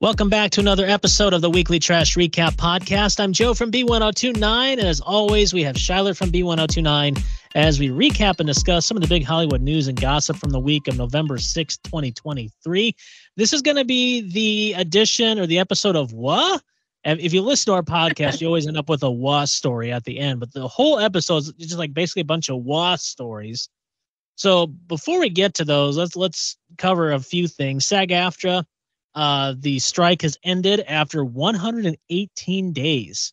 Welcome 0.00 0.28
back 0.28 0.52
to 0.52 0.60
another 0.60 0.86
episode 0.86 1.32
of 1.32 1.40
the 1.40 1.50
Weekly 1.50 1.80
Trash 1.80 2.14
Recap 2.14 2.52
Podcast. 2.52 3.18
I'm 3.18 3.32
Joe 3.32 3.52
from 3.52 3.72
B1029, 3.72 4.74
and 4.74 4.80
as 4.80 5.00
always, 5.00 5.52
we 5.52 5.64
have 5.64 5.74
Shyler 5.74 6.16
from 6.16 6.30
B1029 6.30 7.20
as 7.56 7.80
we 7.80 7.88
recap 7.88 8.38
and 8.38 8.46
discuss 8.46 8.86
some 8.86 8.96
of 8.96 9.00
the 9.00 9.08
big 9.08 9.24
Hollywood 9.24 9.60
news 9.60 9.88
and 9.88 10.00
gossip 10.00 10.36
from 10.36 10.50
the 10.50 10.60
week 10.60 10.86
of 10.86 10.96
November 10.96 11.36
6th, 11.36 11.82
2023. 11.82 12.94
This 13.34 13.52
is 13.52 13.60
going 13.60 13.76
to 13.76 13.84
be 13.84 14.20
the 14.20 14.80
edition 14.80 15.36
or 15.36 15.46
the 15.46 15.58
episode 15.58 15.96
of 15.96 16.12
What? 16.12 16.62
If 17.02 17.34
you 17.34 17.42
listen 17.42 17.72
to 17.72 17.74
our 17.74 17.82
podcast, 17.82 18.40
you 18.40 18.46
always 18.46 18.68
end 18.68 18.76
up 18.76 18.88
with 18.88 19.02
a 19.02 19.10
What 19.10 19.48
story 19.48 19.90
at 19.90 20.04
the 20.04 20.20
end, 20.20 20.38
but 20.38 20.52
the 20.52 20.68
whole 20.68 21.00
episode 21.00 21.38
is 21.38 21.52
just 21.54 21.76
like 21.76 21.92
basically 21.92 22.22
a 22.22 22.24
bunch 22.24 22.48
of 22.48 22.58
What 22.58 23.00
stories. 23.00 23.68
So 24.36 24.68
before 24.68 25.18
we 25.18 25.28
get 25.28 25.54
to 25.54 25.64
those, 25.64 25.98
let's 25.98 26.14
let's 26.14 26.56
cover 26.76 27.10
a 27.10 27.18
few 27.18 27.48
things. 27.48 27.84
SAG-AFTRA 27.84 28.64
uh, 29.18 29.52
the 29.58 29.80
strike 29.80 30.22
has 30.22 30.38
ended 30.44 30.78
after 30.86 31.24
118 31.24 32.72
days. 32.72 33.32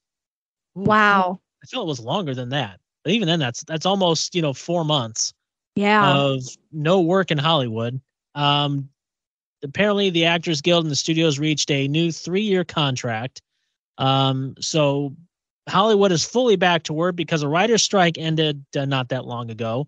Wow. 0.74 1.40
I 1.62 1.68
feel 1.68 1.84
it 1.84 1.88
was 1.88 2.00
longer 2.00 2.34
than 2.34 2.50
that. 2.50 2.80
But 3.04 3.14
even 3.14 3.28
then, 3.28 3.38
that's 3.38 3.64
that's 3.66 3.86
almost 3.86 4.34
you 4.34 4.42
know 4.42 4.52
four 4.52 4.84
months. 4.84 5.32
Yeah. 5.76 6.12
Of 6.12 6.42
no 6.72 7.02
work 7.02 7.30
in 7.30 7.38
Hollywood. 7.38 8.02
Um, 8.34 8.90
apparently, 9.64 10.10
the 10.10 10.26
Actors 10.26 10.60
Guild 10.60 10.86
and 10.86 10.92
the 10.92 10.96
studios 10.96 11.38
reached 11.38 11.70
a 11.70 11.88
new 11.88 12.12
three-year 12.12 12.64
contract. 12.64 13.44
Um, 14.00 14.56
so 14.60 15.16
Hollywood 15.70 16.12
is 16.12 16.26
fully 16.26 16.56
back 16.56 16.82
to 16.84 16.94
work 16.94 17.16
because 17.16 17.44
a 17.44 17.48
writer's 17.48 17.84
strike 17.84 18.18
ended 18.18 18.66
uh, 18.76 18.86
not 18.86 19.10
that 19.10 19.26
long 19.26 19.52
ago, 19.52 19.88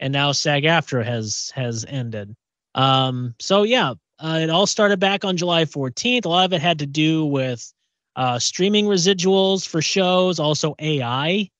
and 0.00 0.12
now 0.12 0.32
SAG-AFTRA 0.32 1.02
has 1.02 1.50
has 1.54 1.86
ended. 1.88 2.36
Um, 2.74 3.34
so 3.38 3.62
yeah, 3.62 3.94
uh, 4.18 4.38
it 4.42 4.50
all 4.50 4.66
started 4.66 5.00
back 5.00 5.24
on 5.24 5.36
July 5.36 5.64
14th. 5.64 6.24
A 6.24 6.28
lot 6.28 6.44
of 6.44 6.52
it 6.52 6.60
had 6.60 6.78
to 6.78 6.86
do 6.86 7.24
with 7.24 7.72
uh, 8.16 8.38
streaming 8.38 8.86
residuals 8.86 9.66
for 9.66 9.82
shows, 9.82 10.38
also 10.38 10.74
AI. 10.78 11.50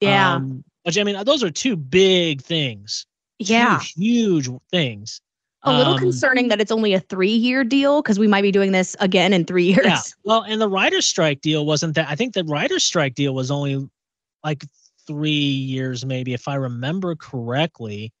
Yeah. 0.00 0.34
Um, 0.34 0.62
which 0.84 0.98
I 0.98 1.04
mean, 1.04 1.22
those 1.24 1.42
are 1.42 1.50
two 1.50 1.76
big 1.76 2.42
things. 2.42 3.06
Yeah. 3.38 3.80
Huge, 3.80 4.46
huge 4.46 4.60
things. 4.70 5.20
A 5.62 5.72
little 5.72 5.94
Um, 5.94 5.98
concerning 5.98 6.48
that 6.48 6.60
it's 6.60 6.70
only 6.70 6.94
a 6.94 7.00
three 7.00 7.28
year 7.32 7.64
deal 7.64 8.02
because 8.02 8.18
we 8.18 8.28
might 8.28 8.42
be 8.42 8.52
doing 8.52 8.70
this 8.72 8.94
again 9.00 9.32
in 9.32 9.44
three 9.44 9.64
years. 9.64 9.84
Yeah. 9.84 10.00
Well, 10.24 10.42
and 10.42 10.60
the 10.60 10.68
writer's 10.68 11.06
strike 11.06 11.40
deal 11.40 11.66
wasn't 11.66 11.94
that. 11.96 12.08
I 12.08 12.14
think 12.14 12.34
the 12.34 12.44
writer's 12.44 12.84
strike 12.84 13.14
deal 13.14 13.34
was 13.34 13.50
only 13.50 13.88
like 14.44 14.64
three 15.08 15.30
years, 15.30 16.04
maybe, 16.04 16.34
if 16.34 16.46
I 16.46 16.54
remember 16.54 17.16
correctly. 17.16 18.12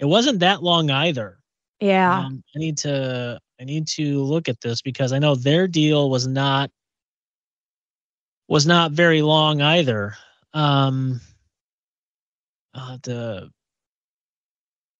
It 0.00 0.06
wasn't 0.06 0.40
that 0.40 0.62
long 0.62 0.90
either. 0.90 1.38
Yeah. 1.82 2.26
Um, 2.26 2.44
I 2.54 2.58
need 2.60 2.78
to 2.78 3.40
I 3.60 3.64
need 3.64 3.88
to 3.88 4.22
look 4.22 4.48
at 4.48 4.60
this 4.60 4.80
because 4.80 5.12
I 5.12 5.18
know 5.18 5.34
their 5.34 5.66
deal 5.66 6.10
was 6.10 6.28
not 6.28 6.70
was 8.46 8.66
not 8.66 8.92
very 8.92 9.20
long 9.20 9.60
either. 9.60 10.14
Um, 10.54 11.20
uh, 12.72 12.98
the 13.02 13.50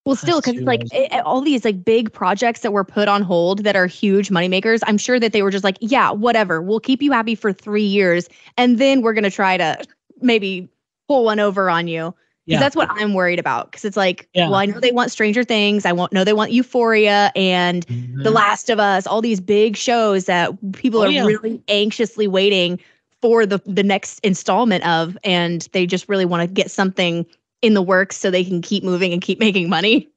well, 0.04 0.16
still, 0.16 0.40
because 0.40 0.60
like 0.62 0.82
eh, 0.92 1.20
all 1.20 1.40
these 1.40 1.64
like 1.64 1.84
big 1.84 2.12
projects 2.12 2.62
that 2.62 2.72
were 2.72 2.82
put 2.82 3.06
on 3.06 3.22
hold 3.22 3.62
that 3.62 3.76
are 3.76 3.86
huge 3.86 4.30
moneymakers. 4.30 4.80
I'm 4.84 4.98
sure 4.98 5.20
that 5.20 5.32
they 5.32 5.42
were 5.42 5.52
just 5.52 5.62
like, 5.62 5.76
yeah, 5.80 6.10
whatever. 6.10 6.60
We'll 6.60 6.80
keep 6.80 7.00
you 7.00 7.12
happy 7.12 7.36
for 7.36 7.52
three 7.52 7.84
years, 7.84 8.28
and 8.56 8.78
then 8.78 9.02
we're 9.02 9.12
gonna 9.12 9.30
try 9.30 9.56
to 9.56 9.84
maybe 10.20 10.68
pull 11.06 11.24
one 11.24 11.38
over 11.38 11.70
on 11.70 11.86
you. 11.86 12.12
'Cause 12.48 12.54
Yeah. 12.54 12.58
That's 12.58 12.74
what 12.74 12.88
I'm 12.90 13.14
worried 13.14 13.38
about. 13.38 13.70
Because 13.70 13.84
it's 13.84 13.96
like, 13.96 14.28
Yeah. 14.34 14.46
well, 14.48 14.56
I 14.58 14.66
know 14.66 14.80
they 14.80 14.90
want 14.90 15.12
Stranger 15.12 15.44
Things. 15.44 15.86
I 15.86 15.92
won't 15.92 16.12
know 16.12 16.24
they 16.24 16.32
want 16.32 16.50
Euphoria 16.50 17.30
and 17.36 17.84
The 17.84 18.30
Mhm. 18.30 18.34
Last 18.34 18.68
of 18.68 18.80
Us, 18.80 19.06
all 19.06 19.20
these 19.22 19.40
big 19.40 19.76
shows 19.76 20.24
that 20.24 20.50
people 20.72 21.00
Oh, 21.00 21.04
are 21.04 21.10
yeah. 21.10 21.24
really 21.24 21.60
anxiously 21.68 22.26
waiting 22.26 22.80
for 23.20 23.46
the 23.46 23.60
the 23.64 23.84
next 23.84 24.18
installment 24.24 24.84
of, 24.84 25.16
and 25.22 25.68
they 25.72 25.86
just 25.86 26.08
really 26.08 26.24
want 26.24 26.46
to 26.48 26.52
get 26.52 26.68
something 26.70 27.24
in 27.62 27.74
the 27.74 27.82
works 27.82 28.16
so 28.16 28.28
they 28.30 28.42
can 28.44 28.60
keep 28.60 28.82
moving 28.82 29.12
and 29.12 29.22
keep 29.22 29.38
making 29.38 29.68
money. 29.68 30.08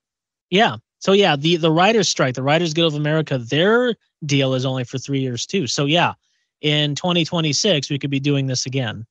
Yeah. 0.50 0.78
So 1.00 1.12
yeah, 1.12 1.36
the 1.36 1.58
the 1.58 1.72
writers 1.72 2.10
strike, 2.10 2.34
the 2.34 2.42
Writers 2.42 2.74
Guild 2.74 2.94
of 2.94 3.00
America, 3.00 3.38
their 3.38 3.94
deal 4.26 4.56
is 4.56 4.66
only 4.66 4.84
for 4.84 4.98
three 4.98 5.20
years 5.20 5.46
too. 5.46 5.68
So 5.68 5.86
yeah, 5.86 6.14
in 6.62 6.96
2026 6.96 7.92
we 7.92 8.00
could 8.00 8.10
be 8.10 8.20
doing 8.20 8.48
this 8.48 8.66
again. 8.66 9.06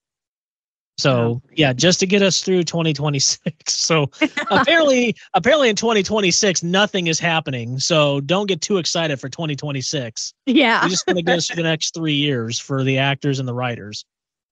So 0.97 1.41
yeah, 1.51 1.73
just 1.73 1.99
to 1.99 2.07
get 2.07 2.21
us 2.21 2.41
through 2.41 2.63
2026. 2.63 3.53
So 3.85 4.09
apparently, 4.49 5.15
apparently 5.35 5.69
in 5.69 5.75
2026 5.75 6.63
nothing 6.63 7.05
is 7.05 7.19
happening. 7.19 7.79
So 7.79 8.19
don't 8.21 8.47
get 8.47 8.61
too 8.61 8.77
excited 8.77 9.19
for 9.19 9.29
2026. 9.29 10.33
Yeah. 10.47 10.83
We're 10.83 10.89
just 10.89 11.05
going 11.05 11.17
to 11.17 11.21
get 11.21 11.37
us 11.37 11.47
through 11.47 11.57
the 11.57 11.63
next 11.69 11.93
three 11.93 12.15
years 12.15 12.57
for 12.57 12.83
the 12.83 12.97
actors 12.97 13.37
and 13.37 13.47
the 13.47 13.53
writers. 13.53 14.05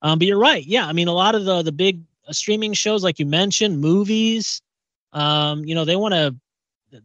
Um, 0.04 0.20
but 0.20 0.28
you're 0.28 0.40
right. 0.40 0.64
Yeah, 0.64 0.86
I 0.86 0.94
mean, 0.94 1.08
a 1.08 1.14
lot 1.14 1.34
of 1.34 1.46
the 1.46 1.64
the 1.64 1.72
big 1.72 2.02
uh, 2.28 2.34
streaming 2.34 2.74
shows, 2.74 3.04
like 3.04 3.18
you 3.18 3.26
mentioned, 3.26 3.80
movies. 3.80 4.62
Um, 5.14 5.66
you 5.66 5.74
know, 5.74 5.86
they 5.86 5.96
want 5.96 6.14
to. 6.14 6.36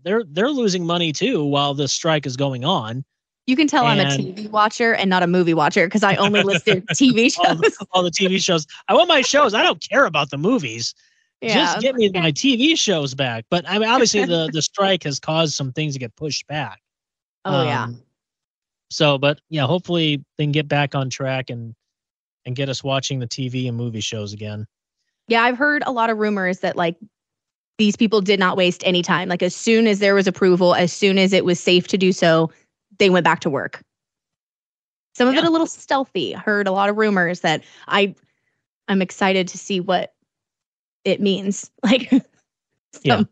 They're 0.02 0.24
they're 0.24 0.50
losing 0.50 0.84
money 0.84 1.12
too 1.12 1.44
while 1.44 1.72
this 1.72 1.92
strike 1.92 2.26
is 2.26 2.36
going 2.36 2.64
on. 2.64 3.04
You 3.48 3.56
can 3.56 3.66
tell 3.66 3.86
I'm 3.86 3.98
a 3.98 4.04
TV 4.04 4.50
watcher 4.50 4.92
and 4.92 5.08
not 5.08 5.22
a 5.22 5.26
movie 5.26 5.54
watcher 5.54 5.86
because 5.86 6.02
I 6.02 6.16
only 6.16 6.42
listed 6.42 6.86
TV 6.92 7.34
All 7.38 7.46
shows. 7.46 7.60
the, 7.60 7.86
all 7.92 8.02
the 8.02 8.10
TV 8.10 8.44
shows. 8.44 8.66
I 8.88 8.94
want 8.94 9.08
my 9.08 9.22
shows. 9.22 9.54
I 9.54 9.62
don't 9.62 9.80
care 9.80 10.04
about 10.04 10.28
the 10.28 10.36
movies. 10.36 10.94
yeah. 11.40 11.54
Just 11.54 11.80
get 11.80 11.94
me 11.94 12.10
my 12.14 12.30
TV 12.30 12.78
shows 12.78 13.14
back. 13.14 13.46
But 13.48 13.66
I 13.66 13.78
mean, 13.78 13.88
obviously, 13.88 14.26
the 14.26 14.50
the 14.52 14.60
strike 14.60 15.02
has 15.04 15.18
caused 15.18 15.54
some 15.54 15.72
things 15.72 15.94
to 15.94 15.98
get 15.98 16.14
pushed 16.14 16.46
back. 16.46 16.82
oh 17.46 17.62
yeah. 17.62 17.84
Um, 17.84 18.02
So, 18.90 19.16
but 19.16 19.40
yeah, 19.48 19.64
hopefully 19.64 20.22
they 20.36 20.44
can 20.44 20.52
get 20.52 20.68
back 20.68 20.94
on 20.94 21.08
track 21.08 21.48
and 21.48 21.74
and 22.44 22.54
get 22.54 22.68
us 22.68 22.84
watching 22.84 23.18
the 23.18 23.26
TV 23.26 23.66
and 23.66 23.78
movie 23.78 24.00
shows 24.00 24.34
again. 24.34 24.66
Yeah, 25.28 25.42
I've 25.42 25.56
heard 25.56 25.82
a 25.86 25.90
lot 25.92 26.10
of 26.10 26.18
rumors 26.18 26.58
that 26.58 26.76
like 26.76 26.96
these 27.78 27.96
people 27.96 28.20
did 28.20 28.38
not 28.38 28.58
waste 28.58 28.82
any 28.84 29.00
time. 29.00 29.30
Like 29.30 29.42
as 29.42 29.56
soon 29.56 29.86
as 29.86 30.00
there 30.00 30.14
was 30.14 30.26
approval, 30.26 30.74
as 30.74 30.92
soon 30.92 31.16
as 31.16 31.32
it 31.32 31.46
was 31.46 31.58
safe 31.58 31.88
to 31.88 31.96
do 31.96 32.12
so, 32.12 32.50
they 32.98 33.10
went 33.10 33.24
back 33.24 33.40
to 33.40 33.50
work. 33.50 33.82
Some 35.14 35.28
of 35.28 35.34
it 35.34 35.42
a 35.44 35.50
little 35.50 35.66
stealthy. 35.66 36.32
Heard 36.32 36.68
a 36.68 36.72
lot 36.72 36.88
of 36.88 36.96
rumors 36.96 37.40
that 37.40 37.64
I 37.88 38.14
I'm 38.86 39.02
excited 39.02 39.48
to 39.48 39.58
see 39.58 39.80
what 39.80 40.14
it 41.04 41.20
means. 41.20 41.70
Like 41.82 42.10
some 42.10 42.22
Yeah. 43.04 43.22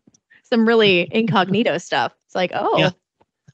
some 0.42 0.66
really 0.66 1.08
incognito 1.12 1.78
stuff. 1.78 2.14
It's 2.26 2.34
like, 2.34 2.50
oh, 2.54 2.78
Yeah. 2.78 2.90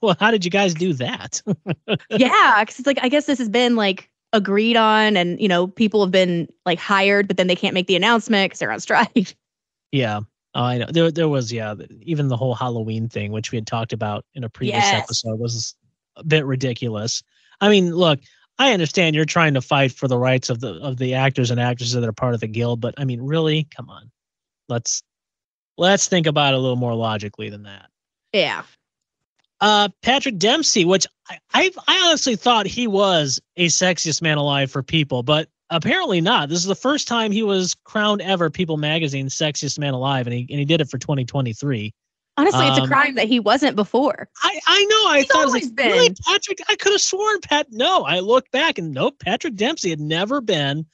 Well, 0.00 0.16
how 0.18 0.30
did 0.32 0.44
you 0.44 0.50
guys 0.50 0.74
do 0.74 0.92
that? 0.94 1.40
yeah, 2.10 2.60
because 2.60 2.78
it's 2.78 2.86
like 2.86 2.98
I 3.02 3.08
guess 3.08 3.26
this 3.26 3.38
has 3.38 3.48
been 3.48 3.76
like 3.76 4.10
agreed 4.32 4.76
on, 4.76 5.16
and 5.16 5.40
you 5.40 5.46
know 5.46 5.66
people 5.68 6.02
have 6.04 6.10
been 6.10 6.48
like 6.66 6.78
hired, 6.80 7.28
but 7.28 7.36
then 7.36 7.46
they 7.46 7.54
can't 7.54 7.74
make 7.74 7.86
the 7.86 7.94
announcement 7.96 8.46
because 8.50 8.58
they're 8.58 8.72
on 8.72 8.80
strike. 8.80 9.36
yeah. 9.92 10.20
Oh, 10.54 10.62
I 10.64 10.78
know. 10.78 10.86
There, 10.90 11.10
there 11.10 11.28
was, 11.28 11.50
yeah, 11.52 11.74
even 12.02 12.28
the 12.28 12.36
whole 12.36 12.54
Halloween 12.54 13.08
thing, 13.08 13.32
which 13.32 13.52
we 13.52 13.56
had 13.56 13.66
talked 13.66 13.92
about 13.94 14.26
in 14.34 14.44
a 14.44 14.50
previous 14.50 14.84
Yes. 14.92 15.02
episode, 15.04 15.38
was 15.38 15.74
a 16.16 16.24
bit 16.24 16.44
ridiculous. 16.44 17.22
I 17.60 17.68
mean, 17.68 17.94
look, 17.94 18.20
I 18.58 18.72
understand 18.72 19.16
you're 19.16 19.24
trying 19.24 19.54
to 19.54 19.60
fight 19.62 19.92
for 19.92 20.08
the 20.08 20.18
rights 20.18 20.50
of 20.50 20.60
the 20.60 20.74
of 20.74 20.98
the 20.98 21.14
actors 21.14 21.50
and 21.50 21.60
actresses 21.60 21.94
that 21.94 22.04
are 22.08 22.12
part 22.12 22.34
of 22.34 22.40
the 22.40 22.46
guild, 22.46 22.80
but 22.80 22.94
I 22.98 23.04
mean, 23.04 23.20
really, 23.22 23.66
come 23.76 23.88
on, 23.90 24.10
let's 24.68 25.02
let's 25.78 26.08
think 26.08 26.26
about 26.26 26.54
it 26.54 26.58
a 26.58 26.60
little 26.60 26.76
more 26.76 26.94
logically 26.94 27.50
than 27.50 27.62
that. 27.64 27.88
Yeah, 28.32 28.62
Uh, 29.60 29.88
Patrick 30.02 30.38
Dempsey, 30.38 30.84
which 30.84 31.06
I, 31.30 31.38
I 31.54 31.70
I 31.88 32.02
honestly 32.06 32.36
thought 32.36 32.66
he 32.66 32.86
was 32.86 33.40
a 33.56 33.66
sexiest 33.66 34.20
man 34.22 34.38
alive 34.38 34.70
for 34.70 34.82
people, 34.82 35.22
but 35.22 35.48
apparently 35.70 36.20
not. 36.20 36.48
This 36.48 36.58
is 36.58 36.66
the 36.66 36.74
first 36.74 37.08
time 37.08 37.32
he 37.32 37.42
was 37.42 37.74
crowned 37.84 38.20
ever 38.22 38.50
People 38.50 38.76
Magazine's 38.76 39.34
sexiest 39.34 39.78
man 39.78 39.94
alive, 39.94 40.26
and 40.26 40.34
he 40.34 40.46
and 40.50 40.58
he 40.58 40.64
did 40.64 40.80
it 40.80 40.88
for 40.90 40.98
2023. 40.98 41.94
Honestly, 42.36 42.66
it's 42.66 42.78
a 42.78 42.82
Um, 42.82 42.88
crime 42.88 43.14
that 43.16 43.28
he 43.28 43.40
wasn't 43.40 43.76
before. 43.76 44.28
I 44.42 44.60
I 44.66 44.84
know. 44.84 45.06
I 45.08 45.18
He's 45.18 45.26
thought 45.26 45.42
it 45.42 45.44
was 45.44 45.54
always 45.54 45.70
like, 45.72 45.86
really. 45.86 46.14
Patrick. 46.26 46.58
I 46.68 46.76
could 46.76 46.92
have 46.92 47.00
sworn 47.00 47.40
Pat. 47.40 47.66
No, 47.70 48.04
I 48.04 48.20
looked 48.20 48.50
back 48.52 48.78
and 48.78 48.92
nope. 48.92 49.18
Patrick 49.18 49.54
Dempsey 49.54 49.90
had 49.90 50.00
never 50.00 50.40
been 50.40 50.86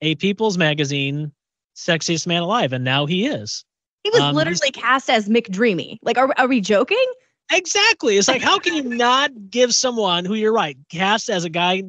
a 0.00 0.14
People's 0.16 0.56
Magazine 0.58 1.32
sexiest 1.76 2.26
man 2.26 2.42
alive, 2.42 2.72
and 2.72 2.84
now 2.84 3.06
he 3.06 3.26
is. 3.26 3.64
He 4.04 4.10
was 4.10 4.20
um, 4.20 4.34
literally 4.34 4.70
cast 4.70 5.10
as 5.10 5.28
McDreamy. 5.28 5.98
Like, 6.02 6.18
are 6.18 6.32
are 6.38 6.46
we 6.48 6.60
joking? 6.60 7.04
Exactly. 7.50 8.16
It's 8.18 8.28
like, 8.28 8.42
how 8.42 8.58
can 8.58 8.74
you 8.74 8.82
not 8.84 9.30
give 9.50 9.74
someone 9.74 10.24
who 10.24 10.34
you're 10.34 10.52
right 10.52 10.76
cast 10.90 11.30
as 11.30 11.44
a 11.44 11.48
guy 11.50 11.82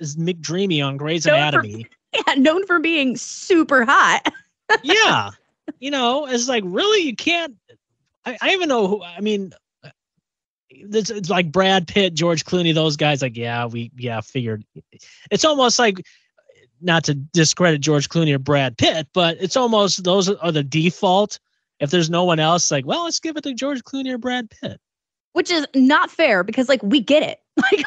as 0.00 0.14
McDreamy 0.16 0.84
on 0.86 0.96
Grey's 0.96 1.26
Known 1.26 1.34
for- 1.52 1.58
Anatomy? 1.60 1.86
Yeah, 2.26 2.34
known 2.34 2.64
for 2.66 2.78
being 2.78 3.14
super 3.16 3.84
hot. 3.84 4.32
yeah, 4.82 5.30
you 5.80 5.90
know, 5.90 6.24
it's 6.26 6.48
like 6.48 6.62
really 6.66 7.00
you 7.02 7.14
can't. 7.14 7.54
I, 8.26 8.36
I 8.42 8.50
even 8.50 8.68
know 8.68 8.86
who. 8.88 9.02
I 9.02 9.20
mean, 9.20 9.52
it's, 10.68 11.10
it's 11.10 11.30
like 11.30 11.52
Brad 11.52 11.86
Pitt, 11.86 12.14
George 12.14 12.44
Clooney, 12.44 12.74
those 12.74 12.96
guys. 12.96 13.22
Like, 13.22 13.36
yeah, 13.36 13.66
we 13.66 13.90
yeah 13.96 14.20
figured. 14.20 14.64
It's 15.30 15.44
almost 15.44 15.78
like 15.78 16.02
not 16.82 17.04
to 17.04 17.14
discredit 17.14 17.80
George 17.80 18.08
Clooney 18.08 18.34
or 18.34 18.38
Brad 18.38 18.76
Pitt, 18.76 19.08
but 19.14 19.36
it's 19.40 19.56
almost 19.56 20.04
those 20.04 20.28
are 20.28 20.52
the 20.52 20.62
default. 20.64 21.38
If 21.80 21.90
there's 21.90 22.10
no 22.10 22.24
one 22.24 22.40
else, 22.40 22.70
like, 22.70 22.86
well, 22.86 23.04
let's 23.04 23.20
give 23.20 23.36
it 23.36 23.44
to 23.44 23.54
George 23.54 23.82
Clooney 23.84 24.10
or 24.10 24.18
Brad 24.18 24.50
Pitt. 24.50 24.80
which 25.34 25.50
is 25.50 25.66
not 25.74 26.10
fair 26.10 26.42
because 26.42 26.68
like 26.68 26.82
we 26.82 27.00
get 27.00 27.22
it. 27.22 27.38
Like 27.62 27.84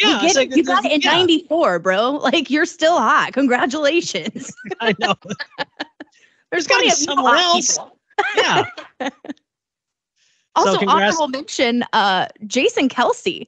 Yeah, 0.00 0.22
you, 0.22 0.28
get 0.28 0.36
like 0.36 0.50
it, 0.50 0.56
you 0.56 0.64
got 0.64 0.84
it 0.84 0.92
in 0.92 1.00
yeah. 1.02 1.12
94, 1.12 1.78
bro. 1.80 2.12
Like 2.12 2.50
you're 2.50 2.66
still 2.66 2.98
hot. 2.98 3.32
Congratulations. 3.34 4.52
I 4.80 4.94
know. 4.98 5.14
There's 6.50 6.66
gotta 6.66 6.82
be 6.82 6.90
someone 6.90 7.36
else. 7.36 7.78
people. 7.78 7.98
Yeah. 8.36 8.64
Also, 10.54 10.78
congrats- 10.78 11.16
honorable 11.16 11.28
mention, 11.28 11.84
uh, 11.92 12.26
Jason 12.46 12.88
Kelce. 12.88 13.46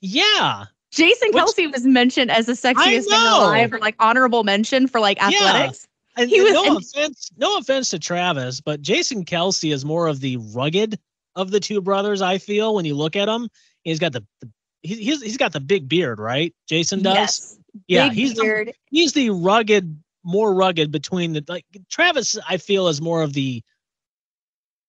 Yeah. 0.00 0.64
Jason 0.92 1.28
Which- 1.32 1.42
Kelce 1.44 1.72
was 1.72 1.84
mentioned 1.84 2.30
as 2.30 2.46
the 2.46 2.52
sexiest 2.52 3.08
man 3.10 3.26
alive, 3.32 3.72
or 3.72 3.78
like 3.78 3.96
honorable 3.98 4.44
mention 4.44 4.86
for 4.88 5.00
like 5.00 5.18
Yeah. 5.18 5.26
athletics. 5.26 5.86
And 6.16 6.30
He 6.30 6.40
was 6.40 6.52
no 6.54 6.64
in- 6.64 6.76
offense, 6.76 7.30
no 7.36 7.58
offense 7.58 7.90
to 7.90 7.98
Travis, 7.98 8.60
but 8.60 8.80
Jason 8.80 9.24
Kelce 9.24 9.72
is 9.72 9.84
more 9.84 10.06
of 10.08 10.20
the 10.20 10.38
rugged 10.54 10.98
of 11.34 11.50
the 11.50 11.60
two 11.60 11.82
brothers. 11.82 12.22
I 12.22 12.38
feel 12.38 12.74
when 12.74 12.86
you 12.86 12.94
look 12.94 13.16
at 13.16 13.28
him, 13.28 13.50
he's 13.84 13.98
got 13.98 14.12
the, 14.12 14.24
the 14.40 14.48
he's 14.82 15.20
he's 15.22 15.36
got 15.36 15.52
the 15.52 15.60
big 15.60 15.88
beard, 15.88 16.18
right? 16.18 16.54
Jason 16.68 17.02
does. 17.02 17.14
Yes. 17.16 17.58
yeah, 17.88 18.08
Big 18.08 18.16
he's 18.16 18.34
the, 18.34 18.72
he's 18.90 19.12
the 19.12 19.28
rugged, 19.30 20.02
more 20.24 20.54
rugged 20.54 20.90
between 20.90 21.34
the 21.34 21.44
like 21.48 21.66
Travis. 21.90 22.38
I 22.48 22.56
feel 22.56 22.88
is 22.88 23.02
more 23.02 23.20
of 23.22 23.34
the, 23.34 23.62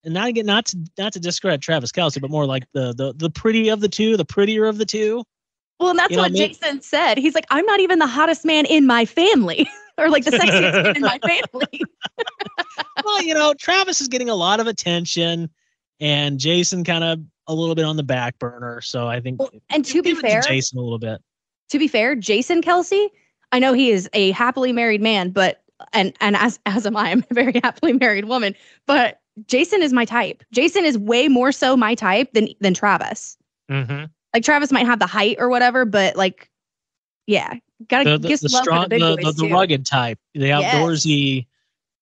and 0.03 0.13
not 0.13 0.27
again, 0.29 0.45
not 0.45 0.65
to 0.67 0.77
not 0.97 1.13
to 1.13 1.19
discredit 1.19 1.61
Travis 1.61 1.91
Kelce, 1.91 2.21
but 2.21 2.29
more 2.29 2.45
like 2.45 2.63
the 2.73 2.93
the 2.93 3.13
the 3.15 3.29
pretty 3.29 3.69
of 3.69 3.81
the 3.81 3.89
two, 3.89 4.17
the 4.17 4.25
prettier 4.25 4.65
of 4.65 4.77
the 4.77 4.85
two. 4.85 5.23
Well, 5.79 5.91
and 5.91 5.99
that's 5.99 6.11
You 6.11 6.17
know 6.17 6.23
what 6.23 6.31
what 6.31 6.39
I 6.39 6.39
mean? 6.39 6.53
Jason 6.53 6.81
said. 6.81 7.17
He's 7.17 7.35
like, 7.35 7.45
I'm 7.51 7.65
not 7.65 7.79
even 7.79 7.99
the 7.99 8.07
hottest 8.07 8.45
man 8.45 8.65
in 8.65 8.87
my 8.87 9.05
family, 9.05 9.69
or 9.97 10.09
like 10.09 10.23
the 10.25 10.31
sexiest 10.31 10.83
man 10.83 10.95
in 10.95 11.01
my 11.03 11.19
family. 11.19 11.81
well, 13.03 13.21
you 13.21 13.33
know, 13.33 13.53
Travis 13.53 14.01
is 14.01 14.07
getting 14.07 14.29
a 14.29 14.35
lot 14.35 14.59
of 14.59 14.67
attention, 14.67 15.49
and 15.99 16.39
Jason 16.39 16.83
kind 16.83 17.03
of 17.03 17.19
a 17.47 17.53
little 17.53 17.75
bit 17.75 17.85
on 17.85 17.95
the 17.95 18.03
back 18.03 18.39
burner. 18.39 18.81
So 18.81 19.07
I 19.07 19.19
think 19.19 19.39
Well, 19.39 19.51
and 19.69 19.85
to 19.85 20.01
be 20.01 20.15
fair, 20.15 20.41
Jason 20.41 20.79
a 20.79 20.81
little 20.81 20.99
bit. 20.99 21.21
to 21.69 21.79
be 21.79 21.87
fair, 21.87 22.15
Jason 22.15 22.61
Kelce, 22.61 23.09
I 23.51 23.59
know 23.59 23.73
he 23.73 23.91
is 23.91 24.09
a 24.13 24.31
happily 24.31 24.71
married 24.73 25.01
man, 25.01 25.29
but 25.29 25.61
and 25.93 26.13
and 26.21 26.35
as 26.35 26.59
as 26.65 26.85
am 26.85 26.97
I, 26.97 27.11
I'm 27.11 27.23
a 27.29 27.33
very 27.33 27.53
happily 27.63 27.93
married 27.93 28.25
woman. 28.25 28.55
But 28.87 29.19
Jason 29.45 29.83
is 29.83 29.93
my 29.93 30.05
type. 30.05 30.43
Jason 30.51 30.83
is 30.85 30.97
way 30.97 31.27
more 31.27 31.51
so 31.51 31.77
my 31.77 31.95
type 31.95 32.31
than 32.33 32.49
than 32.59 32.73
Travis. 32.73 33.37
Mm-hmm. 33.69 34.05
Like 34.33 34.43
Travis 34.43 34.71
might 34.71 34.85
have 34.85 34.99
the 34.99 35.07
height 35.07 35.37
or 35.39 35.49
whatever, 35.49 35.85
but 35.85 36.15
like, 36.15 36.49
yeah, 37.27 37.53
gotta 37.87 38.11
The, 38.11 38.17
the, 38.17 38.27
get 38.29 38.41
the 38.41 38.49
some 38.49 38.57
love 38.57 38.63
for 38.63 38.71
strong, 38.71 38.89
the 38.89 38.97
the, 39.21 39.33
the, 39.37 39.49
rugged 39.51 39.85
type, 39.85 40.19
the 40.33 40.47
Yes. 40.47 40.73
outdoorsy. 40.73 41.45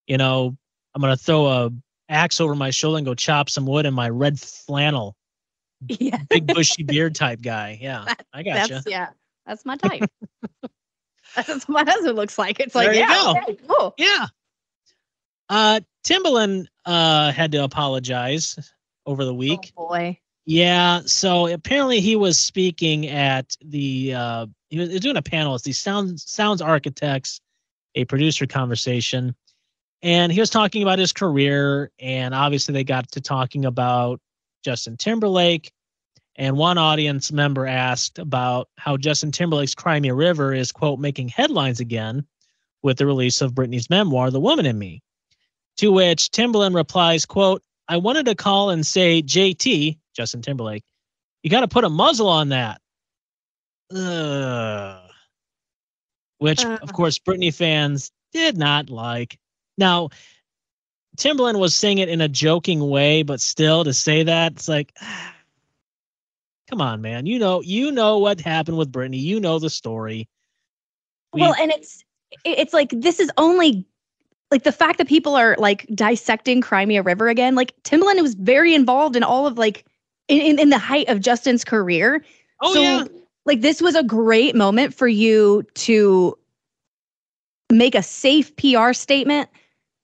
You 0.08 0.18
know, 0.18 0.56
I'm 0.94 1.02
gonna 1.02 1.18
throw 1.18 1.48
a 1.48 1.72
axe 2.10 2.40
over 2.40 2.56
my 2.56 2.70
shoulder 2.70 2.98
and 2.98 3.06
go 3.06 3.16
chop 3.16 3.50
some 3.50 3.66
wood 3.66 3.86
in 3.86 3.94
my 3.94 4.10
red 4.10 4.40
flannel, 4.40 5.16
Yeah, 5.88 6.20
big 6.30 6.48
bushy 6.48 6.84
beard 6.84 7.16
type 7.16 7.42
guy. 7.42 7.78
Yeah, 7.82 8.06
I 8.34 8.44
gotcha. 8.44 8.76
that's 8.76 8.88
yeah, 8.88 9.10
that's 9.46 9.66
my 9.66 9.76
type. 9.78 10.10
that's 11.36 11.68
what 11.68 11.86
my 11.86 11.92
husband 11.92 12.16
looks 12.16 12.38
like. 12.38 12.60
It's 12.60 12.76
like 12.76 12.86
There 12.88 12.94
you 12.96 13.00
yeah, 13.02 13.34
okay, 13.38 13.58
cool. 13.68 13.94
Yeah. 13.98 14.28
Uh, 15.50 15.80
Timbaland 16.06 16.68
uh 16.86 17.32
had 17.32 17.52
to 17.52 17.64
apologize 17.64 18.58
over 19.06 19.26
the 19.26 19.34
week. 19.34 19.74
Oh 19.76 19.88
boy. 19.88 20.20
Yeah, 20.48 21.02
so 21.08 21.48
apparently 21.48 22.00
he 22.00 22.16
was 22.16 22.38
speaking 22.38 23.08
at 23.08 23.58
the 23.66 24.14
uh 24.14 24.46
he 24.70 24.80
was, 24.80 25.00
doing 25.00 25.18
a 25.18 25.22
panel. 25.22 25.56
It's 25.56 25.64
the 25.64 25.72
sounds 25.72 26.30
sounds 26.30 26.62
architects, 26.62 27.42
a 27.96 28.06
producer 28.06 28.46
conversation, 28.46 29.36
and 30.04 30.32
he 30.32 30.40
was 30.40 30.52
talking 30.52 30.84
about 30.84 31.00
his 31.00 31.12
career, 31.12 31.92
and 32.00 32.36
obviously 32.36 32.74
they 32.74 32.84
got 32.84 33.12
to 33.14 33.22
talking 33.22 33.66
about 33.66 34.22
Justin 34.64 34.98
Timberlake, 34.98 35.72
and 36.36 36.58
one 36.58 36.78
audience 36.78 37.32
member 37.32 37.66
asked 37.66 38.20
about 38.20 38.70
how 38.78 38.98
Justin 38.98 39.32
Timberlake's 39.32 39.74
Cry 39.74 40.00
Me 40.00 40.10
a 40.10 40.14
River 40.14 40.54
is 40.54 40.72
quote 40.72 41.00
making 41.00 41.30
headlines 41.30 41.80
again 41.80 42.24
with 42.84 42.98
the 42.98 43.08
release 43.08 43.42
of 43.42 43.54
Britney's 43.54 43.90
memoir, 43.90 44.30
The 44.30 44.40
Woman 44.40 44.68
in 44.68 44.78
Me. 44.78 45.02
To 45.78 45.92
which 45.92 46.30
Timbaland 46.32 46.74
replies, 46.76 47.26
quote, 47.26 47.62
I 47.88 47.98
wanted 47.98 48.26
to 48.28 48.36
call 48.36 48.70
and 48.70 48.86
say, 48.86 49.22
JT, 49.22 49.98
Justin 50.16 50.42
Timberlake, 50.42 50.84
you 51.44 51.50
got 51.50 51.62
to 51.62 51.68
put 51.68 51.84
a 51.84 51.90
muzzle 51.90 52.30
on 52.30 52.50
that. 52.50 52.82
Ugh. 53.94 55.10
Which, 56.40 56.66
Uh. 56.66 56.80
of 56.82 56.94
course, 56.94 57.20
Britney 57.20 57.54
fans 57.54 58.12
did 58.34 58.58
not 58.58 58.90
like. 58.90 59.38
Now, 59.78 60.10
Timbaland 61.18 61.60
was 61.60 61.76
saying 61.76 62.00
it 62.00 62.10
in 62.10 62.22
a 62.22 62.28
joking 62.28 62.90
way, 62.90 63.24
but 63.24 63.40
still 63.42 63.84
to 63.84 63.94
say 63.94 64.24
that, 64.24 64.54
it's 64.54 64.68
like, 64.68 64.94
come 66.70 66.82
on, 66.82 67.02
man. 67.02 67.26
You 67.26 67.40
know, 67.40 67.62
you 67.62 67.92
know 67.92 68.18
what 68.18 68.42
happened 68.42 68.78
with 68.78 68.92
Britney. 68.92 69.20
You 69.22 69.40
know 69.40 69.60
the 69.60 69.70
story. 69.70 70.28
We- 71.34 71.42
well 71.42 71.56
and 71.60 71.72
it's 71.72 72.04
it's 72.44 72.74
like 72.74 72.90
this 72.92 73.20
is 73.20 73.30
only 73.38 73.86
like 74.56 74.64
the 74.64 74.72
fact 74.72 75.00
that 75.00 75.10
people 75.10 75.36
are 75.36 75.58
like 75.60 75.86
dissecting 75.94 76.62
Cry 76.62 76.86
Me 76.86 76.96
a 76.96 77.02
River 77.02 77.28
again 77.28 77.56
like 77.56 77.74
Timbaland 77.84 78.22
was 78.22 78.36
very 78.36 78.74
involved 78.74 79.18
in 79.18 79.22
all 79.22 79.46
of 79.46 79.58
like 79.58 79.84
in, 80.30 80.40
in, 80.40 80.60
in 80.60 80.70
the 80.70 80.78
height 80.78 81.10
of 81.10 81.20
Justin's 81.20 81.66
career. 81.66 82.24
Oh 82.62 82.74
so 82.74 82.80
yeah, 82.80 83.04
like 83.46 83.60
this 83.60 83.82
was 83.82 83.96
a 83.96 84.04
great 84.04 84.56
moment 84.56 84.94
for 84.94 85.10
you 85.10 85.64
to 85.74 86.38
make 87.70 87.96
a 87.96 88.02
safe 88.02 88.56
PR 88.56 88.94
statement 88.94 89.50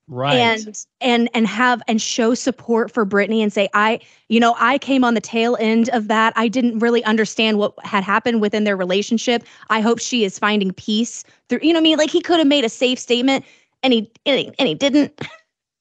right. 0.06 0.36
and 0.36 0.84
and 1.00 1.30
and 1.32 1.46
have 1.46 1.82
and 1.88 2.02
show 2.02 2.34
support 2.34 2.90
for 2.90 3.06
Britney 3.06 3.42
and 3.42 3.54
say 3.54 3.70
I 3.72 4.00
you 4.28 4.38
know 4.38 4.54
I 4.58 4.76
came 4.76 5.02
on 5.02 5.14
the 5.14 5.22
tail 5.22 5.56
end 5.60 5.88
of 5.94 6.08
that. 6.08 6.34
I 6.36 6.48
didn't 6.48 6.80
really 6.80 7.02
understand 7.04 7.56
what 7.56 7.72
had 7.86 8.04
happened 8.04 8.42
within 8.42 8.64
their 8.64 8.76
relationship. 8.76 9.44
I 9.70 9.80
hope 9.80 9.98
she 9.98 10.24
is 10.24 10.38
finding 10.38 10.74
peace 10.74 11.24
through 11.48 11.60
you 11.62 11.72
know 11.72 11.78
what 11.78 11.80
I 11.80 11.84
mean? 11.84 11.96
Like 11.96 12.10
he 12.10 12.20
could 12.20 12.38
have 12.38 12.48
made 12.48 12.66
a 12.66 12.68
safe 12.68 12.98
statement 12.98 13.46
and 13.82 13.92
he 13.92 14.10
and 14.26 14.38
he, 14.38 14.52
and 14.58 14.68
he 14.68 14.74
didn't. 14.74 15.18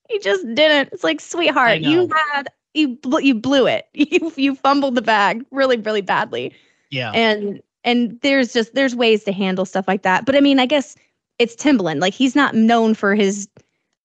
He 0.09 0.19
just 0.19 0.45
didn't. 0.55 0.89
It's 0.91 1.05
like 1.05 1.21
sweetheart 1.21 1.79
you 1.79 2.09
had 2.33 2.49
you 2.73 2.97
bl- 2.97 3.21
you 3.21 3.33
blew 3.33 3.65
it. 3.65 3.87
You 3.93 4.33
you 4.35 4.55
fumbled 4.55 4.95
the 4.95 5.01
bag 5.01 5.45
really 5.51 5.77
really 5.77 6.01
badly. 6.01 6.53
Yeah. 6.89 7.11
and 7.11 7.61
and 7.85 8.19
there's 8.19 8.51
just 8.51 8.75
there's 8.75 8.93
ways 8.93 9.23
to 9.23 9.31
handle 9.31 9.63
stuff 9.63 9.87
like 9.87 10.01
that. 10.01 10.25
But 10.25 10.35
i 10.35 10.41
mean 10.41 10.59
i 10.59 10.65
guess 10.65 10.97
it's 11.39 11.55
timbaland. 11.55 12.01
Like 12.01 12.13
he's 12.13 12.35
not 12.35 12.53
known 12.55 12.93
for 12.93 13.15
his 13.15 13.47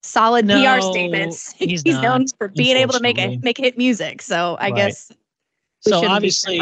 solid 0.01 0.45
No, 0.45 0.55
pr 0.77 0.81
statements. 0.81 1.51
he's 1.57 1.83
known 1.83 2.01
not, 2.21 2.31
for 2.37 2.47
being 2.47 2.77
able 2.77 2.93
to 2.93 3.01
make 3.01 3.17
it 3.17 3.23
unfortunately. 3.23 3.45
make 3.45 3.57
hit 3.57 3.77
music. 3.77 4.21
So 4.21 4.55
i 4.61 4.69
Right. 4.69 4.75
guess 4.77 5.11
So 5.81 6.07
obviously. 6.07 6.57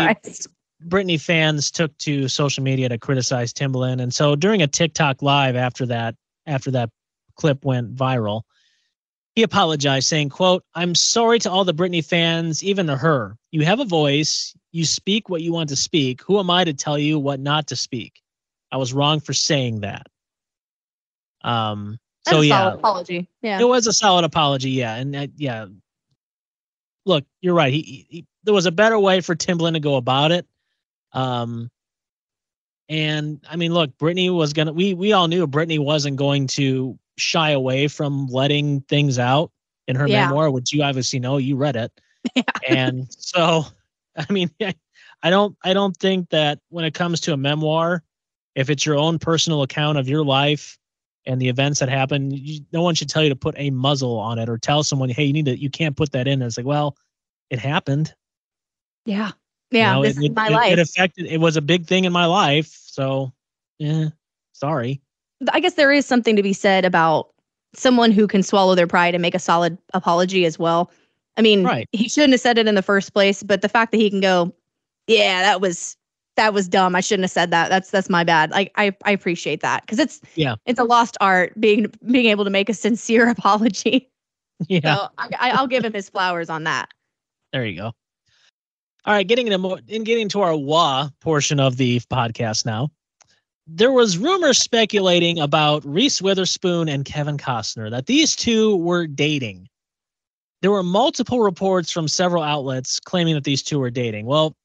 Britney 0.87 1.21
fans 1.21 1.69
took 1.69 1.95
to 1.99 2.27
social 2.29 2.63
media 2.63 2.89
to 2.89 2.97
criticize 2.97 3.54
Timbaland, 3.54 4.01
and 4.01 4.11
so 4.11 4.35
during 4.35 4.63
a 4.63 4.68
TikTok 4.68 5.21
live 5.21 5.56
after 5.56 5.85
that, 5.85 6.15
after 6.47 6.71
that 6.71 6.89
clip 7.35 7.65
went 7.65 7.95
viral, 7.95 8.44
he 9.35 9.44
apologized, 9.44 10.07
saying, 10.07 10.30
"quote 10.30 10.63
I'm 10.73 10.95
sorry 10.95 11.39
to 11.39 11.51
all 11.51 11.65
the 11.65 11.73
Britney 11.73 12.04
fans, 12.04 12.63
even 12.63 12.87
to 12.87 12.95
her. 12.95 13.37
You 13.51 13.65
have 13.65 13.80
a 13.80 13.85
voice. 13.85 14.56
You 14.71 14.85
speak 14.85 15.30
what 15.30 15.42
you 15.42 15.54
want 15.54 15.69
to 15.69 15.75
speak. 15.75 16.21
Who 16.23 16.39
am 16.39 16.49
I 16.49 16.63
to 16.63 16.73
tell 16.73 16.97
you 16.97 17.19
what 17.19 17.39
not 17.39 17.68
to 17.68 17.75
speak? 17.75 18.21
I 18.71 18.77
was 18.77 18.94
wrong 18.94 19.19
for 19.19 19.33
saying 19.33 19.81
that." 19.81 20.07
Um. 21.44 21.99
That's 22.25 22.35
So 22.35 22.42
a 22.42 22.47
yeah, 22.47 22.73
apology 22.73 23.30
yeah 23.44 23.59
it 23.59 23.65
was 23.65 23.85
a 23.85 23.94
solid 23.94 24.25
apology, 24.25 24.71
yeah, 24.71 24.95
and 24.95 25.15
uh, 25.15 25.27
yeah. 25.35 25.68
Look, 27.06 27.23
you're 27.39 27.54
right. 27.54 27.71
He, 27.71 28.07
he 28.09 28.25
there 28.44 28.54
was 28.54 28.65
a 28.65 28.71
better 28.71 28.97
way 28.97 29.21
for 29.21 29.35
Timbaland 29.35 29.73
to 29.73 29.80
go 29.80 29.95
about 29.95 30.31
it. 30.31 30.47
Um, 31.13 31.69
and 32.89 33.44
I 33.49 33.56
mean, 33.56 33.73
look, 33.73 33.97
Britney 33.97 34.33
was 34.33 34.54
gonna. 34.54 34.73
We 34.73 34.94
we 34.94 35.13
all 35.13 35.27
knew 35.27 35.47
Britney 35.47 35.80
wasn't 35.80 36.18
going 36.18 36.47
to 36.47 36.97
shy 37.18 37.52
away 37.52 37.88
from 37.88 38.28
letting 38.28 38.81
things 38.81 39.19
out 39.19 39.52
in 39.88 39.95
her 39.95 40.07
Yeah. 40.07 40.28
memoir, 40.28 40.50
which 40.52 40.74
you 40.74 40.84
obviously 40.84 41.19
know. 41.19 41.38
You 41.38 41.56
read 41.56 41.76
it, 41.76 41.92
Yeah. 42.36 42.44
and 42.68 43.07
so 43.12 43.66
I 44.18 44.31
mean, 44.31 44.50
I 45.24 45.30
don't 45.30 45.56
I 45.64 45.74
don't 45.74 45.95
think 45.98 46.30
that 46.30 46.60
when 46.69 46.86
it 46.86 46.94
comes 46.94 47.19
to 47.22 47.34
a 47.34 47.38
memoir, 47.38 48.04
if 48.56 48.69
it's 48.69 48.86
your 48.86 48.98
own 48.98 49.19
personal 49.19 49.62
account 49.64 49.98
of 49.98 50.07
your 50.07 50.24
life 50.24 50.78
and 51.26 51.42
the 51.42 51.50
events 51.50 51.80
that 51.80 51.90
happen, 51.90 52.31
you, 52.31 52.62
no 52.72 52.81
one 52.81 52.95
should 52.95 53.10
tell 53.10 53.24
you 53.24 53.30
to 53.30 53.36
put 53.36 53.56
a 53.57 53.69
muzzle 53.72 54.18
on 54.18 54.38
it 54.40 54.48
or 54.50 54.57
tell 54.57 54.84
someone, 54.84 55.10
hey, 55.10 55.26
you 55.26 55.34
need 55.34 55.45
to, 55.45 55.57
you 55.60 55.69
can't 55.69 55.95
put 55.98 56.12
that 56.12 56.28
in. 56.28 56.34
And 56.42 56.44
it's 56.44 56.57
like, 56.57 56.66
well, 56.68 56.95
it 57.50 57.60
happened. 57.60 58.14
yeah 59.06 59.31
you 59.78 59.80
yeah 59.80 59.94
know, 59.94 60.04
this 60.04 60.18
it, 60.18 60.24
is 60.24 60.36
my 60.36 60.48
it- 60.48 60.52
life 60.52 60.72
It 60.74 60.80
affected. 60.80 61.26
It 61.26 61.40
was 61.40 61.57
a 61.57 61.62
big 61.62 61.86
thing 61.88 62.06
in 62.06 62.14
my 62.14 62.26
life. 62.26 62.68
So, 62.86 63.34
yeah, 63.80 64.10
sorry. 64.54 65.02
I 65.51 65.59
guess 65.59 65.73
there 65.75 65.92
is 65.92 66.06
something 66.06 66.35
to 66.35 66.44
be 66.44 66.54
said 66.54 66.85
about 66.85 67.30
someone 67.73 68.11
who 68.11 68.27
can 68.27 68.42
swallow 68.44 68.75
their 68.75 68.87
pride 68.87 69.13
and 69.15 69.21
make 69.21 69.35
a 69.35 69.39
solid 69.39 69.77
apology 69.94 70.45
as 70.45 70.57
well. 70.57 70.92
I 71.37 71.42
mean, 71.42 71.63
Right. 71.65 71.89
he 71.92 72.07
shouldn't 72.07 72.31
have 72.33 72.39
said 72.42 72.57
it 72.57 72.68
in 72.68 72.75
the 72.75 72.81
first 72.81 73.13
place, 73.13 73.44
but 73.44 73.61
the 73.61 73.68
fact 73.69 73.92
that 73.92 73.97
he 73.97 74.09
can 74.09 74.21
go, 74.21 74.54
yeah, 75.07 75.42
that 75.42 75.59
was 75.61 75.97
that 76.37 76.54
was 76.54 76.68
dumb. 76.68 76.95
I 76.95 77.01
shouldn't 77.01 77.23
have 77.25 77.31
said 77.31 77.51
that. 77.51 77.69
That's 77.69 77.92
that's 77.92 78.09
my 78.09 78.23
bad. 78.23 78.51
Like 78.51 78.71
I 78.75 78.95
I 79.04 79.11
appreciate 79.11 79.61
that 79.61 79.81
because 79.81 79.99
it's 79.99 80.21
Yeah. 80.35 80.56
it's 80.65 80.80
a 80.80 80.83
lost 80.83 81.18
art 81.21 81.54
being 81.59 81.87
being 82.09 82.25
able 82.27 82.44
to 82.45 82.49
make 82.49 82.69
a 82.69 82.73
sincere 82.73 83.30
apology. 83.37 84.09
Yeah, 84.69 84.95
So 84.95 85.09
I, 85.18 85.51
I'll 85.51 85.68
give 85.68 85.83
him 85.83 85.92
his 85.94 86.09
flowers 86.09 86.49
on 86.49 86.63
that. 86.63 86.89
there 87.51 87.65
you 87.65 87.75
go. 87.77 87.92
All 89.04 89.13
right, 89.13 89.27
getting 89.27 89.47
into 89.47 89.57
more, 89.59 89.80
in 89.87 90.04
getting 90.06 90.30
to 90.30 90.42
our 90.42 90.56
wah 90.56 91.09
portion 91.19 91.59
of 91.59 91.75
the 91.77 91.99
podcast 92.11 92.65
now. 92.65 92.89
There 93.68 93.92
was 93.92 94.18
rumors 94.18 94.60
speculating 94.60 95.40
about 95.40 95.84
Reese 95.86 96.22
Witherspoon 96.22 96.88
and 96.88 97.04
Kevin 97.04 97.38
Costner 97.38 97.90
that 97.90 98.06
these 98.06 98.36
two 98.36 98.78
were 98.78 99.07
dating. 99.07 99.68
There 100.62 100.72
were 100.72 100.84
multiple 100.84 101.40
reports 101.42 101.92
from 101.92 102.07
several 102.07 102.44
outlets 102.44 103.00
claiming 103.00 103.34
that 103.34 103.44
these 103.44 103.64
two 103.64 103.80
were 103.80 103.90
dating. 103.90 104.28
Well, 104.28 104.56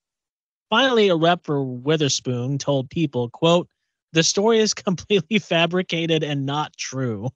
finally, 0.68 1.08
a 1.08 1.16
rep 1.16 1.44
for 1.44 1.62
Witherspoon 1.62 2.58
told 2.58 2.90
people, 2.90 3.30
"quote 3.30 3.68
The 4.12 4.22
story 4.22 4.58
is 4.58 4.74
completely 4.86 5.38
fabricated 5.38 6.22
and 6.22 6.44
not 6.44 6.76
true." 6.76 7.30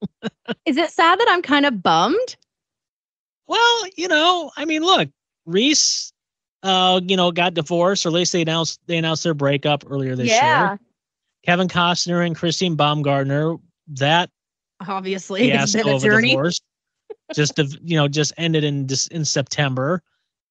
Is 0.66 0.76
it 0.76 0.90
sad 0.90 1.18
that 1.18 1.28
I'm 1.30 1.42
kind 1.42 1.66
of 1.66 1.82
bummed? 1.82 2.36
Well, 3.46 3.82
you 3.96 4.08
know, 4.08 4.50
I 4.56 4.64
mean, 4.64 4.82
look, 4.82 5.08
Reese, 5.46 6.12
uh, 6.62 7.00
you 7.04 7.16
know, 7.16 7.30
got 7.32 7.54
divorced, 7.54 8.06
or 8.06 8.10
at 8.10 8.14
least 8.14 8.32
they 8.32 8.42
announced 8.42 8.80
they 8.86 8.96
announced 8.96 9.24
their 9.24 9.34
breakup 9.34 9.84
earlier 9.88 10.16
this 10.16 10.28
yeah, 10.28 10.70
year. 10.70 10.80
Kevin 11.44 11.68
Costner 11.68 12.24
and 12.24 12.36
Christine 12.36 12.76
Baumgartner, 12.76 13.56
that 13.88 14.30
obviously 14.80 15.50
it's 15.50 15.72
been 15.72 15.88
a 15.88 15.98
journey. 15.98 16.30
divorce, 16.30 16.60
just 17.34 17.58
of 17.58 17.76
you 17.82 17.96
know, 17.96 18.08
just 18.08 18.32
ended 18.36 18.64
in 18.64 18.88
in 19.10 19.24
September. 19.24 20.02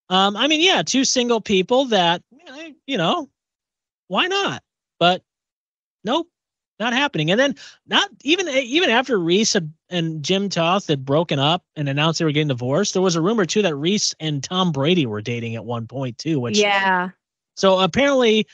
Um, 0.10 0.36
I 0.36 0.48
mean, 0.48 0.62
yeah, 0.62 0.82
two 0.84 1.06
single 1.06 1.42
people 1.42 1.86
that 1.86 2.22
you 2.86 2.98
know, 2.98 3.30
why 4.08 4.28
not? 4.28 4.62
But 5.00 5.24
nope, 6.04 6.28
not 6.82 6.94
happening. 6.94 7.32
And 7.32 7.40
then 7.40 7.56
not 7.88 8.10
even 8.24 8.50
even 8.50 8.90
after 8.90 9.18
Reese 9.18 9.56
and 9.90 10.24
Jim 10.24 10.50
Toth 10.50 10.88
had 10.88 11.06
broken 11.06 11.40
up 11.40 11.64
and 11.78 11.88
announced 11.88 12.20
they 12.20 12.26
were 12.26 12.32
getting 12.32 12.50
divorced, 12.50 12.94
there 12.94 13.02
was 13.02 13.16
a 13.16 13.22
rumor 13.22 13.46
too 13.46 13.62
that 13.62 13.76
Reese 13.76 14.14
and 14.20 14.44
Tom 14.44 14.74
Brady 14.74 15.06
were 15.06 15.22
dating 15.22 15.56
at 15.56 15.64
one 15.64 15.88
point 15.88 16.18
too. 16.18 16.40
Which 16.40 16.58
Yeah, 16.58 17.10
so 17.56 17.80
apparently 17.80 18.48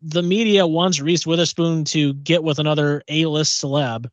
the 0.00 0.22
media 0.22 0.66
wants 0.66 1.00
Reese 1.00 1.26
Witherspoon 1.26 1.84
to 1.84 2.14
get 2.14 2.42
with 2.44 2.58
another 2.58 3.02
A-list 3.08 3.62
celeb 3.62 4.08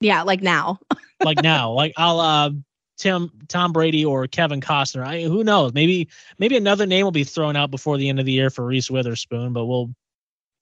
yeah, 0.00 0.22
like 0.22 0.42
now. 0.42 0.78
like 1.24 1.42
now, 1.42 1.72
like 1.72 1.92
a 1.96 2.14
la 2.14 2.50
Tim 2.98 3.30
Tom 3.48 3.72
Brady 3.72 4.04
or 4.04 4.26
Kevin 4.26 4.60
Costner. 4.60 5.04
I 5.04 5.22
who 5.22 5.44
knows? 5.44 5.72
Maybe 5.72 6.08
maybe 6.38 6.56
another 6.56 6.86
name 6.86 7.04
will 7.04 7.12
be 7.12 7.24
thrown 7.24 7.56
out 7.56 7.70
before 7.70 7.96
the 7.96 8.08
end 8.08 8.20
of 8.20 8.26
the 8.26 8.32
year 8.32 8.50
for 8.50 8.64
Reese 8.64 8.90
Witherspoon, 8.90 9.52
but 9.52 9.66
we'll 9.66 9.92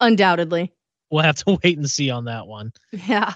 Undoubtedly. 0.00 0.72
we'll 1.10 1.22
have 1.22 1.36
to 1.36 1.58
wait 1.64 1.78
and 1.78 1.88
see 1.88 2.10
on 2.10 2.24
that 2.26 2.46
one. 2.46 2.72
Yeah. 2.92 3.34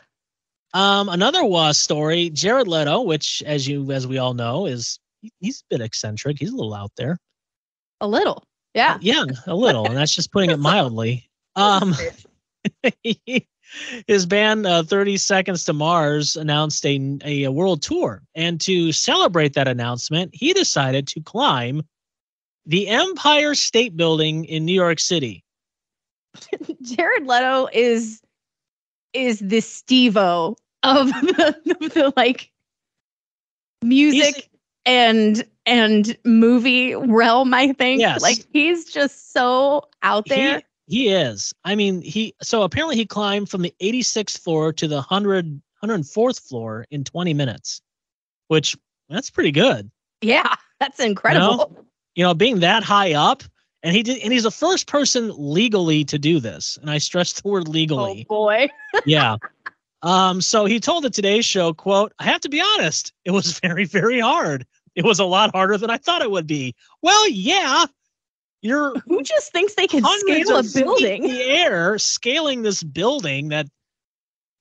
Um, 0.73 1.09
another 1.09 1.45
was 1.45 1.79
story, 1.79 2.31
Jared 2.31 2.69
Leto, 2.69 3.03
which 3.03 3.43
as 3.45 3.67
you 3.67 3.91
as 3.91 4.07
we 4.07 4.19
all 4.19 4.35
know 4.35 4.67
is 4.67 4.99
he's 5.41 5.61
a 5.63 5.75
bit 5.75 5.81
eccentric. 5.85 6.39
He's 6.39 6.51
a 6.51 6.57
little 6.57 6.75
out 6.75 6.93
there. 6.97 7.19
A 8.01 8.09
little. 8.09 8.45
Yeah. 8.75 8.99
Yeah, 9.01 9.25
a 9.47 9.55
little, 9.55 9.85
and 9.85 9.97
that's 9.97 10.15
just 10.15 10.33
putting 10.33 10.51
it 10.51 10.59
mildly. 10.61 11.30
Um, 11.57 11.95
his 14.07 14.27
band 14.27 14.67
uh, 14.67 14.83
30 14.83 15.17
Seconds 15.17 15.65
to 15.65 15.73
Mars 15.73 16.37
announced 16.37 16.85
a, 16.85 17.19
a 17.25 17.49
world 17.49 17.83
tour, 17.83 18.23
and 18.35 18.61
to 18.63 18.93
celebrate 18.93 19.55
that 19.55 19.69
announcement, 19.69 20.31
he 20.35 20.53
decided 20.53 21.07
to 21.09 21.21
climb 21.21 21.83
the 22.67 22.89
Empire 22.89 23.55
State 23.55 23.97
Building 23.97 24.45
in 24.45 24.65
New 24.65 24.75
York 24.75 25.01
City. 25.01 25.45
Jared 26.83 27.27
Leto 27.27 27.69
is 27.73 28.21
is 29.13 29.41
the 29.41 29.61
Steve-O 29.61 30.57
of 30.85 31.09
the, 31.09 31.57
of 31.81 31.95
the 31.95 32.13
like 32.17 32.51
music 33.83 34.35
He's- 34.35 34.49
and 34.87 35.45
and 35.67 36.17
movie 36.25 36.95
realm, 36.95 37.53
I 37.55 37.73
think. 37.73 38.01
Yes. 38.01 38.23
Like 38.23 38.47
he's 38.53 38.87
just 38.87 39.33
so 39.33 39.89
out 40.03 40.27
there. 40.27 40.63
He, 40.91 41.09
is. 41.09 41.53
I 41.65 41.75
mean, 41.75 42.03
he 42.03 42.35
so 42.43 42.63
apparently 42.63 42.97
he 42.97 43.07
climbed 43.07 43.49
from 43.49 43.63
the 43.63 43.75
86th 43.81 44.39
floor 44.39 44.73
to 44.75 44.89
the 44.89 44.97
100 44.97 45.61
104th 45.83 46.41
floor 46.47 46.85
in 46.91 47.05
20 47.05 47.33
minutes, 47.35 47.81
which 48.49 48.77
that's 49.09 49.31
pretty 49.31 49.53
good. 49.53 49.91
yeah, 50.21 50.55
that's 50.79 51.01
incredible. 51.01 51.85
you 52.15 52.25
know, 52.25 52.35
being 52.35 52.61
that 52.61 52.83
high 52.83 53.15
up. 53.15 53.43
And 53.83 53.97
he 53.97 54.03
did, 54.03 54.23
and 54.23 54.31
he's 54.31 54.43
the 54.43 54.51
first 54.51 54.87
person 54.87 55.33
legally 55.39 56.05
to 56.05 56.19
do 56.19 56.39
this. 56.39 56.79
And 56.83 56.91
I 56.91 56.99
stress 56.99 57.33
the 57.33 57.49
word 57.49 57.67
legally. 57.67 58.27
Oh 58.29 58.35
boy. 58.35 58.69
yeah. 59.07 59.39
Um, 60.03 60.43
so 60.43 60.67
he 60.67 60.81
told 60.81 61.05
the 61.05 61.11
Today 61.11 61.41
Show, 61.41 61.73
quote, 61.73 62.13
I 62.19 62.25
have 62.25 62.43
to 62.43 62.51
be 62.51 62.61
honest, 62.61 63.13
it 63.25 63.31
was 63.31 63.59
very, 63.61 63.85
very 63.87 64.21
hard. 64.21 64.67
It 64.95 65.05
was 65.05 65.19
a 65.19 65.25
lot 65.25 65.53
harder 65.55 65.79
than 65.79 65.89
I 65.89 65.97
thought 65.97 66.21
it 66.21 66.31
would 66.31 66.47
be. 66.47 66.75
Well, 67.01 67.29
yeah. 67.31 67.87
You're 68.63 68.99
Who 69.07 69.23
just 69.23 69.53
thinks 69.53 69.75
they 69.75 69.87
can 69.87 70.05
scale 70.05 70.57
a 70.57 70.59
of 70.61 70.67
feet 70.67 70.81
in 70.81 70.87
building? 70.87 71.23
the 71.23 71.43
air 71.43 71.99
scaling 71.99 72.63
this 72.63 72.83
building 72.83 73.49
that 73.49 73.67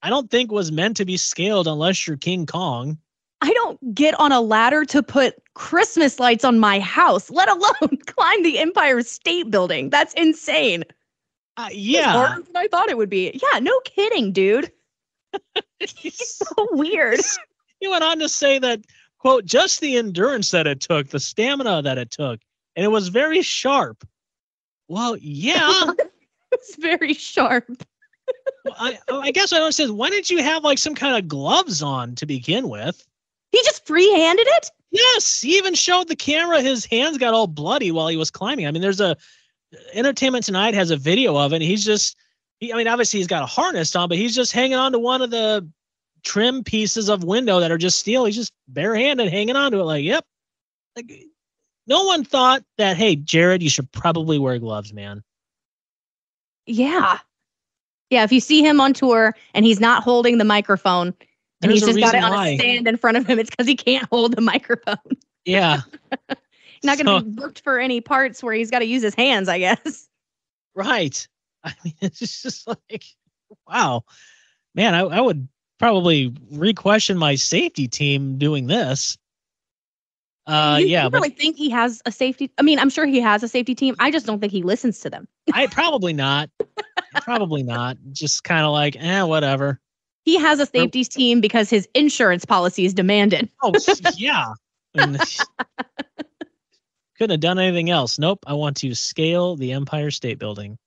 I 0.02 0.10
don't 0.10 0.32
think 0.32 0.52
was 0.52 0.72
meant 0.72 0.98
to 0.98 1.06
be 1.06 1.18
scaled 1.18 1.68
unless 1.68 2.08
you're 2.08 2.18
King 2.18 2.46
Kong. 2.46 2.98
I 3.42 3.54
don't 3.54 3.94
get 3.94 4.20
on 4.20 4.32
a 4.32 4.42
ladder 4.42 4.84
to 4.86 5.02
put 5.02 5.36
Christmas 5.54 6.20
lights 6.20 6.44
on 6.44 6.60
my 6.60 6.80
house, 6.80 7.30
let 7.30 7.50
alone 7.50 7.98
climb 8.06 8.44
the 8.44 8.60
Empire 8.60 9.02
State 9.02 9.50
Building. 9.50 9.90
That's 9.90 10.14
insane. 10.14 10.84
Uh, 11.58 11.70
yeah. 11.72 12.12
harder 12.12 12.42
than 12.44 12.56
I 12.56 12.68
thought 12.68 12.90
it 12.90 12.98
would 12.98 13.10
be. 13.10 13.32
Yeah, 13.34 13.60
no 13.60 13.78
kidding, 13.82 14.32
dude. 14.32 14.72
It's 15.80 16.38
so 16.38 16.68
weird. 16.72 17.20
he 17.80 17.88
went 17.88 18.04
on 18.04 18.20
to 18.20 18.30
say 18.30 18.60
that 18.60 18.82
quote 19.20 19.46
just 19.46 19.82
the 19.82 19.98
endurance 19.98 20.52
that 20.52 20.68
it 20.68 20.80
took 20.80 21.10
the 21.10 21.20
stamina 21.20 21.82
that 21.82 21.98
it 21.98 22.10
took 22.12 22.40
and 22.80 22.86
it 22.86 22.92
was 22.92 23.10
very 23.10 23.42
sharp. 23.42 24.08
Well 24.88 25.18
yeah. 25.18 25.84
It's 26.52 26.78
very 26.78 27.14
sharp. 27.14 27.84
I, 28.80 28.98
I 29.08 29.30
guess 29.30 29.54
i 29.54 29.60
don't 29.60 29.96
why 29.96 30.10
didn't 30.10 30.32
you 30.32 30.42
have 30.42 30.64
like 30.64 30.80
some 30.80 30.96
kind 30.96 31.16
of 31.16 31.28
gloves 31.28 31.84
on 31.84 32.16
to 32.16 32.26
begin 32.26 32.70
with? 32.70 33.06
He 33.52 33.62
just 33.64 33.86
free-handed 33.86 34.48
it? 34.48 34.72
yes 34.90 35.42
he 35.42 35.58
even 35.58 35.76
showed 35.76 36.08
the 36.08 36.16
camera 36.16 36.62
his 36.62 36.86
hands 36.86 37.20
got 37.20 37.36
all 37.36 37.46
bloody 37.46 37.92
while 37.92 38.08
he 38.08 38.18
was 38.18 38.32
climbing. 38.32 38.66
I 38.66 38.72
mean 38.72 38.82
there's 38.82 39.02
a 39.02 39.16
entertainment 39.94 40.46
tonight 40.46 40.74
has 40.74 40.90
a 40.90 40.98
video 40.98 41.38
of 41.38 41.52
it 41.52 41.58
and 41.58 41.64
he's 41.64 41.86
just 41.86 42.18
he, 42.60 42.74
i 42.74 42.78
mean 42.78 42.88
obviously 42.88 43.20
he's 43.20 43.28
got 43.28 43.44
a 43.44 43.48
harness 43.48 43.96
on 43.96 44.10
but 44.10 44.18
he's 44.18 44.34
just 44.34 44.54
hanging 44.54 44.78
on 44.78 44.92
to 44.94 45.00
one 45.00 45.22
of 45.22 45.30
the 45.30 45.70
trim 46.24 46.64
pieces 46.64 47.10
of 47.10 47.24
window 47.24 47.60
that 47.60 47.72
are 47.72 47.78
just 47.78 48.00
steel. 48.00 48.26
He's 48.26 48.36
just 48.36 48.54
barehanded 48.68 49.30
hanging 49.30 49.56
on 49.56 49.72
to 49.72 49.80
it 49.80 49.84
like 49.84 50.04
yep. 50.04 50.26
Like 50.96 51.26
no 51.90 52.04
one 52.06 52.24
thought 52.24 52.64
that 52.78 52.96
hey 52.96 53.16
jared 53.18 53.62
you 53.62 53.70
should 53.70 53.92
probably 53.92 54.40
wear 54.40 54.58
gloves 54.60 54.94
man 54.94 55.22
Yeah. 56.66 57.20
Yeah, 58.10 58.24
if 58.24 58.32
you 58.32 58.40
see 58.40 58.62
him 58.64 58.80
on 58.82 58.94
tour 58.94 59.36
and 59.54 59.66
he's 59.66 59.80
not 59.80 60.02
holding 60.04 60.38
the 60.40 60.44
microphone 60.46 61.08
and 61.62 61.70
There's 61.72 61.86
he's 61.86 61.96
just 61.96 62.00
got 62.00 62.16
it 62.16 62.24
on 62.24 62.32
why. 62.32 62.48
a 62.50 62.58
stand 62.58 62.88
in 62.88 62.98
front 62.98 63.18
of 63.18 63.26
him, 63.28 63.38
it's 63.38 63.50
because 63.52 63.68
he 63.68 63.76
can't 63.76 64.08
hold 64.10 64.36
the 64.36 64.42
microphone. 64.42 64.96
yeah 65.46 65.82
not 66.84 66.98
So- 66.98 67.04
going 67.04 67.20
to 67.20 67.26
be 67.30 67.32
booked 67.36 67.62
for 67.62 67.78
any 67.80 68.02
parts 68.02 68.42
where 68.42 68.54
he's 68.54 68.72
got 68.72 68.80
to 68.80 68.86
use 68.86 69.04
his 69.04 69.14
hands, 69.16 69.48
I 69.50 69.60
guess. 69.60 70.08
Right. 70.76 71.28
I 71.64 71.74
mean, 71.84 71.94
it's 72.02 72.42
just 72.42 72.66
like, 72.68 73.04
wow, 73.68 74.04
man, 74.76 74.96
I, 74.96 75.02
I 75.02 75.20
would 75.22 75.48
probably 75.78 76.34
re-question 76.52 77.18
my 77.18 77.36
safety 77.36 77.88
team 77.88 78.38
doing 78.38 78.68
this. 78.68 79.18
Uh, 80.50 80.78
you, 80.80 80.88
yeah, 80.88 81.04
you 81.04 81.10
but 81.12 81.22
really 81.22 81.30
think 81.30 81.58
he 81.58 81.70
has 81.70 82.02
a 82.06 82.12
safety? 82.12 82.50
I 82.58 82.64
mean, 82.64 82.80
I'm 82.80 82.90
sure 82.90 83.06
he 83.06 83.22
has 83.22 83.44
a 83.44 83.48
safety 83.48 83.76
team. 83.76 83.96
I 84.00 84.10
just 84.10 84.26
don't 84.26 84.40
think 84.40 84.52
he 84.52 84.64
listens 84.64 85.00
to 85.02 85.10
them. 85.10 85.28
I 85.54 85.68
probably 85.68 86.12
not. 86.12 86.50
probably 87.22 87.62
not. 87.62 87.98
Just 88.12 88.44
kind 88.44 88.66
of 88.66 88.72
like, 88.72 88.96
eh, 89.00 89.22
whatever. 89.22 89.80
He 90.26 90.40
has 90.40 90.60
a 90.60 90.66
safety 90.66 91.04
team 91.04 91.40
because 91.40 91.70
his 91.70 91.88
insurance 91.94 92.46
policy 92.46 92.86
is 92.86 92.94
demanded. 92.94 93.50
Oh, 93.62 93.74
yeah. 94.18 94.54
Couldn't 94.96 95.22
have 97.32 97.40
done 97.40 97.60
anything 97.60 97.90
else. 97.90 98.18
Nope. 98.18 98.40
I 98.48 98.54
want 98.54 98.78
to 98.78 98.96
scale 98.96 99.56
the 99.56 99.74
Empire 99.74 100.10
State 100.10 100.40
Building. 100.40 100.78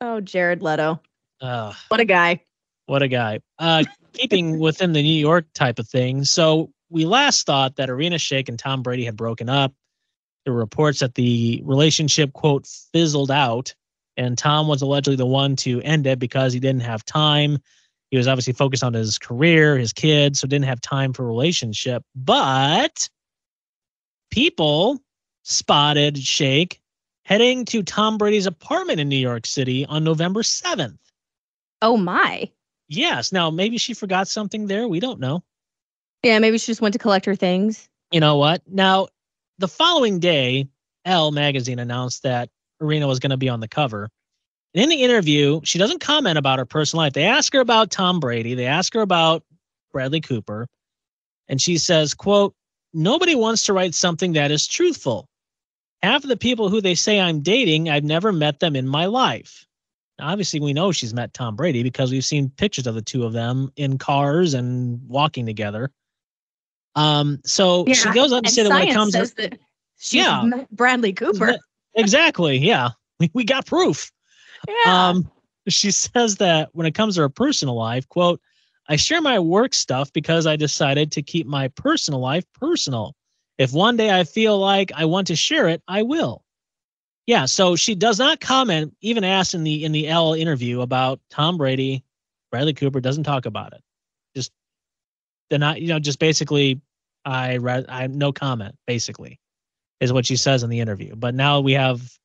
Oh, 0.00 0.20
Jared 0.20 0.62
Leto. 0.62 1.00
Uh, 1.40 1.72
What 1.88 2.00
a 2.00 2.04
guy. 2.04 2.42
What 2.86 3.02
a 3.02 3.08
guy. 3.08 3.40
Uh, 3.58 3.84
keeping 4.14 4.58
within 4.58 4.92
the 4.92 5.02
New 5.02 5.14
York 5.14 5.46
type 5.54 5.78
of 5.78 5.88
thing. 5.88 6.24
So 6.24 6.72
we 6.92 7.06
last 7.06 7.46
thought 7.46 7.76
that 7.76 7.88
Irina 7.88 8.16
Shayk 8.16 8.48
and 8.48 8.58
Tom 8.58 8.82
Brady 8.82 9.04
had 9.04 9.16
broken 9.16 9.48
up. 9.48 9.72
There 10.44 10.52
were 10.52 10.60
reports 10.60 11.00
that 11.00 11.14
the 11.14 11.62
relationship, 11.64 12.32
quote, 12.32 12.66
fizzled 12.92 13.30
out, 13.30 13.74
and 14.16 14.36
Tom 14.36 14.68
was 14.68 14.82
allegedly 14.82 15.16
the 15.16 15.26
one 15.26 15.56
to 15.56 15.80
end 15.82 16.06
it 16.06 16.18
because 16.18 16.52
he 16.52 16.60
didn't 16.60 16.82
have 16.82 17.04
time. 17.04 17.58
He 18.10 18.18
was 18.18 18.28
obviously 18.28 18.52
focused 18.52 18.84
on 18.84 18.92
his 18.92 19.18
career, 19.18 19.78
his 19.78 19.92
kids, 19.92 20.40
so 20.40 20.46
didn't 20.46 20.66
have 20.66 20.80
time 20.82 21.14
for 21.14 21.22
a 21.22 21.26
relationship. 21.26 22.04
But 22.14 23.08
people 24.30 25.00
spotted 25.44 26.16
Shayk 26.16 26.78
heading 27.24 27.64
to 27.66 27.82
Tom 27.82 28.18
Brady's 28.18 28.46
apartment 28.46 29.00
in 29.00 29.08
New 29.08 29.16
York 29.16 29.46
City 29.46 29.86
on 29.86 30.04
November 30.04 30.42
7th. 30.42 30.98
Oh, 31.80 31.96
my. 31.96 32.50
Yes. 32.88 33.32
Now 33.32 33.50
maybe 33.50 33.78
she 33.78 33.94
forgot 33.94 34.28
something 34.28 34.66
there. 34.66 34.86
We 34.86 35.00
don't 35.00 35.20
know. 35.20 35.42
Yeah, 36.22 36.38
maybe 36.38 36.58
she 36.58 36.66
just 36.66 36.80
went 36.80 36.92
to 36.92 36.98
collect 36.98 37.26
her 37.26 37.34
things. 37.34 37.88
You 38.10 38.20
know 38.20 38.36
what? 38.36 38.62
Now, 38.68 39.08
the 39.58 39.68
following 39.68 40.20
day, 40.20 40.68
Elle 41.04 41.32
magazine 41.32 41.78
announced 41.78 42.22
that 42.22 42.48
Irina 42.80 43.06
was 43.06 43.18
going 43.18 43.30
to 43.30 43.36
be 43.36 43.48
on 43.48 43.60
the 43.60 43.68
cover. 43.68 44.08
And 44.74 44.82
in 44.82 44.88
the 44.88 45.02
interview, 45.02 45.60
she 45.64 45.78
doesn't 45.78 46.00
comment 46.00 46.38
about 46.38 46.58
her 46.58 46.64
personal 46.64 47.04
life. 47.04 47.12
They 47.12 47.24
ask 47.24 47.52
her 47.52 47.60
about 47.60 47.90
Tom 47.90 48.20
Brady. 48.20 48.54
They 48.54 48.66
ask 48.66 48.94
her 48.94 49.00
about 49.00 49.42
Bradley 49.92 50.20
Cooper. 50.20 50.66
And 51.48 51.60
she 51.60 51.76
says, 51.76 52.14
quote, 52.14 52.54
nobody 52.94 53.34
wants 53.34 53.66
to 53.66 53.72
write 53.72 53.94
something 53.94 54.32
that 54.32 54.50
is 54.50 54.66
truthful. 54.66 55.28
Half 56.02 56.24
of 56.24 56.28
the 56.28 56.36
people 56.36 56.68
who 56.68 56.80
they 56.80 56.94
say 56.94 57.20
I'm 57.20 57.40
dating, 57.40 57.88
I've 57.88 58.04
never 58.04 58.32
met 58.32 58.60
them 58.60 58.74
in 58.74 58.88
my 58.88 59.06
life. 59.06 59.66
Now, 60.18 60.28
obviously, 60.28 60.60
we 60.60 60.72
know 60.72 60.92
she's 60.92 61.14
met 61.14 61.34
Tom 61.34 61.56
Brady 61.56 61.82
because 61.82 62.10
we've 62.10 62.24
seen 62.24 62.50
pictures 62.50 62.86
of 62.86 62.94
the 62.94 63.02
two 63.02 63.24
of 63.24 63.32
them 63.32 63.72
in 63.76 63.98
cars 63.98 64.54
and 64.54 65.00
walking 65.08 65.46
together. 65.46 65.90
Um, 66.94 67.40
so 67.44 67.84
yeah. 67.86 67.94
she 67.94 68.12
goes 68.12 68.32
on 68.32 68.42
to 68.42 68.50
say 68.50 68.62
that 68.62 68.70
when 68.70 68.88
it 68.88 68.94
comes 68.94 69.12
to 69.12 69.34
that 69.36 69.58
yeah, 70.10 70.48
Bradley 70.70 71.12
Cooper. 71.12 71.56
Exactly. 71.94 72.58
Yeah. 72.58 72.90
We, 73.20 73.30
we 73.34 73.44
got 73.44 73.66
proof. 73.66 74.10
Yeah. 74.66 75.08
Um, 75.08 75.30
she 75.68 75.90
says 75.90 76.36
that 76.36 76.70
when 76.72 76.86
it 76.86 76.94
comes 76.94 77.16
to 77.16 77.22
her 77.22 77.28
personal 77.28 77.76
life, 77.76 78.08
quote, 78.08 78.40
I 78.88 78.96
share 78.96 79.20
my 79.20 79.38
work 79.38 79.74
stuff 79.74 80.12
because 80.12 80.46
I 80.46 80.56
decided 80.56 81.12
to 81.12 81.22
keep 81.22 81.46
my 81.46 81.68
personal 81.68 82.20
life 82.20 82.44
personal. 82.52 83.14
If 83.58 83.72
one 83.72 83.96
day 83.96 84.10
I 84.10 84.24
feel 84.24 84.58
like 84.58 84.90
I 84.94 85.04
want 85.04 85.28
to 85.28 85.36
share 85.36 85.68
it, 85.68 85.82
I 85.86 86.02
will. 86.02 86.42
Yeah, 87.26 87.44
so 87.44 87.76
she 87.76 87.94
does 87.94 88.18
not 88.18 88.40
comment, 88.40 88.96
even 89.00 89.22
asked 89.22 89.54
in 89.54 89.62
the 89.62 89.84
in 89.84 89.92
the 89.92 90.08
Elle 90.08 90.34
interview 90.34 90.80
about 90.80 91.20
Tom 91.30 91.56
Brady, 91.56 92.02
Bradley 92.50 92.74
Cooper 92.74 93.00
doesn't 93.00 93.22
talk 93.22 93.46
about 93.46 93.72
it. 93.72 93.82
Just 95.52 95.60
they're 95.60 95.78
you 95.78 95.88
know, 95.88 95.98
just 95.98 96.18
basically 96.18 96.80
I 97.24 97.56
read 97.58 97.86
I 97.88 98.06
no 98.06 98.32
comment, 98.32 98.76
basically, 98.86 99.38
is 100.00 100.12
what 100.12 100.26
she 100.26 100.36
says 100.36 100.62
in 100.62 100.70
the 100.70 100.80
interview. 100.80 101.14
But 101.16 101.34
now 101.34 101.60
we 101.60 101.72
have 101.72 102.18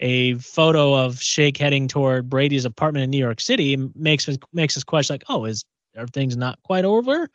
a 0.00 0.34
photo 0.34 0.94
of 0.94 1.16
Shayk 1.16 1.56
heading 1.56 1.88
toward 1.88 2.28
Brady's 2.28 2.64
apartment 2.64 3.04
in 3.04 3.10
New 3.10 3.18
York 3.18 3.40
City 3.40 3.76
makes 3.94 4.28
makes 4.52 4.76
us 4.76 4.84
question 4.84 5.14
like, 5.14 5.24
oh, 5.28 5.44
is 5.44 5.64
everything's 5.94 6.36
not 6.36 6.62
quite 6.62 6.84
over? 6.84 7.28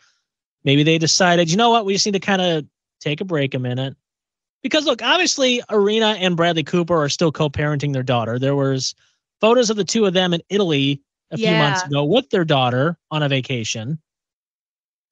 Maybe 0.63 0.83
they 0.83 0.99
decided, 0.99 1.49
you 1.49 1.57
know 1.57 1.71
what, 1.71 1.85
we 1.85 1.93
just 1.93 2.05
need 2.05 2.11
to 2.11 2.19
kind 2.19 2.41
of 2.41 2.65
take 2.99 3.19
a 3.19 3.25
break 3.25 3.55
a 3.55 3.59
minute. 3.59 3.95
Because 4.61 4.85
look, 4.85 5.01
obviously 5.01 5.61
Irina 5.71 6.17
and 6.19 6.37
Bradley 6.37 6.63
Cooper 6.63 6.95
are 6.95 7.09
still 7.09 7.31
co-parenting 7.31 7.93
their 7.93 8.03
daughter. 8.03 8.37
There 8.37 8.55
was 8.55 8.93
photos 9.39 9.71
of 9.71 9.77
the 9.77 9.83
two 9.83 10.05
of 10.05 10.13
them 10.13 10.35
in 10.35 10.41
Italy 10.49 11.01
a 11.31 11.37
yeah. 11.37 11.49
few 11.49 11.57
months 11.57 11.83
ago 11.83 12.03
with 12.03 12.29
their 12.29 12.45
daughter 12.45 12.95
on 13.09 13.23
a 13.23 13.27
vacation. 13.27 13.99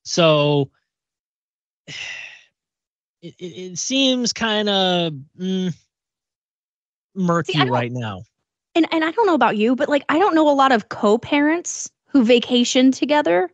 So 0.10 0.72
it, 1.88 1.96
it, 3.22 3.36
it 3.38 3.78
seems 3.78 4.34
kind 4.34 4.68
of 4.68 5.14
mm, 5.40 5.72
murky 7.14 7.54
See, 7.54 7.70
right 7.70 7.92
now. 7.92 8.24
And 8.74 8.88
and 8.92 9.06
I 9.06 9.12
don't 9.12 9.28
know 9.28 9.36
about 9.36 9.58
you, 9.58 9.76
but 9.76 9.88
like 9.88 10.04
I 10.10 10.18
don't 10.18 10.34
know 10.34 10.50
a 10.50 10.54
lot 10.54 10.72
of 10.72 10.90
co-parents 10.90 11.92
who 12.08 12.24
vacation 12.24 12.92
together. 12.92 13.52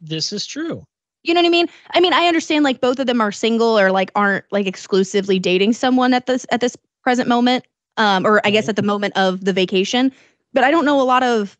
This 0.00 0.32
is 0.32 0.46
true. 0.46 0.84
You 1.24 1.34
know 1.34 1.40
what 1.40 1.48
I 1.48 1.50
mean? 1.50 1.66
I 1.90 1.98
mean, 1.98 2.12
I 2.12 2.28
understand 2.28 2.62
like 2.62 2.80
both 2.80 3.00
of 3.00 3.08
them 3.08 3.20
are 3.20 3.32
single 3.32 3.76
or 3.76 3.90
like 3.90 4.12
aren't 4.14 4.44
like 4.52 4.68
exclusively 4.68 5.40
dating 5.40 5.72
someone 5.72 6.14
at 6.14 6.26
this 6.26 6.46
at 6.52 6.60
this 6.60 6.76
present 7.02 7.28
moment. 7.28 7.66
Um, 7.96 8.24
or 8.24 8.40
I 8.46 8.50
guess 8.50 8.68
at 8.68 8.76
the 8.76 8.82
moment 8.82 9.16
of 9.16 9.44
the 9.44 9.52
vacation. 9.52 10.12
But 10.52 10.62
I 10.62 10.70
don't 10.70 10.84
know 10.84 11.00
a 11.00 11.02
lot 11.02 11.24
of 11.24 11.56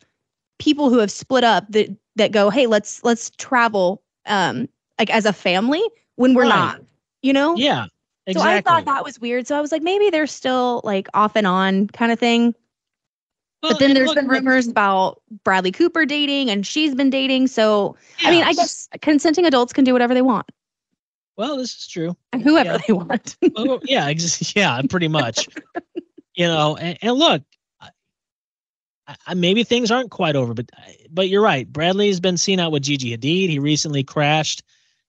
people 0.57 0.89
who 0.89 0.99
have 0.99 1.11
split 1.11 1.43
up 1.43 1.65
that 1.71 1.89
that 2.15 2.31
go, 2.31 2.49
hey, 2.49 2.65
let's 2.65 3.03
let's 3.03 3.29
travel 3.31 4.01
um 4.27 4.69
like 4.99 5.09
as 5.09 5.25
a 5.25 5.33
family 5.33 5.83
when 6.15 6.33
we're 6.33 6.43
right. 6.43 6.49
not. 6.49 6.81
You 7.21 7.33
know? 7.33 7.55
Yeah. 7.55 7.87
Exactly. 8.27 8.51
So 8.51 8.57
I 8.57 8.61
thought 8.61 8.85
that 8.85 9.05
was 9.05 9.19
weird. 9.19 9.47
So 9.47 9.57
I 9.57 9.61
was 9.61 9.71
like, 9.71 9.81
maybe 9.81 10.09
they're 10.09 10.27
still 10.27 10.81
like 10.83 11.07
off 11.13 11.35
and 11.35 11.47
on 11.47 11.87
kind 11.87 12.11
of 12.11 12.19
thing. 12.19 12.53
Well, 13.63 13.71
but 13.71 13.79
then 13.79 13.93
there's 13.93 14.07
look, 14.07 14.17
been 14.17 14.27
rumors 14.27 14.67
about 14.67 15.21
Bradley 15.43 15.71
Cooper 15.71 16.05
dating 16.05 16.49
and 16.49 16.67
she's 16.67 16.93
been 16.93 17.09
dating. 17.09 17.47
So, 17.47 17.95
I 18.23 18.29
mean, 18.29 18.43
I 18.43 18.53
guess 18.53 18.87
consenting 19.01 19.45
adults 19.45 19.73
can 19.73 19.83
do 19.83 19.93
whatever 19.93 20.13
they 20.13 20.21
want. 20.21 20.45
Well, 21.37 21.57
this 21.57 21.75
is 21.75 21.87
true. 21.87 22.15
And 22.33 22.41
whoever 22.41 22.71
yeah. 22.71 22.77
they 22.85 22.93
want. 22.93 23.37
well, 23.55 23.79
yeah, 23.83 24.07
ex- 24.07 24.55
yeah, 24.55 24.81
pretty 24.89 25.07
much. 25.07 25.47
you 26.35 26.47
know, 26.47 26.75
and, 26.75 26.97
and 27.01 27.15
look, 27.15 27.43
I, 29.25 29.33
maybe 29.33 29.63
things 29.63 29.91
aren't 29.91 30.11
quite 30.11 30.35
over, 30.35 30.53
but 30.53 30.69
but 31.09 31.29
you're 31.29 31.41
right. 31.41 31.71
Bradley's 31.71 32.19
been 32.19 32.37
seen 32.37 32.59
out 32.59 32.71
with 32.71 32.83
Gigi 32.83 33.15
Hadid. 33.15 33.49
He 33.49 33.59
recently 33.59 34.03
crashed 34.03 34.63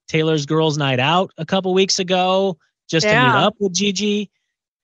Taylor's 0.06 0.46
Girls 0.46 0.78
Night 0.78 1.00
Out 1.00 1.32
a 1.38 1.44
couple 1.44 1.74
weeks 1.74 1.98
ago 1.98 2.58
just 2.88 3.04
yeah. 3.06 3.20
to 3.20 3.28
meet 3.28 3.44
up 3.44 3.54
with 3.58 3.72
Gigi, 3.72 4.30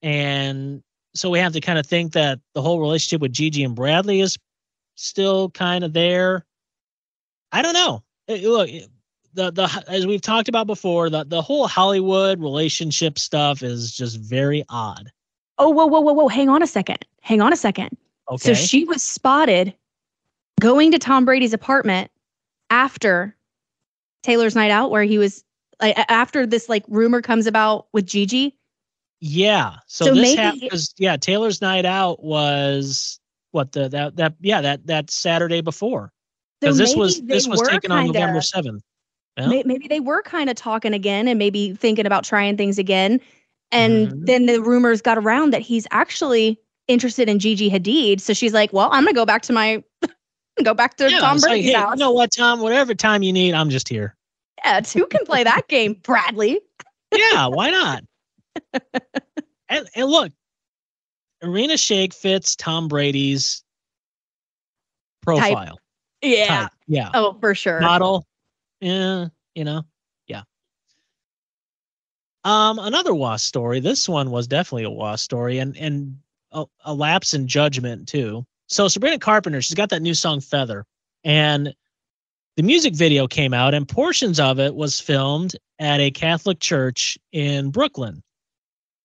and 0.03 0.83
so 1.15 1.31
we 1.31 1.39
have 1.39 1.53
to 1.53 1.61
kind 1.61 1.79
of 1.79 1.87
think 1.87 2.13
that 2.15 2.41
the 2.55 2.63
whole 2.63 2.81
relationship 2.81 3.21
with 3.21 3.33
Gigi 3.33 3.63
and 3.63 3.75
Bradley 3.75 4.21
is 4.21 4.37
still 4.97 5.51
kind 5.51 5.85
of 5.85 5.93
there. 5.93 6.45
I 7.53 7.63
don't 7.63 7.75
know. 7.75 8.03
Look, 8.29 8.69
the 9.35 9.53
the 9.53 9.85
as 9.89 10.07
we've 10.07 10.23
talked 10.23 10.49
about 10.49 10.67
before, 10.67 11.11
the 11.11 11.25
the 11.25 11.43
whole 11.43 11.69
Hollywood 11.69 12.41
relationship 12.41 13.19
stuff 13.19 13.63
is 13.63 13.93
just 13.93 14.19
very 14.19 14.65
odd. 14.69 15.11
Oh, 15.57 15.71
whoa, 15.71 15.87
whoa, 15.87 16.01
whoa, 16.01 16.13
whoa! 16.13 16.29
Hang 16.29 16.49
on 16.49 16.63
a 16.63 16.67
second. 16.67 17.05
Hang 17.21 17.41
on 17.41 17.53
a 17.53 17.57
second. 17.57 17.97
Okay. 18.31 18.55
So 18.55 18.55
she 18.55 18.85
was 18.85 19.03
spotted 19.03 19.75
going 20.61 20.91
to 20.93 20.99
Tom 20.99 21.25
Brady's 21.25 21.53
apartment 21.53 22.11
after 22.71 23.37
Taylor's 24.23 24.55
night 24.55 24.71
out, 24.71 24.91
where 24.91 25.05
he 25.05 25.19
was 25.19 25.45
like 25.81 25.97
after 26.09 26.47
this 26.47 26.69
like 26.69 26.85
rumor 26.89 27.21
comes 27.21 27.47
about 27.47 27.87
with 27.93 28.07
Gigi. 28.07 28.57
Yeah. 29.21 29.77
So, 29.87 30.07
so 30.07 30.15
this 30.15 30.35
happened 30.35 30.63
because 30.63 30.95
yeah, 30.99 31.17
Taylor's 31.17 31.61
night 31.61 31.85
out 31.85 32.23
was 32.23 33.21
what 33.53 33.73
the 33.73 33.89
that 33.89 34.17
that 34.17 34.35
yeah 34.41 34.61
that 34.61 34.87
that 34.87 35.11
Saturday 35.11 35.61
before 35.61 36.13
because 36.61 36.77
so 36.77 36.83
this 36.83 36.97
was 36.97 37.23
this 37.23 37.47
was 37.47 37.61
taken 37.63 37.91
kinda, 37.91 37.97
on 37.97 38.07
November 38.09 38.41
seventh. 38.41 38.83
Yeah? 39.37 39.63
Maybe 39.65 39.89
they 39.89 40.01
were 40.01 40.23
kind 40.23 40.49
of 40.49 40.57
talking 40.57 40.95
again 40.95 41.27
and 41.29 41.39
maybe 41.39 41.75
thinking 41.75 42.07
about 42.07 42.25
trying 42.25 42.57
things 42.57 42.79
again, 42.79 43.21
and 43.73 44.09
mm-hmm. 44.09 44.25
then 44.25 44.47
the 44.47 44.61
rumors 44.61 45.01
got 45.01 45.19
around 45.19 45.53
that 45.53 45.61
he's 45.61 45.87
actually 45.91 46.59
interested 46.89 47.29
in 47.29 47.39
Gigi 47.39 47.71
Hadid. 47.71 48.21
So 48.21 48.33
she's 48.33 48.53
like, 48.53 48.73
"Well, 48.73 48.89
I'm 48.93 49.05
gonna 49.05 49.15
go 49.15 49.27
back 49.27 49.43
to 49.43 49.53
my 49.53 49.83
go 50.65 50.75
back 50.75 50.97
to 50.97 51.11
yeah, 51.11 51.21
Tom 51.21 51.39
Brady's 51.39 51.45
like, 51.45 51.63
hey, 51.63 51.73
house." 51.73 51.93
You 51.95 52.01
know 52.01 52.13
what, 52.13 52.33
Tom? 52.33 52.61
Whatever 52.61 52.95
time 52.95 53.23
you 53.23 53.33
need, 53.33 53.55
I'm 53.55 53.71
just 53.71 53.89
here. 53.89 54.17
Yeah, 54.65 54.81
two 54.81 55.07
can 55.07 55.25
play 55.25 55.45
that 55.45 55.63
game, 55.69 55.95
Bradley. 56.03 56.61
yeah, 57.15 57.47
why 57.47 57.71
not? 57.71 58.05
and, 59.69 59.89
and 59.95 60.07
look, 60.09 60.33
Irina 61.43 61.75
Shayk 61.75 62.15
fits 62.15 62.57
Tom 62.57 62.89
Brady's 62.89 63.63
profile. 65.23 65.55
Type. 65.55 65.75
Yeah. 66.23 66.47
Type. 66.47 66.71
Yeah. 66.87 67.11
Oh, 67.15 67.37
for 67.41 67.55
sure. 67.55 67.81
Model. 67.81 68.27
Yeah. 68.81 69.27
You 69.55 69.65
know. 69.65 69.83
Yeah. 70.27 70.43
Um, 72.45 72.79
another 72.79 73.15
WAS 73.15 73.43
story. 73.43 73.81
This 73.81 74.09
one 74.09 74.31
was 74.31 74.47
definitely 74.47 74.85
a 74.85 74.91
WAS 74.91 75.23
story, 75.23 75.59
and 75.59 75.77
and 75.77 76.19
a, 76.55 76.65
a 76.85 76.95
lapse 76.95 77.35
in 77.35 77.47
judgment 77.47 78.09
too. 78.09 78.47
So 78.67 78.89
Sabrina 78.89 79.19
Carpenter, 79.19 79.61
she's 79.61 79.75
got 79.75 79.91
that 79.91 80.03
new 80.03 80.15
song 80.15 80.41
Feather, 80.41 80.87
and 81.23 81.75
the 82.57 82.63
music 82.63 82.95
video 82.95 83.27
came 83.27 83.53
out, 83.53 83.75
and 83.75 83.87
portions 83.87 84.41
of 84.41 84.59
it 84.59 84.75
was 84.75 85.01
filmed 85.01 85.57
at 85.79 86.01
a 86.01 86.11
Catholic 86.11 86.61
church 86.61 87.19
in 87.33 87.71
Brooklyn. 87.71 88.23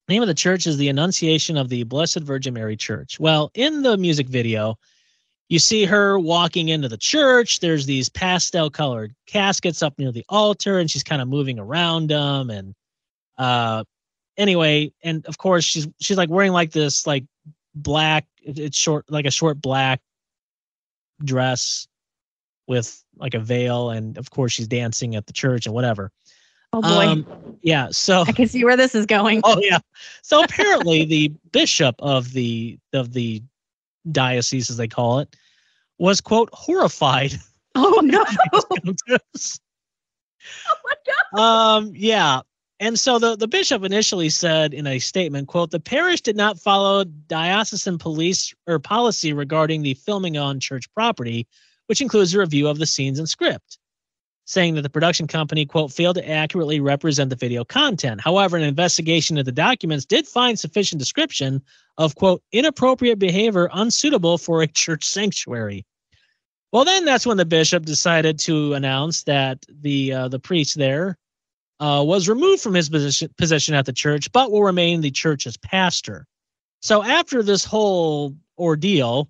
The 0.07 0.13
name 0.13 0.21
of 0.21 0.27
the 0.27 0.33
church 0.33 0.65
is 0.65 0.77
the 0.77 0.89
Annunciation 0.89 1.57
of 1.57 1.69
the 1.69 1.83
Blessed 1.83 2.21
Virgin 2.21 2.53
Mary 2.53 2.77
Church. 2.77 3.19
Well, 3.19 3.51
in 3.53 3.81
the 3.81 3.97
music 3.97 4.27
video, 4.27 4.77
you 5.49 5.59
see 5.59 5.85
her 5.85 6.19
walking 6.19 6.69
into 6.69 6.87
the 6.87 6.97
church. 6.97 7.59
There's 7.59 7.85
these 7.85 8.07
pastel 8.07 8.69
colored 8.69 9.13
caskets 9.27 9.81
up 9.81 9.97
near 9.97 10.11
the 10.11 10.25
altar, 10.29 10.79
and 10.79 10.89
she's 10.89 11.03
kind 11.03 11.21
of 11.21 11.27
moving 11.27 11.57
around 11.59 12.09
them. 12.09 12.51
And 12.51 12.75
uh, 13.37 13.83
anyway, 14.37 14.91
and 15.03 15.25
of 15.25 15.39
course, 15.39 15.65
she's 15.65 15.87
she's 15.99 16.17
like 16.17 16.29
wearing 16.29 16.51
like 16.51 16.71
this 16.71 17.07
like 17.07 17.25
black, 17.75 18.27
it's 18.41 18.77
short, 18.77 19.05
like 19.09 19.25
a 19.25 19.31
short 19.31 19.61
black 19.61 20.01
dress 21.23 21.87
with 22.67 23.03
like 23.17 23.33
a 23.33 23.39
veil, 23.39 23.89
and 23.89 24.17
of 24.17 24.29
course 24.31 24.53
she's 24.53 24.67
dancing 24.67 25.15
at 25.15 25.25
the 25.25 25.33
church 25.33 25.65
and 25.65 25.75
whatever. 25.75 26.11
Oh 26.71 26.81
boy. 26.81 27.07
Um, 27.07 27.57
yeah. 27.61 27.87
So 27.91 28.21
I 28.27 28.31
can 28.31 28.47
see 28.47 28.63
where 28.63 28.77
this 28.77 28.93
is 28.93 29.05
going. 29.05 29.41
Oh 29.43 29.59
yeah. 29.61 29.79
So 30.21 30.43
apparently 30.43 31.03
the 31.05 31.33
bishop 31.51 31.95
of 31.99 32.31
the 32.31 32.77
of 32.93 33.13
the 33.13 33.41
diocese, 34.11 34.69
as 34.69 34.77
they 34.77 34.87
call 34.87 35.19
it, 35.19 35.35
was 35.97 36.21
quote 36.21 36.49
horrified. 36.53 37.33
Oh 37.75 38.01
no. 38.03 38.23
oh 38.53 38.93
god. 41.33 41.39
Um. 41.39 41.91
Yeah. 41.95 42.41
And 42.81 42.97
so 42.97 43.19
the, 43.19 43.35
the 43.35 43.47
bishop 43.47 43.83
initially 43.83 44.29
said 44.29 44.73
in 44.73 44.87
a 44.87 44.99
statement, 44.99 45.49
quote, 45.49 45.69
the 45.69 45.81
parish 45.81 46.21
did 46.21 46.37
not 46.37 46.57
follow 46.57 47.03
diocesan 47.03 47.97
police 47.97 48.53
or 48.67 48.79
policy 48.79 49.33
regarding 49.33 49.81
the 49.81 49.95
filming 49.95 50.37
on 50.37 50.61
church 50.61 50.89
property, 50.93 51.45
which 51.87 51.99
includes 51.99 52.33
a 52.33 52.39
review 52.39 52.69
of 52.69 52.79
the 52.79 52.85
scenes 52.85 53.19
and 53.19 53.27
script. 53.27 53.79
saying 54.49 54.73
that 54.73 54.81
the 54.81 54.89
production 54.89 55.27
company, 55.27 55.63
quote, 55.63 55.93
failed 55.93 56.15
to 56.15 56.27
accurately 56.27 56.79
represent 56.79 57.29
the 57.29 57.35
video 57.35 57.63
content. 57.63 58.19
However, 58.19 58.57
an 58.57 58.63
investigation 58.63 59.37
of 59.37 59.45
the 59.45 59.51
documents 59.51 60.05
did 60.05 60.27
find 60.27 60.57
sufficient 60.57 60.97
description 60.97 61.61
of, 61.99 62.15
quote, 62.15 62.41
inappropriate 62.51 63.19
behavior 63.19 63.69
unsuitable 63.73 64.39
for 64.39 64.63
a 64.63 64.67
church 64.67 65.05
sanctuary. 65.05 65.85
Well, 66.71 66.83
then 66.83 67.05
that's 67.05 67.27
when 67.27 67.37
the 67.37 67.45
bishop 67.45 67.85
decided 67.85 68.39
to 68.39 68.73
announce 68.73 69.23
that 69.23 69.63
the 69.69 70.13
uh, 70.13 70.27
the 70.29 70.39
priest 70.39 70.77
there 70.77 71.15
uh, 71.79 72.03
was 72.05 72.27
removed 72.27 72.61
from 72.61 72.73
his 72.73 72.89
position, 72.89 73.33
position 73.37 73.73
at 73.73 73.85
the 73.85 73.93
church, 73.93 74.31
but 74.31 74.51
will 74.51 74.63
remain 74.63 75.01
the 75.01 75.11
church's 75.11 75.57
pastor. 75.57 76.25
So 76.81 77.03
after 77.03 77.43
this 77.43 77.63
whole 77.63 78.35
ordeal, 78.57 79.29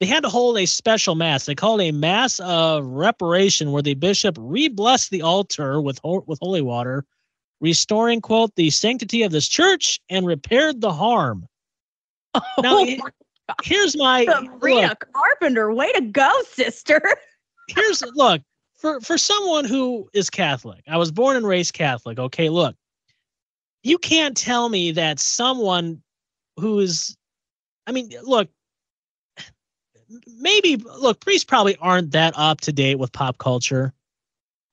they 0.00 0.06
had 0.06 0.22
to 0.24 0.28
hold 0.28 0.58
a 0.58 0.66
special 0.66 1.14
mass. 1.14 1.46
They 1.46 1.54
called 1.54 1.80
a 1.80 1.92
mass 1.92 2.40
of 2.40 2.84
reparation, 2.86 3.72
where 3.72 3.82
the 3.82 3.94
bishop 3.94 4.36
re-blessed 4.38 5.10
the 5.10 5.22
altar 5.22 5.80
with 5.80 6.00
with 6.04 6.38
holy 6.40 6.62
water, 6.62 7.04
restoring 7.60 8.20
quote 8.20 8.54
the 8.56 8.70
sanctity 8.70 9.22
of 9.22 9.30
this 9.32 9.48
church 9.48 10.00
and 10.10 10.26
repaired 10.26 10.80
the 10.80 10.92
harm. 10.92 11.46
Now, 12.58 12.78
Oh 12.80 12.84
my 12.84 13.10
here's 13.62 13.96
my 13.96 14.24
Sabrina 14.24 14.88
look, 14.88 15.08
Carpenter, 15.12 15.72
way 15.72 15.92
to 15.92 16.00
go, 16.00 16.30
sister. 16.48 17.00
here's 17.68 18.02
look 18.14 18.40
for 18.82 19.00
for 19.00 19.16
someone 19.16 19.64
who 19.64 20.10
is 20.12 20.28
Catholic. 20.28 20.82
I 20.88 20.96
was 20.98 21.12
born 21.12 21.36
and 21.36 21.46
raised 21.46 21.72
Catholic. 21.72 22.18
Okay, 22.18 22.48
look, 22.48 22.74
you 23.84 23.96
can't 23.96 24.36
tell 24.36 24.68
me 24.68 24.90
that 24.90 25.20
someone 25.20 26.02
who 26.58 26.80
is, 26.80 27.16
I 27.86 27.92
mean, 27.92 28.10
look, 28.24 28.50
maybe 30.36 30.76
look, 30.76 31.20
priests 31.20 31.44
probably 31.44 31.76
aren't 31.76 32.10
that 32.10 32.34
up 32.36 32.60
to 32.62 32.72
date 32.72 32.98
with 32.98 33.12
pop 33.12 33.38
culture, 33.38 33.94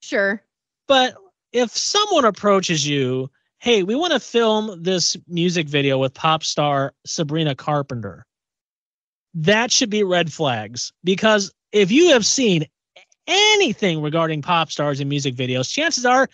Sure. 0.01 0.41
but 0.87 1.15
if 1.53 1.69
someone 1.69 2.25
approaches 2.25 2.87
you, 2.87 3.29
hey, 3.59 3.83
we 3.83 3.93
want 3.93 4.13
to 4.13 4.19
film 4.19 4.81
this 4.81 5.15
music 5.27 5.67
video 5.67 5.99
with 5.99 6.15
pop 6.15 6.43
star 6.43 6.93
Sabrina 7.05 7.53
Carpenter, 7.53 8.25
that 9.35 9.71
should 9.71 9.91
be 9.91 10.03
red 10.03 10.33
flags 10.33 10.91
because 11.03 11.53
if 11.71 11.91
you 11.91 12.09
have 12.09 12.25
seen 12.25 12.65
anything 13.29 14.01
regarding 14.01 14.41
pop 14.41 14.71
stars 14.71 14.99
and 14.99 15.07
music 15.09 15.35
videos, 15.35 15.71
chances 15.71 16.05
are 16.05 16.27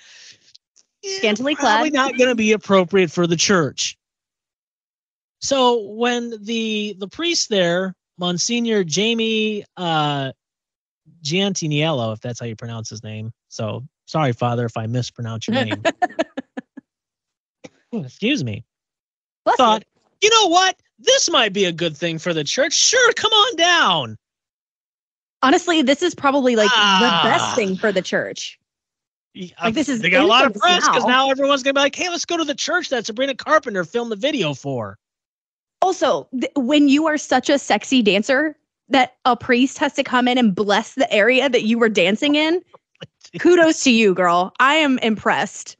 Scantily 1.06 1.56
probably 1.56 1.92
not 1.92 2.18
going 2.18 2.30
to 2.30 2.36
be 2.36 2.54
appropriate 2.54 3.12
for 3.12 3.28
the 3.28 3.36
church. 3.36 3.98
So 5.40 5.82
when 5.92 6.34
the 6.44 6.96
the 6.98 7.08
priest 7.08 7.50
there, 7.50 7.94
Monsignor 8.18 8.84
Jamie 8.84 9.66
uh, 9.78 10.32
Giantiniello, 11.24 12.14
if 12.14 12.22
that's 12.22 12.40
how 12.40 12.48
you 12.48 12.56
pronounce 12.56 12.90
his 12.90 13.04
name, 13.04 13.32
so 13.50 13.84
sorry, 14.06 14.34
Father, 14.34 14.66
if 14.66 14.78
I 14.78 14.88
mispronounce 14.88 15.48
your 15.48 15.64
name. 15.64 15.84
Excuse 17.94 18.44
me. 18.44 18.66
Bless 19.46 19.58
Thought, 19.58 19.84
you. 20.22 20.30
you 20.30 20.30
know 20.32 20.50
what? 20.50 20.80
This 20.98 21.30
might 21.30 21.54
be 21.54 21.66
a 21.66 21.72
good 21.72 21.96
thing 21.96 22.18
for 22.18 22.34
the 22.34 22.44
church. 22.44 22.74
Sure, 22.74 23.14
come 23.14 23.32
on 23.32 23.56
down. 23.56 24.18
Honestly, 25.46 25.82
this 25.82 26.02
is 26.02 26.16
probably 26.16 26.56
like 26.56 26.70
Ah. 26.74 27.22
the 27.24 27.30
best 27.30 27.56
thing 27.56 27.76
for 27.78 27.92
the 27.92 28.02
church. 28.02 28.60
Like, 29.62 29.74
this 29.74 29.90
is 29.90 30.02
they 30.02 30.10
got 30.10 30.24
a 30.24 30.28
lot 30.28 30.46
of 30.46 30.54
press 30.54 30.88
because 30.88 31.04
now. 31.04 31.26
now 31.26 31.30
everyone's 31.32 31.62
gonna 31.62 31.74
be 31.74 31.82
like, 31.82 31.96
hey, 31.96 32.10
let's 32.10 32.26
go 32.26 32.38
to 32.38 32.44
the 32.46 32.56
church 32.56 32.90
that 32.90 33.06
Sabrina 33.06 33.36
Carpenter 33.36 33.84
filmed 33.84 34.12
the 34.12 34.16
video 34.16 34.54
for. 34.54 34.98
Also, 35.82 36.28
th- 36.40 36.52
when 36.56 36.88
you 36.88 37.06
are 37.06 37.18
such 37.18 37.50
a 37.50 37.60
sexy 37.60 38.02
dancer 38.02 38.56
that 38.90 39.18
a 39.26 39.36
priest 39.36 39.78
has 39.78 39.94
to 39.94 40.04
come 40.04 40.28
in 40.28 40.38
and 40.38 40.56
bless 40.56 40.94
the 40.96 41.12
area 41.14 41.50
that 41.50 41.64
you 41.64 41.78
were 41.78 41.90
dancing 41.90 42.36
in, 42.36 42.62
kudos 43.40 43.84
to 43.84 43.92
you, 43.92 44.14
girl. 44.14 44.54
I 44.60 44.76
am 44.76 44.98
impressed. 45.00 45.76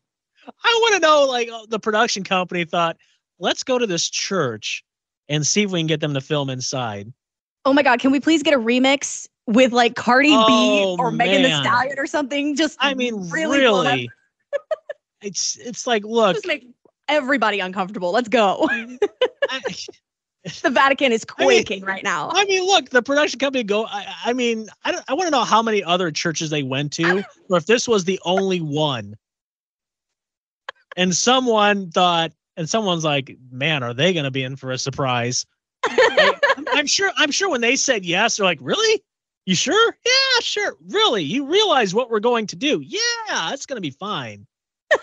I 0.48 0.80
want 0.82 0.96
to 0.96 1.00
know, 1.00 1.26
like, 1.26 1.50
uh, 1.50 1.66
the 1.70 1.80
production 1.80 2.24
company 2.24 2.66
thought, 2.66 2.98
let's 3.40 3.64
go 3.64 3.80
to 3.80 3.88
this 3.88 4.10
church 4.10 4.84
and 5.30 5.48
see 5.48 5.64
if 5.64 5.72
we 5.72 5.80
can 5.80 5.88
get 5.88 6.02
them 6.02 6.14
to 6.14 6.22
film 6.22 6.50
inside. 6.50 7.12
Oh 7.64 7.74
my 7.74 7.82
God, 7.84 8.00
can 8.00 8.12
we 8.12 8.20
please 8.20 8.44
get 8.44 8.54
a 8.54 8.60
remix 8.60 9.28
with 9.48 9.72
like 9.72 9.96
Cardi 9.96 10.32
Oh, 10.32 10.46
B 10.48 10.96
or 11.00 11.12
Megan 11.12 11.44
the. 11.44 11.62
Stallion 11.62 12.00
or 12.00 12.08
something? 12.08 12.56
Just 12.56 12.78
I 12.80 12.94
mean, 12.94 13.30
really, 13.30 13.60
really, 13.60 14.10
it's 15.22 15.58
it's 15.58 15.86
like, 15.88 16.04
look, 16.04 16.36
just 16.36 16.48
make 16.48 16.68
everybody 17.08 17.60
uncomfortable. 17.60 18.12
Let's 18.12 18.30
go. 18.30 18.68
I, 19.50 19.62
the 20.64 20.70
Vatican 20.70 21.12
is 21.12 21.26
I 21.38 21.42
mean- 21.46 21.64
quaking 21.64 21.86
right 21.86 22.04
now. 22.04 22.30
I 22.34 22.46
mean, 22.46 22.66
look, 22.66 22.90
the 22.90 23.02
production 23.02 23.40
company 23.40 23.64
go. 23.64 23.86
I, 23.86 24.06
I 24.26 24.34
mean, 24.34 24.68
I 24.84 24.92
don't, 24.92 25.04
I 25.08 25.14
want 25.14 25.28
to 25.28 25.32
know 25.32 25.44
how 25.44 25.62
many 25.62 25.84
other 25.84 26.12
churches 26.12 26.50
they 26.50 26.64
went 26.64 26.94
to, 26.94 27.24
or 27.50 27.58
if 27.58 27.66
this 27.66 27.88
was 27.88 28.06
the 28.06 28.20
only 28.26 28.60
one. 28.60 29.16
And 30.98 31.14
someone 31.14 31.92
thought, 31.92 32.32
and 32.56 32.70
someone's 32.70 33.04
like, 33.04 33.36
"Man, 33.52 33.84
are 33.84 33.94
they 33.94 34.14
going 34.14 34.24
to 34.24 34.32
be 34.32 34.44
in 34.44 34.56
for 34.56 34.72
a 34.72 34.78
surprise?" 34.78 35.46
I'm 36.74 36.88
sure. 36.88 37.12
I'm 37.18 37.32
sure 37.32 37.50
when 37.50 37.62
they 37.62 37.76
said 37.76 38.06
yes, 38.06 38.38
they're 38.38 38.46
like, 38.46 38.60
"Really? 38.62 39.04
You 39.46 39.54
sure? 39.54 39.96
Yeah, 40.04 40.40
sure. 40.42 40.76
Really? 40.90 41.24
You 41.24 41.46
realize 41.46 41.94
what 41.94 42.10
we're 42.10 42.20
going 42.20 42.48
to 42.48 42.56
do? 42.56 42.82
Yeah, 42.82 43.54
it's 43.54 43.68
going 43.68 43.78
to 43.78 43.82
be 43.82 43.92
fine. 43.92 44.48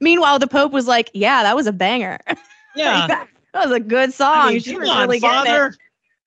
Meanwhile, 0.00 0.38
the 0.38 0.46
Pope 0.46 0.72
was 0.72 0.86
like, 0.86 1.10
"Yeah, 1.12 1.42
that 1.42 1.56
was 1.56 1.66
a 1.66 1.72
banger. 1.72 2.18
Yeah, 2.76 3.06
that 3.06 3.28
was 3.54 3.72
a 3.72 3.80
good 3.80 4.12
song. 4.12 4.48
I 4.48 4.50
mean, 4.50 4.60
she 4.60 4.72
come 4.72 4.82
was 4.82 4.90
on, 4.90 5.08
really 5.08 5.18
getting 5.18 5.50
it." 5.50 5.74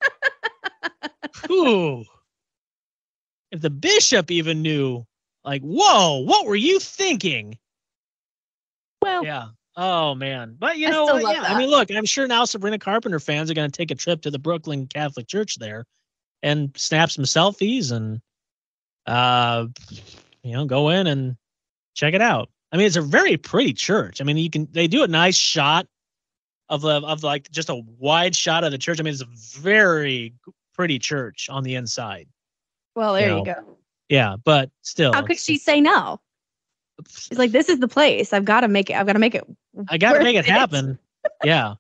father. 1.22 1.46
Whew. 1.48 2.06
If 3.52 3.62
the 3.62 3.70
bishop 3.70 4.32
even 4.32 4.64
knew, 4.64 5.06
like, 5.44 5.62
whoa, 5.62 6.24
what 6.24 6.48
were 6.48 6.56
you 6.56 6.80
thinking? 6.80 7.60
Well, 9.04 9.24
Yeah. 9.24 9.50
Oh 9.78 10.16
man. 10.16 10.56
But 10.58 10.80
you 10.80 10.90
know 10.90 11.06
still 11.06 11.18
what? 11.18 11.24
love 11.24 11.36
Yeah. 11.36 11.54
I 11.54 11.58
mean, 11.60 11.70
look, 11.70 11.92
I'm 11.92 12.06
sure 12.06 12.26
now 12.28 12.46
Sabrina 12.46 12.80
Carpenter 12.80 13.20
fans 13.20 13.52
are 13.52 13.54
going 13.54 13.70
to 13.70 13.78
take 13.78 13.92
a 13.92 13.96
trip 13.96 14.24
to 14.24 14.32
the 14.32 14.40
Brooklyn 14.40 14.88
Catholic 14.88 15.28
Church 15.28 15.60
there 15.60 15.86
and 16.44 16.72
snap 16.76 17.12
some 17.12 17.26
selfies 17.26 17.92
and 17.92 18.22
uh 19.06 19.66
you 20.44 20.54
know, 20.54 20.66
go 20.66 20.90
in 20.90 21.08
and 21.08 21.36
check 21.94 22.14
it 22.14 22.22
out. 22.22 22.50
I 22.72 22.78
mean, 22.78 22.86
it's 22.86 22.96
a 22.96 23.02
very 23.02 23.36
pretty 23.36 23.74
church. 23.74 24.22
I 24.22 24.24
mean, 24.24 24.38
you 24.38 24.50
can 24.50 24.68
they 24.72 24.88
do 24.88 25.04
a 25.04 25.08
nice 25.08 25.36
shot 25.36 25.88
of 26.70 26.82
the 26.82 27.02
of 27.02 27.24
like 27.24 27.50
just 27.52 27.70
a 27.70 27.82
wide 27.98 28.36
shot 28.36 28.64
of 28.64 28.72
the 28.72 28.78
church. 28.78 29.00
I 29.00 29.04
mean, 29.04 29.14
it's 29.14 29.24
a 29.24 29.60
very 29.60 30.34
pretty 30.74 31.00
church 31.00 31.50
on 31.50 31.64
the 31.64 31.76
inside. 31.76 32.28
well, 32.96 33.14
there 33.14 33.30
you 33.30 33.38
you 33.40 33.46
go. 33.46 33.78
Yeah, 34.08 34.38
but 34.44 34.72
still, 34.82 35.14
How 35.14 35.22
could 35.22 35.38
she 35.38 35.58
say 35.58 35.82
no? 35.82 36.20
She's 37.08 37.38
like, 37.38 37.52
"This 37.52 37.70
is 37.70 37.80
the 37.80 37.88
place. 37.88 38.34
I've 38.34 38.46
got 38.46 38.62
to 38.62 38.68
make 38.68 38.90
it. 38.90 38.96
I've 38.96 39.06
got 39.06 39.14
to 39.14 39.20
make 39.20 39.36
it. 39.36 39.46
I 39.88 39.98
got 39.98 40.14
to 40.14 40.24
make 40.24 40.36
it 40.36 40.40
it." 40.40 40.46
happen. 40.46 40.98
yeah. 41.44 41.76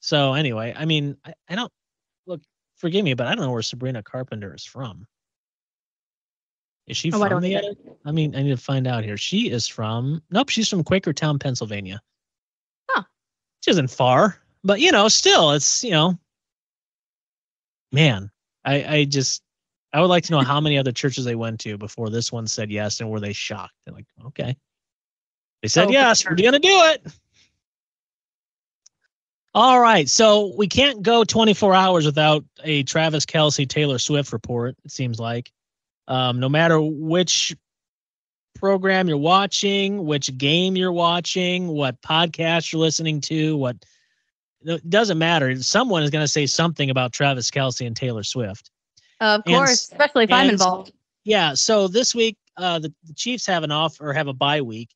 So 0.00 0.34
anyway, 0.34 0.74
I 0.76 0.84
mean, 0.84 1.16
I, 1.24 1.34
I 1.48 1.54
don't. 1.54 1.72
Forgive 2.78 3.04
me, 3.04 3.14
but 3.14 3.26
I 3.26 3.34
don't 3.34 3.44
know 3.44 3.52
where 3.52 3.62
Sabrina 3.62 4.02
Carpenter 4.02 4.54
is 4.54 4.64
from. 4.64 5.06
Is 6.86 6.96
she 6.96 7.12
Oh, 7.12 7.16
I 7.22 7.28
from 7.28 7.28
don't 7.28 7.42
the? 7.42 7.56
either. 7.56 7.74
I 8.04 8.12
mean, 8.12 8.34
I 8.34 8.42
need 8.42 8.50
to 8.50 8.56
find 8.56 8.86
out 8.86 9.04
here. 9.04 9.16
She 9.16 9.50
is 9.50 9.68
from. 9.68 10.22
Nope, 10.30 10.48
she's 10.48 10.68
from 10.68 10.82
Quakertown, 10.84 11.38
Pennsylvania. 11.40 12.00
Huh. 12.88 13.02
She 13.62 13.70
isn't 13.72 13.90
far, 13.90 14.40
but 14.64 14.80
you 14.80 14.90
know, 14.92 15.08
still, 15.08 15.50
it's 15.52 15.84
you 15.84 15.90
know. 15.90 16.18
Man, 17.92 18.30
I 18.64 18.84
I 18.96 19.04
just 19.04 19.42
I 19.92 20.00
would 20.00 20.06
like 20.06 20.24
to 20.24 20.32
know 20.32 20.40
how 20.40 20.60
many 20.60 20.78
other 20.78 20.92
churches 20.92 21.24
they 21.24 21.34
went 21.34 21.60
to 21.60 21.76
before 21.76 22.10
this 22.10 22.30
one 22.32 22.46
said 22.46 22.70
yes, 22.70 23.00
and 23.00 23.10
were 23.10 23.20
they 23.20 23.32
shocked? 23.32 23.74
They're 23.84 23.94
like, 23.94 24.06
okay, 24.26 24.56
they 25.62 25.68
said 25.68 25.88
Oh, 25.88 25.90
yes, 25.90 26.24
we're 26.24 26.36
gonna 26.36 26.58
do 26.58 26.68
it. 26.70 27.06
All 29.54 29.80
right, 29.80 30.08
so 30.08 30.52
we 30.56 30.68
can't 30.68 31.02
go 31.02 31.24
24 31.24 31.74
hours 31.74 32.04
without 32.04 32.44
a 32.62 32.82
Travis 32.82 33.24
Kelce 33.24 33.68
Taylor 33.68 33.98
Swift 33.98 34.32
report. 34.32 34.76
It 34.84 34.90
seems 34.90 35.18
like, 35.18 35.50
um, 36.06 36.38
no 36.38 36.48
matter 36.48 36.80
which 36.80 37.56
program 38.54 39.08
you're 39.08 39.16
watching, 39.16 40.04
which 40.04 40.36
game 40.36 40.76
you're 40.76 40.92
watching, 40.92 41.68
what 41.68 42.00
podcast 42.02 42.72
you're 42.72 42.80
listening 42.80 43.20
to, 43.22 43.56
what 43.56 43.76
it 44.64 44.90
doesn't 44.90 45.18
matter. 45.18 45.60
Someone 45.62 46.02
is 46.02 46.10
going 46.10 46.24
to 46.24 46.28
say 46.28 46.46
something 46.46 46.90
about 46.90 47.12
Travis 47.12 47.50
Kelce 47.50 47.86
and 47.86 47.96
Taylor 47.96 48.24
Swift. 48.24 48.70
Of 49.20 49.42
And 49.46 49.54
course, 49.54 49.90
especially 49.90 50.24
if 50.24 50.32
I'm 50.32 50.50
involved. 50.50 50.92
Yeah. 51.24 51.54
So 51.54 51.88
this 51.88 52.14
week, 52.14 52.36
uh, 52.56 52.78
the, 52.80 52.92
the 53.04 53.14
Chiefs 53.14 53.46
have 53.46 53.62
an 53.62 53.70
off 53.70 54.00
or 54.00 54.12
have 54.12 54.28
a 54.28 54.32
bye 54.32 54.60
week, 54.62 54.90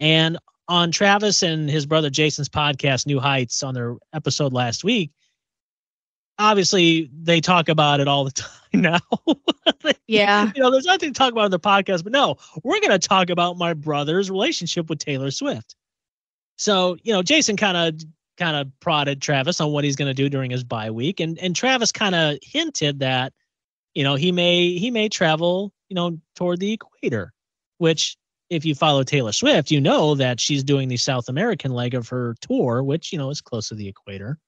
and 0.00 0.38
on 0.68 0.90
Travis 0.90 1.42
and 1.42 1.68
his 1.68 1.86
brother 1.86 2.10
Jason's 2.10 2.48
podcast, 2.48 3.06
New 3.06 3.20
Heights, 3.20 3.62
on 3.62 3.74
their 3.74 3.96
episode 4.12 4.52
last 4.52 4.84
week, 4.84 5.10
obviously 6.38 7.10
they 7.22 7.40
talk 7.40 7.68
about 7.68 8.00
it 8.00 8.08
all 8.08 8.24
the 8.24 8.30
time 8.32 8.50
now. 8.74 8.98
Yeah. 10.06 10.50
you 10.56 10.62
know, 10.62 10.70
there's 10.70 10.84
nothing 10.84 11.12
to 11.12 11.18
talk 11.18 11.32
about 11.32 11.44
on 11.44 11.50
the 11.50 11.60
podcast, 11.60 12.04
but 12.04 12.12
no, 12.12 12.36
we're 12.62 12.80
going 12.80 12.98
to 12.98 12.98
talk 12.98 13.30
about 13.30 13.58
my 13.58 13.74
brother's 13.74 14.30
relationship 14.30 14.88
with 14.88 14.98
Taylor 14.98 15.30
Swift. 15.30 15.76
So, 16.56 16.96
you 17.02 17.12
know, 17.12 17.22
Jason 17.22 17.56
kind 17.56 17.76
of 17.76 18.00
kind 18.36 18.56
of 18.56 18.68
prodded 18.80 19.20
Travis 19.20 19.60
on 19.60 19.72
what 19.72 19.84
he's 19.84 19.96
going 19.96 20.08
to 20.08 20.14
do 20.14 20.28
during 20.28 20.50
his 20.50 20.64
bye 20.64 20.90
week, 20.90 21.18
and 21.18 21.38
and 21.38 21.56
Travis 21.56 21.90
kind 21.90 22.14
of 22.14 22.38
hinted 22.42 23.00
that, 23.00 23.32
you 23.94 24.04
know, 24.04 24.14
he 24.14 24.30
may 24.32 24.76
he 24.76 24.90
may 24.90 25.08
travel, 25.08 25.72
you 25.88 25.94
know, 25.94 26.18
toward 26.36 26.60
the 26.60 26.72
equator 26.72 27.32
which 27.82 28.16
if 28.52 28.66
you 28.66 28.74
follow 28.74 29.02
Taylor 29.02 29.32
Swift, 29.32 29.70
you 29.70 29.80
know 29.80 30.14
that 30.14 30.38
she's 30.38 30.62
doing 30.62 30.88
the 30.88 30.98
South 30.98 31.30
American 31.30 31.72
leg 31.72 31.94
of 31.94 32.06
her 32.10 32.36
tour, 32.42 32.82
which, 32.82 33.10
you 33.10 33.18
know, 33.18 33.30
is 33.30 33.40
close 33.40 33.68
to 33.68 33.74
the 33.74 33.88
equator. 33.88 34.38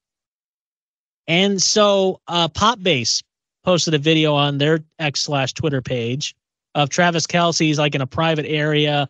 And 1.26 1.62
so 1.62 2.20
uh, 2.28 2.48
Pop 2.48 2.82
Base 2.82 3.22
posted 3.64 3.94
a 3.94 3.98
video 3.98 4.34
on 4.34 4.58
their 4.58 4.80
X 4.98 5.22
slash 5.22 5.54
Twitter 5.54 5.80
page 5.80 6.34
of 6.74 6.90
Travis 6.90 7.26
Kelce's 7.26 7.78
like 7.78 7.94
in 7.94 8.02
a 8.02 8.06
private 8.06 8.44
area, 8.44 9.08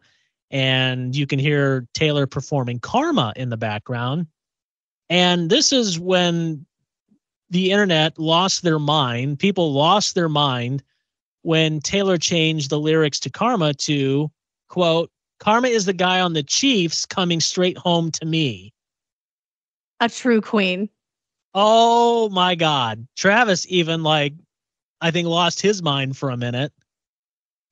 and 0.53 1.17
you 1.17 1.27
can 1.27 1.41
hear 1.41 1.89
Taylor 1.93 2.29
performing 2.29 2.79
Karma 2.79 3.33
in 3.35 3.49
the 3.49 3.57
background. 3.57 4.29
And 5.11 5.51
this 5.51 5.73
is 5.73 5.99
when 5.99 6.65
the 7.51 7.73
internet 7.73 8.17
lost 8.17 8.63
their 8.63 8.79
mind. 8.79 9.41
People 9.41 9.73
lost 9.73 10.15
their 10.15 10.29
mind 10.29 10.85
when 11.43 11.81
Taylor 11.81 12.17
changed 12.17 12.71
the 12.71 12.79
lyrics 12.79 13.19
to 13.21 13.31
Karma 13.31 13.75
to 13.75 14.31
quote, 14.75 15.09
Karma 15.39 15.69
is 15.69 15.85
the 15.85 15.93
guy 15.93 16.21
on 16.21 16.33
the 16.33 16.43
Chiefs 16.43 17.07
coming 17.07 17.39
straight 17.39 17.79
home 17.79 18.11
to 18.11 18.25
me. 18.27 18.73
A 20.01 20.09
true 20.09 20.41
queen. 20.41 20.89
Oh 21.55 22.29
my 22.31 22.57
God. 22.57 23.07
Travis 23.17 23.67
even 23.69 24.03
like, 24.03 24.35
I 25.01 25.13
think 25.13 25.29
lost 25.29 25.61
his 25.61 25.81
mind 25.81 26.17
for 26.17 26.31
a 26.31 26.37
minute. 26.37 26.73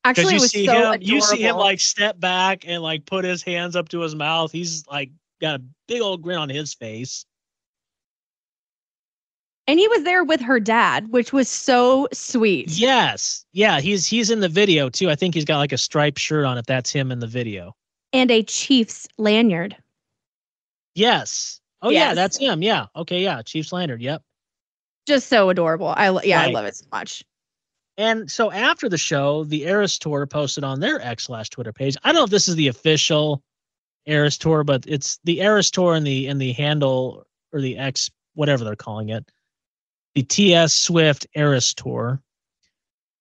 Actually, 0.05 0.35
you 0.35 0.41
see 0.41 0.67
so 0.67 0.73
him, 0.73 0.81
adorable. 0.83 1.05
you 1.05 1.21
see 1.21 1.43
him 1.43 1.57
like 1.57 1.81
step 1.81 2.21
back 2.21 2.69
and 2.69 2.85
like 2.85 3.05
put 3.05 3.25
his 3.25 3.43
hands 3.43 3.75
up 3.75 3.89
to 3.89 4.01
his 4.01 4.15
mouth. 4.15 4.53
He's 4.53 4.87
like 4.87 5.11
got 5.41 5.57
a 5.57 5.63
big 5.89 6.03
old 6.03 6.23
grin 6.23 6.39
on 6.39 6.49
his 6.49 6.73
face. 6.73 7.27
And 9.73 9.79
he 9.79 9.89
was 9.89 10.03
there 10.03 10.23
with 10.23 10.43
her 10.43 10.61
dad, 10.61 11.09
which 11.13 11.33
was 11.33 11.49
so 11.49 12.07
sweet. 12.13 12.69
Yes. 12.73 13.47
Yeah, 13.55 13.81
he's 13.81 14.07
he's 14.07 14.29
in 14.29 14.41
the 14.41 14.49
video 14.51 14.91
too. 14.91 15.09
I 15.09 15.15
think 15.15 15.35
he's 15.35 15.47
got 15.47 15.57
like 15.57 15.73
a 15.73 15.79
striped 15.79 16.19
shirt 16.19 16.45
on 16.45 16.59
if 16.59 16.67
that's 16.67 16.93
him 16.93 17.11
in 17.11 17.21
the 17.21 17.27
video. 17.27 17.75
And 18.13 18.31
a 18.31 18.43
Chiefs 18.43 19.09
lanyard. 19.17 19.75
Yes. 20.95 21.59
Oh 21.81 21.89
yeah, 21.89 22.13
that's 22.13 22.37
him. 22.37 22.61
Yeah. 22.61 22.89
Okay, 22.95 23.23
yeah. 23.23 23.41
Chiefs 23.41 23.73
Lanyard. 23.73 24.03
Yep. 24.03 24.23
Just 25.07 25.29
so 25.29 25.49
adorable. 25.49 25.89
I 25.89 26.11
yeah, 26.23 26.41
Right. 26.41 26.51
I 26.51 26.53
love 26.53 26.67
it 26.67 26.77
so 26.77 26.85
much. 26.93 27.25
And 27.97 28.31
so 28.31 28.53
after 28.53 28.91
the 28.91 28.99
show, 28.99 29.45
the 29.45 29.65
Eras 29.65 29.99
Tour 29.99 30.27
posted 30.27 30.65
on 30.65 30.81
their 30.81 31.01
X 31.01 31.25
slash 31.25 31.49
Twitter 31.49 31.73
page. 31.73 31.97
I 32.05 32.11
don't 32.11 32.17
know 32.17 32.25
if 32.25 32.31
this 32.31 32.47
is 32.47 32.57
the 32.57 32.69
official 32.69 33.43
Eras 34.05 34.37
Tour, 34.37 34.65
but 34.65 34.85
it's 34.87 35.19
the 35.25 35.41
Eras 35.41 35.71
Tour 35.71 35.95
and 35.95 36.07
the 36.07 36.27
and 36.27 36.39
the 36.39 36.53
handle 36.53 37.25
or 37.55 37.63
the 37.63 37.79
X 37.79 38.11
whatever 38.35 38.65
they're 38.65 38.77
calling 38.77 39.09
it, 39.09 39.25
the 40.15 40.23
TS 40.23 40.73
Swift 40.73 41.27
Eras 41.35 41.75
Tour. 41.75 42.21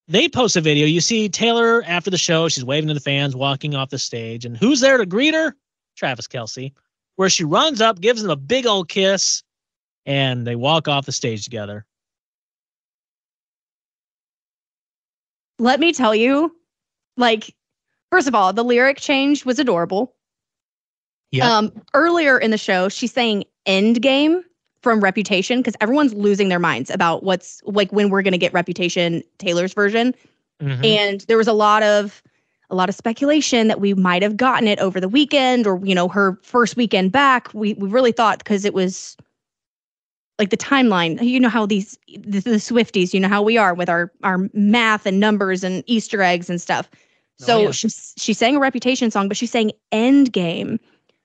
They 0.08 0.28
post 0.28 0.56
a 0.56 0.60
video. 0.60 0.86
You 0.86 1.00
see 1.00 1.28
Taylor 1.28 1.82
after 1.86 2.10
the 2.10 2.18
show. 2.18 2.48
She's 2.48 2.64
waving 2.64 2.88
to 2.88 2.94
the 2.94 3.00
fans, 3.00 3.36
walking 3.36 3.74
off 3.74 3.90
the 3.90 3.98
stage, 3.98 4.44
and 4.44 4.56
who's 4.56 4.80
there 4.80 4.98
to 4.98 5.06
greet 5.06 5.34
her? 5.34 5.56
Travis 5.96 6.26
Kelce. 6.26 6.72
Where 7.16 7.30
she 7.30 7.44
runs 7.44 7.80
up, 7.80 8.00
gives 8.00 8.22
him 8.22 8.30
a 8.30 8.36
big 8.36 8.66
old 8.66 8.88
kiss, 8.88 9.42
and 10.06 10.46
they 10.46 10.56
walk 10.56 10.88
off 10.88 11.06
the 11.06 11.12
stage 11.12 11.44
together. 11.44 11.86
Let 15.58 15.78
me 15.78 15.92
tell 15.92 16.14
you, 16.14 16.56
like, 17.16 17.54
first 18.10 18.26
of 18.26 18.34
all, 18.34 18.52
the 18.52 18.64
lyric 18.64 18.98
change 18.98 19.44
was 19.44 19.58
adorable. 19.58 20.14
Yep. 21.30 21.44
Um, 21.44 21.72
earlier 21.94 22.38
in 22.38 22.50
the 22.50 22.58
show, 22.58 22.88
she's 22.88 23.12
saying 23.12 23.44
end 23.64 24.02
game 24.02 24.42
from 24.82 25.00
Reputation 25.00 25.60
because 25.60 25.74
everyone's 25.80 26.14
losing 26.14 26.48
their 26.48 26.58
minds 26.58 26.90
about 26.90 27.22
what's 27.22 27.62
like 27.64 27.92
when 27.92 28.10
we're 28.10 28.22
gonna 28.22 28.38
get 28.38 28.52
Reputation 28.52 29.22
Taylor's 29.38 29.72
version. 29.72 30.14
Mhm. 30.60 30.84
And 30.84 31.20
there 31.22 31.36
was 31.36 31.48
a 31.48 31.52
lot 31.52 31.82
of 31.82 32.22
a 32.70 32.74
lot 32.74 32.88
of 32.88 32.94
speculation 32.94 33.68
that 33.68 33.80
we 33.80 33.94
might 33.94 34.22
have 34.22 34.36
gotten 34.36 34.66
it 34.66 34.78
over 34.78 34.98
the 35.00 35.08
weekend 35.08 35.66
or 35.66 35.80
you 35.84 35.94
know 35.94 36.08
her 36.08 36.38
first 36.42 36.76
weekend 36.76 37.12
back. 37.12 37.52
We 37.54 37.74
we 37.74 37.88
really 37.88 38.12
thought 38.12 38.38
because 38.38 38.64
it 38.64 38.74
was 38.74 39.16
like 40.38 40.50
the 40.50 40.56
timeline. 40.56 41.22
You 41.22 41.38
know 41.38 41.48
how 41.48 41.66
these 41.66 41.98
the, 42.08 42.40
the 42.40 42.56
Swifties, 42.56 43.14
you 43.14 43.20
know 43.20 43.28
how 43.28 43.42
we 43.42 43.56
are 43.56 43.74
with 43.74 43.88
our 43.88 44.10
our 44.24 44.48
math 44.52 45.06
and 45.06 45.20
numbers 45.20 45.62
and 45.62 45.84
Easter 45.86 46.22
eggs 46.22 46.50
and 46.50 46.60
stuff. 46.60 46.88
Oh, 46.92 47.44
So 47.44 47.62
yeah. 47.62 47.70
she's 47.72 48.14
she 48.16 48.32
sang 48.32 48.56
a 48.56 48.60
Reputation 48.60 49.10
song, 49.10 49.28
but 49.28 49.36
she's 49.36 49.50
saying 49.50 49.72
end 49.92 50.32
game. 50.32 50.80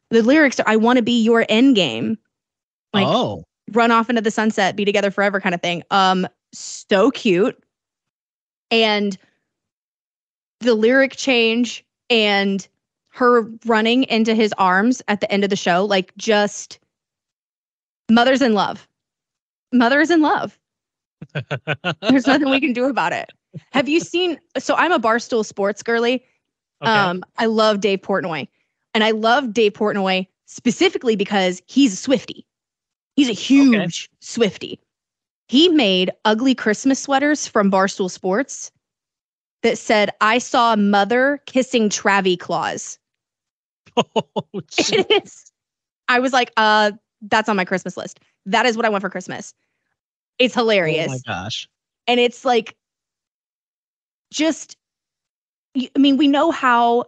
The 0.10 0.22
lyrics 0.22 0.60
are 0.60 0.68
"I 0.68 0.76
want 0.76 0.98
to 0.98 1.04
be 1.04 1.24
your 1.24 1.46
end 1.50 1.76
game." 1.76 2.18
Like 2.94 3.08
oh. 3.08 3.44
Run 3.72 3.92
off 3.92 4.10
into 4.10 4.22
the 4.22 4.32
sunset, 4.32 4.76
be 4.76 4.86
together 4.86 5.12
forever 5.12 5.40
kind 5.40 5.56
of 5.56 5.62
thing. 5.62 5.84
Um, 5.92 6.28
so 6.54 7.12
cute. 7.12 7.62
And 8.72 9.18
the 10.60 10.74
lyric 10.74 11.16
change 11.16 11.86
and 12.10 12.68
her 13.10 13.44
running 13.66 14.04
into 14.04 14.34
his 14.34 14.54
arms 14.58 15.02
at 15.08 15.22
the 15.22 15.32
end 15.32 15.44
of 15.44 15.50
the 15.50 15.56
show, 15.56 15.86
like 15.86 16.16
just 16.18 16.80
mother's 18.10 18.42
in 18.42 18.54
love. 18.54 18.88
Mother's 19.74 20.12
in 20.12 20.22
love. 20.22 20.58
There's 22.02 22.28
nothing 22.28 22.50
we 22.50 22.62
can 22.62 22.74
do 22.74 22.86
about 22.86 23.14
it. 23.14 23.32
Have 23.72 23.90
you 23.90 24.00
seen? 24.00 24.40
So 24.58 24.76
I'm 24.76 24.92
a 24.92 25.00
Barstool 25.00 25.46
Sports 25.46 25.82
girly. 25.84 26.24
Okay. 26.82 26.92
Um, 26.92 27.24
I 27.38 27.48
love 27.48 27.82
Dave 27.82 28.02
Portnoy, 28.02 28.48
and 28.94 29.04
I 29.04 29.12
love 29.12 29.52
Dave 29.52 29.74
Portnoy 29.74 30.28
specifically 30.46 31.16
because 31.16 31.62
he's 31.66 31.94
a 31.94 31.96
Swifty. 31.96 32.47
He's 33.18 33.30
a 33.30 33.34
huge 33.34 34.10
Swifty. 34.22 34.80
He 35.50 35.68
made 35.70 36.12
ugly 36.24 36.54
Christmas 36.56 37.00
sweaters 37.00 37.48
from 37.48 37.72
Barstool 37.72 38.10
Sports 38.12 38.72
that 39.64 39.78
said, 39.78 40.12
"I 40.22 40.38
saw 40.38 40.74
a 40.74 40.78
mother 40.78 41.42
kissing 41.46 41.90
Travi 41.90 42.40
Claus." 42.40 42.98
Oh. 43.98 44.24
It 44.78 45.24
is. 45.24 45.52
I 46.08 46.20
was 46.20 46.32
like, 46.32 46.52
"Uh, 46.56 46.92
that's 47.24 47.50
on 47.50 47.56
my 47.56 47.66
Christmas 47.66 47.98
list. 47.98 48.20
That 48.46 48.66
is 48.68 48.78
what 48.78 48.86
I 48.86 48.90
want 48.90 49.02
for 49.02 49.10
Christmas." 49.10 49.54
It's 50.38 50.54
hilarious 50.54 51.08
Oh 51.10 51.14
my 51.14 51.20
gosh. 51.26 51.68
and 52.06 52.20
it's 52.20 52.46
like 52.46 52.78
just 54.32 54.78
I 55.76 55.90
mean 55.98 56.18
we 56.18 56.28
know 56.28 56.52
how 56.52 57.06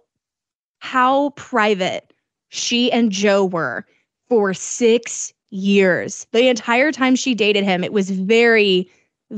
how 0.80 1.30
private 1.32 2.12
she 2.48 2.92
and 2.92 3.12
joe 3.12 3.46
were 3.46 3.86
for 4.30 4.54
six 4.56 5.32
years 5.52 6.28
the 6.32 6.48
entire 6.48 6.92
time 6.92 7.16
she 7.16 7.34
dated 7.34 7.64
him 7.64 7.84
it 7.84 7.92
was 7.94 8.10
very 8.10 8.90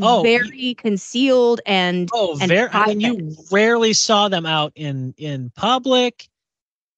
Oh, 0.01 0.21
very 0.23 0.73
concealed 0.75 1.59
and 1.65 2.09
Oh, 2.13 2.37
and 2.39 2.47
very. 2.47 2.69
I 2.71 2.87
mean, 2.87 3.01
you 3.01 3.35
rarely 3.51 3.91
saw 3.91 4.29
them 4.29 4.45
out 4.45 4.71
in 4.75 5.13
in 5.17 5.49
public. 5.53 6.29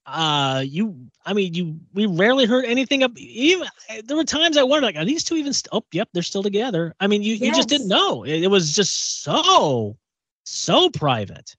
Uh, 0.06 0.64
you. 0.64 0.96
I 1.26 1.34
mean, 1.34 1.56
you. 1.56 1.80
We 1.96 2.06
rarely 2.06 2.46
heard 2.46 2.66
anything 2.66 3.02
of. 3.02 3.18
Even 3.18 3.68
there 4.06 4.16
were 4.16 4.24
times 4.24 4.58
I 4.58 4.64
wondered, 4.64 4.86
like, 4.86 4.96
are 4.96 5.06
these 5.06 5.24
two 5.24 5.36
even? 5.38 5.54
St- 5.54 5.70
oh, 5.72 5.84
yep, 5.92 6.10
they're 6.14 6.22
still 6.22 6.44
together. 6.44 6.94
I 7.00 7.08
mean, 7.08 7.24
you 7.24 7.34
you 7.34 7.52
just 7.56 7.68
didn't 7.68 7.88
know. 7.88 8.24
It, 8.24 8.44
it 8.44 8.48
was 8.52 8.76
just 8.76 9.24
so 9.24 9.98
so 10.44 10.92
private. 10.92 11.56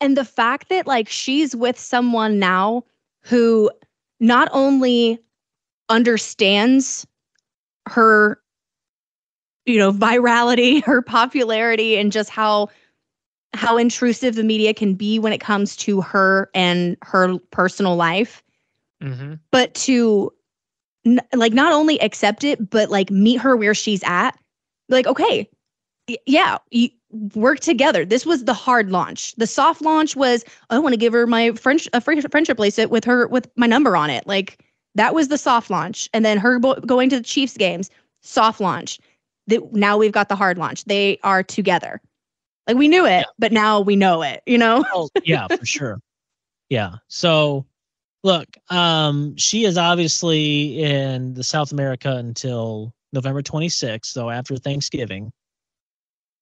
and 0.00 0.16
the 0.16 0.24
fact 0.24 0.68
that 0.68 0.86
like 0.86 1.08
she's 1.08 1.56
with 1.56 1.80
someone 1.80 2.38
now 2.38 2.84
who 3.22 3.72
not 4.20 4.48
only 4.52 5.18
understands 5.88 7.06
her 7.88 8.40
you 9.64 9.78
know 9.78 9.92
virality 9.92 10.82
her 10.84 11.02
popularity 11.02 11.96
and 11.96 12.12
just 12.12 12.30
how 12.30 12.68
how 13.52 13.76
intrusive 13.78 14.34
the 14.34 14.44
media 14.44 14.74
can 14.74 14.94
be 14.94 15.18
when 15.18 15.32
it 15.32 15.40
comes 15.40 15.76
to 15.76 16.00
her 16.00 16.50
and 16.54 16.96
her 17.02 17.38
personal 17.50 17.96
life. 17.96 18.42
Mm-hmm. 19.02 19.34
but 19.50 19.74
to 19.74 20.32
n- 21.04 21.20
like 21.34 21.52
not 21.52 21.70
only 21.72 22.00
accept 22.00 22.44
it 22.44 22.70
but 22.70 22.88
like 22.90 23.10
meet 23.10 23.38
her 23.40 23.54
where 23.56 23.74
she's 23.74 24.02
at. 24.04 24.38
Like 24.88 25.06
okay 25.06 25.48
y- 26.08 26.16
yeah 26.26 26.58
you 26.70 26.88
work 27.34 27.60
together. 27.60 28.04
This 28.04 28.24
was 28.26 28.44
the 28.44 28.54
hard 28.54 28.90
launch. 28.90 29.34
The 29.36 29.46
soft 29.46 29.82
launch 29.82 30.16
was 30.16 30.44
i 30.70 30.78
want 30.78 30.94
to 30.94 30.98
give 30.98 31.12
her 31.12 31.26
my 31.26 31.52
french 31.52 31.88
a 31.92 32.00
fri- 32.00 32.20
friendship 32.22 32.56
bracelet 32.56 32.90
with 32.90 33.04
her 33.04 33.28
with 33.28 33.48
my 33.56 33.66
number 33.66 33.96
on 33.96 34.10
it. 34.10 34.26
Like 34.26 34.64
that 34.96 35.14
was 35.14 35.28
the 35.28 35.38
soft 35.38 35.70
launch 35.70 36.10
and 36.12 36.24
then 36.24 36.38
her 36.38 36.58
bo- 36.58 36.80
going 36.80 37.08
to 37.08 37.16
the 37.18 37.22
chiefs 37.24 37.56
games 37.56 37.90
soft 38.22 38.60
launch 38.60 38.98
that 39.46 39.72
now 39.72 39.96
we've 39.96 40.12
got 40.12 40.28
the 40.28 40.36
hard 40.36 40.58
launch 40.58 40.84
they 40.84 41.18
are 41.22 41.42
together 41.42 42.00
like 42.66 42.76
we 42.76 42.88
knew 42.88 43.06
it 43.06 43.24
but 43.38 43.52
now 43.52 43.80
we 43.80 43.96
know 43.96 44.22
it 44.22 44.42
you 44.46 44.58
know 44.58 44.84
Oh, 44.92 45.08
yeah, 45.24 45.46
for 45.48 45.64
sure. 45.66 46.00
Yeah. 46.68 46.96
So, 47.08 47.66
look, 48.24 48.48
um, 48.70 49.36
she 49.36 49.64
is 49.64 49.78
obviously 49.78 50.82
in 50.82 51.34
the 51.34 51.44
South 51.44 51.72
America 51.72 52.10
until 52.16 52.92
November 53.12 53.42
26th, 53.42 54.06
so 54.06 54.30
after 54.30 54.56
Thanksgiving. 54.56 55.32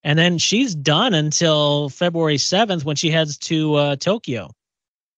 And 0.02 0.18
then 0.18 0.38
she's 0.38 0.74
done 0.74 1.14
until 1.14 1.88
February 1.88 2.36
7th 2.36 2.84
when 2.84 2.96
she 2.96 3.10
heads 3.10 3.38
to 3.38 3.74
uh, 3.74 3.96
Tokyo. 3.96 4.50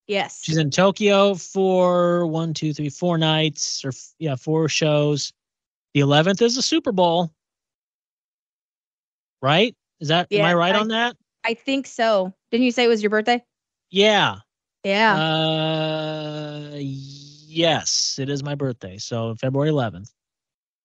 Yes 0.06 0.40
She's 0.42 0.56
in 0.56 0.70
Tokyo 0.70 1.34
for 1.34 2.26
one, 2.26 2.54
two, 2.54 2.72
three, 2.72 2.88
four 2.90 3.18
nights, 3.18 3.84
or 3.84 3.92
yeah, 4.18 4.36
four 4.36 4.68
shows. 4.68 5.32
The 5.94 6.00
11th 6.00 6.42
is 6.42 6.56
the 6.56 6.62
Super 6.62 6.92
Bowl, 6.92 7.32
right? 9.42 9.74
Is 10.00 10.08
that 10.08 10.30
am 10.32 10.44
I 10.44 10.54
right 10.54 10.74
I- 10.74 10.78
on 10.80 10.88
that? 10.88 11.16
i 11.44 11.54
think 11.54 11.86
so 11.86 12.34
didn't 12.50 12.64
you 12.64 12.72
say 12.72 12.84
it 12.84 12.88
was 12.88 13.00
your 13.02 13.10
birthday 13.10 13.40
Yeah. 13.90 14.38
Yeah. 14.82 15.14
Uh, 15.16 16.70
yes, 16.76 18.18
it 18.20 18.28
is 18.28 18.42
my 18.44 18.54
birthday. 18.54 18.98
So 18.98 19.34
February 19.36 19.70
11th. 19.70 20.10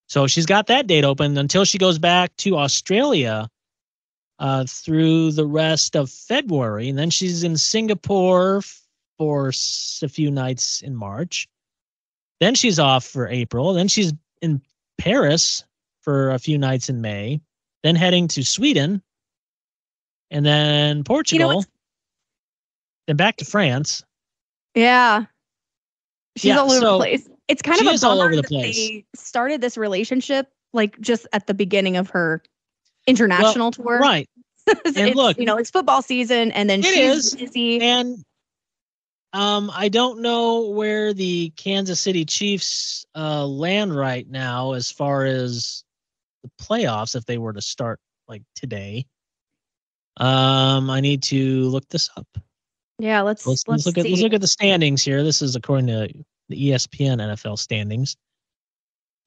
So 0.08 0.26
she's 0.28 0.46
got 0.48 0.68
that 0.68 0.88
date 0.88 1.04
open 1.04 1.38
until 1.38 1.66
she 1.66 1.78
goes 1.78 2.00
back 2.00 2.36
to 2.38 2.58
Australia 2.58 3.48
uh, 4.40 4.66
through 4.68 5.32
the 5.34 5.46
rest 5.46 5.96
of 5.96 6.10
February. 6.10 6.90
And 6.90 6.98
then 6.98 7.10
she's 7.12 7.44
in 7.44 7.58
Singapore 7.58 8.62
for 9.22 9.50
a 9.50 10.10
few 10.10 10.32
nights 10.32 10.82
in 10.82 10.96
March. 10.96 11.48
Then 12.40 12.56
she's 12.56 12.80
off 12.80 13.06
for 13.06 13.28
April. 13.28 13.72
Then 13.72 13.88
she's 13.88 14.14
in 14.42 14.64
Paris 14.98 15.64
for 16.02 16.32
a 16.32 16.40
few 16.40 16.58
nights 16.58 16.90
in 16.90 17.02
May. 17.02 17.40
Then 17.84 17.96
heading 17.96 18.28
to 18.30 18.44
Sweden. 18.44 19.00
And 20.32 20.44
then 20.44 21.04
Portugal. 21.04 21.50
You 21.52 21.56
know 21.58 21.64
then 23.06 23.16
back 23.16 23.38
to 23.38 23.46
France. 23.46 24.04
Yeah. 24.74 25.26
She's 26.36 26.46
yeah, 26.46 26.58
all 26.58 26.72
over 26.72 26.80
so 26.80 26.92
the 26.94 26.98
place. 26.98 27.30
It's 27.48 27.62
kind 27.62 27.80
of 27.80 27.86
a 27.86 28.08
all 28.08 28.24
over 28.24 28.36
the 28.36 28.42
place. 28.42 28.76
They 28.76 29.06
started 29.16 29.62
this 29.62 29.78
relationship 29.78 30.48
like 30.74 31.00
just 31.00 31.28
at 31.32 31.46
the 31.46 31.54
beginning 31.54 31.96
of 31.96 32.10
her 32.10 32.42
international 33.06 33.66
well, 33.66 33.72
tour. 33.72 34.00
Right. 34.00 34.28
and 34.98 35.16
look, 35.16 35.38
you 35.38 35.46
know, 35.46 35.58
it's 35.58 35.70
football 35.70 36.02
season 36.02 36.52
and 36.54 36.68
then 36.68 36.82
she's 36.82 37.34
is, 37.34 37.36
busy. 37.36 37.82
And 37.82 38.24
um, 39.34 39.72
I 39.74 39.89
don't 39.89 40.22
know 40.22 40.70
where 40.70 41.13
the 41.13 41.52
Kansas 41.56 42.02
City 42.02 42.26
Chiefs 42.26 43.06
uh, 43.15 43.46
land 43.46 43.96
right 43.96 44.30
now 44.30 44.74
as 44.74 44.91
far 44.91 45.26
as 45.26 45.84
the 46.44 46.50
playoffs 46.62 47.15
if 47.15 47.26
they 47.26 47.38
were 47.38 47.54
to 47.54 47.62
start 47.62 48.00
like 48.28 48.44
today. 48.56 49.06
Um, 50.17 50.89
I 50.89 51.00
need 51.00 51.24
to 51.24 51.70
look 51.70 51.88
this 51.89 52.10
up. 52.17 52.28
Yeah, 53.00 53.22
let's 53.22 53.48
let's, 53.48 53.67
let's, 53.67 53.86
let's 53.86 53.86
look 53.86 53.96
see. 53.96 54.02
at 54.02 54.10
let's 54.10 54.22
look 54.22 54.34
at 54.34 54.41
the 54.41 54.48
standings 54.48 55.04
here. 55.04 55.24
This 55.24 55.41
is 55.41 55.56
according 55.56 55.88
to 55.88 56.10
the 56.50 56.70
ESPN 56.70 57.17
NFL 57.20 57.58
standings. 57.58 58.17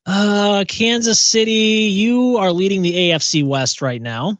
Uh, 0.07 0.65
Kansas 0.69 1.19
City, 1.19 1.89
you 1.91 2.37
are 2.37 2.53
leading 2.53 2.83
the 2.83 2.93
AFC 2.93 3.45
West 3.45 3.81
right 3.81 4.01
now. 4.01 4.39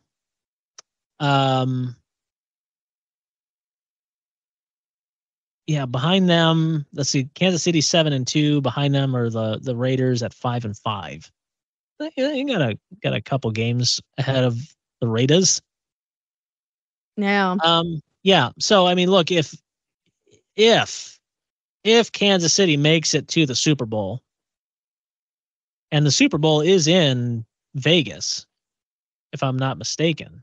Um, 1.21 1.97
yeah, 5.67 5.87
behind 5.87 6.29
them, 6.29 6.85
let's 6.93 7.11
see, 7.11 7.25
Kansas 7.35 7.63
City 7.63 7.81
seven 7.81 8.13
and 8.13 8.27
two. 8.27 8.61
Behind 8.61 8.95
them 8.95 9.17
are 9.17 9.31
the 9.31 9.59
the 9.63 9.75
Raiders 9.75 10.23
at 10.23 10.35
five 10.35 10.65
and 10.65 10.77
five. 10.77 11.31
You 12.17 12.47
got 12.47 12.61
a 12.61 12.79
got 13.03 13.15
a 13.15 13.21
couple 13.21 13.51
games 13.51 14.01
ahead 14.19 14.45
of 14.45 14.59
the 15.01 15.09
Raiders. 15.09 15.63
Yeah. 17.17 17.57
Um. 17.65 18.01
Yeah. 18.23 18.51
So 18.59 18.87
I 18.87 18.95
mean, 18.95 19.11
look 19.11 19.31
if 19.31 19.55
if 20.57 21.19
if 21.83 22.13
Kansas 22.13 22.53
City 22.53 22.77
makes 22.77 23.15
it 23.15 23.29
to 23.29 23.47
the 23.47 23.55
Super 23.55 23.87
Bowl, 23.87 24.23
and 25.93 26.05
the 26.05 26.11
Super 26.11 26.39
Bowl 26.39 26.61
is 26.61 26.89
in 26.89 27.45
Vegas, 27.75 28.47
if 29.33 29.43
I'm 29.43 29.57
not 29.57 29.79
mistaken. 29.79 30.43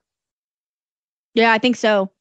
Yeah, 1.33 1.53
I 1.53 1.59
think 1.59 1.75
so. 1.75 2.11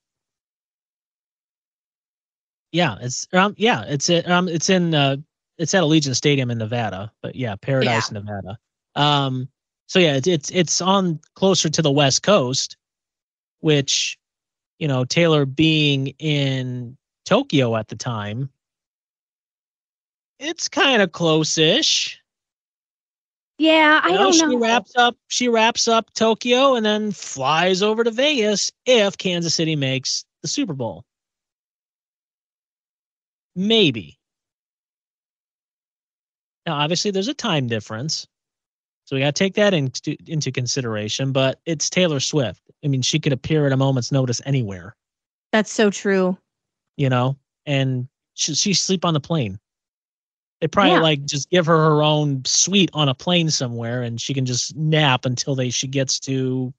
Yeah, 2.73 2.97
it's 3.01 3.27
um 3.33 3.55
yeah, 3.57 3.85
it's 3.87 4.09
um 4.11 4.49
it's 4.49 4.71
in 4.71 4.95
uh 4.95 5.17
it's 5.59 5.75
at 5.75 5.83
Allegiant 5.83 6.17
Stadium 6.17 6.51
in 6.51 6.59
Nevada, 6.59 7.13
but 7.23 7.35
yeah, 7.37 7.57
Paradise, 7.57 8.11
yeah. 8.11 8.19
Nevada. 8.19 8.59
Um 8.95 9.49
so 9.87 9.99
yeah, 9.99 10.15
it's 10.15 10.29
it's 10.29 10.51
it's 10.51 10.81
on 10.81 11.21
closer 11.35 11.69
to 11.69 11.83
the 11.83 11.91
West 11.91 12.23
Coast, 12.23 12.77
which 13.61 14.19
you 14.79 14.89
know, 14.89 15.05
Taylor 15.05 15.45
being 15.45 16.09
in 16.19 16.97
Tokyo 17.27 17.77
at 17.77 17.89
the 17.89 17.97
time, 17.97 18.51
it's 20.39 20.69
kind 20.69 21.03
of 21.03 21.13
close-ish. 21.13 22.19
Yeah, 23.59 24.01
I 24.03 24.09
you 24.09 24.15
know, 24.15 24.31
don't 24.31 24.39
know. 24.39 24.51
She 24.51 24.57
wraps 24.57 24.93
up 24.97 25.17
she 25.29 25.49
wraps 25.49 25.87
up 25.87 26.11
Tokyo 26.15 26.77
and 26.77 26.87
then 26.87 27.13
flies 27.13 27.83
over 27.83 28.03
to 28.03 28.11
Vegas 28.11 28.73
if 28.87 29.19
Kansas 29.19 29.55
City 29.55 29.77
makes 29.77 30.25
the 30.41 30.49
Super 30.49 30.73
Bowl. 30.73 31.05
Maybe. 33.57 34.19
Now, 36.67 36.75
obviously, 36.77 37.11
there's 37.11 37.29
a 37.29 37.35
time 37.35 37.67
difference. 37.67 38.27
So 39.05 39.17
we 39.17 39.21
got 39.23 39.35
to 39.35 39.39
take 39.45 39.55
that 39.55 39.75
into, 39.75 40.17
into 40.27 40.53
consideration, 40.53 41.33
but 41.33 41.59
it's 41.67 41.91
Taylor 41.91 42.21
Swift. 42.21 42.63
I 42.85 42.89
mean, 42.89 43.03
she 43.03 43.19
could 43.19 43.33
appear 43.33 43.67
at 43.67 43.73
a 43.73 43.77
moment's 43.77 44.13
notice 44.13 44.41
anywhere. 44.45 44.95
That's 45.53 45.73
so 45.73 45.91
true. 45.91 46.39
You 46.97 47.09
know, 47.09 47.37
and 47.67 48.09
she, 48.35 48.55
she 48.55 48.73
sleep 48.75 49.05
on 49.05 49.15
the 49.15 49.21
plane. 49.21 49.59
They 50.61 50.69
probably 50.69 50.93
yeah. 50.93 51.01
like 51.01 51.25
just 51.25 51.49
give 51.51 51.67
her 51.67 51.77
her 51.77 52.03
own 52.03 52.45
suite 52.45 52.91
on 52.93 53.09
a 53.09 53.15
plane 53.15 53.51
somewhere, 53.51 54.03
and 54.03 54.21
she 54.21 54.35
can 54.35 54.45
just 54.45 54.77
nap 54.77 55.25
until 55.25 55.55
they 55.55 55.71
she 55.71 55.87
gets 55.87 56.21
to 56.21 56.73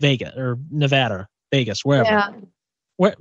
Vegas 0.00 0.34
or 0.36 0.58
Nevada, 0.70 1.28
Vegas, 1.52 1.84
wherever. 1.84 2.08
Yeah. 2.08 2.30
Where 2.96 3.14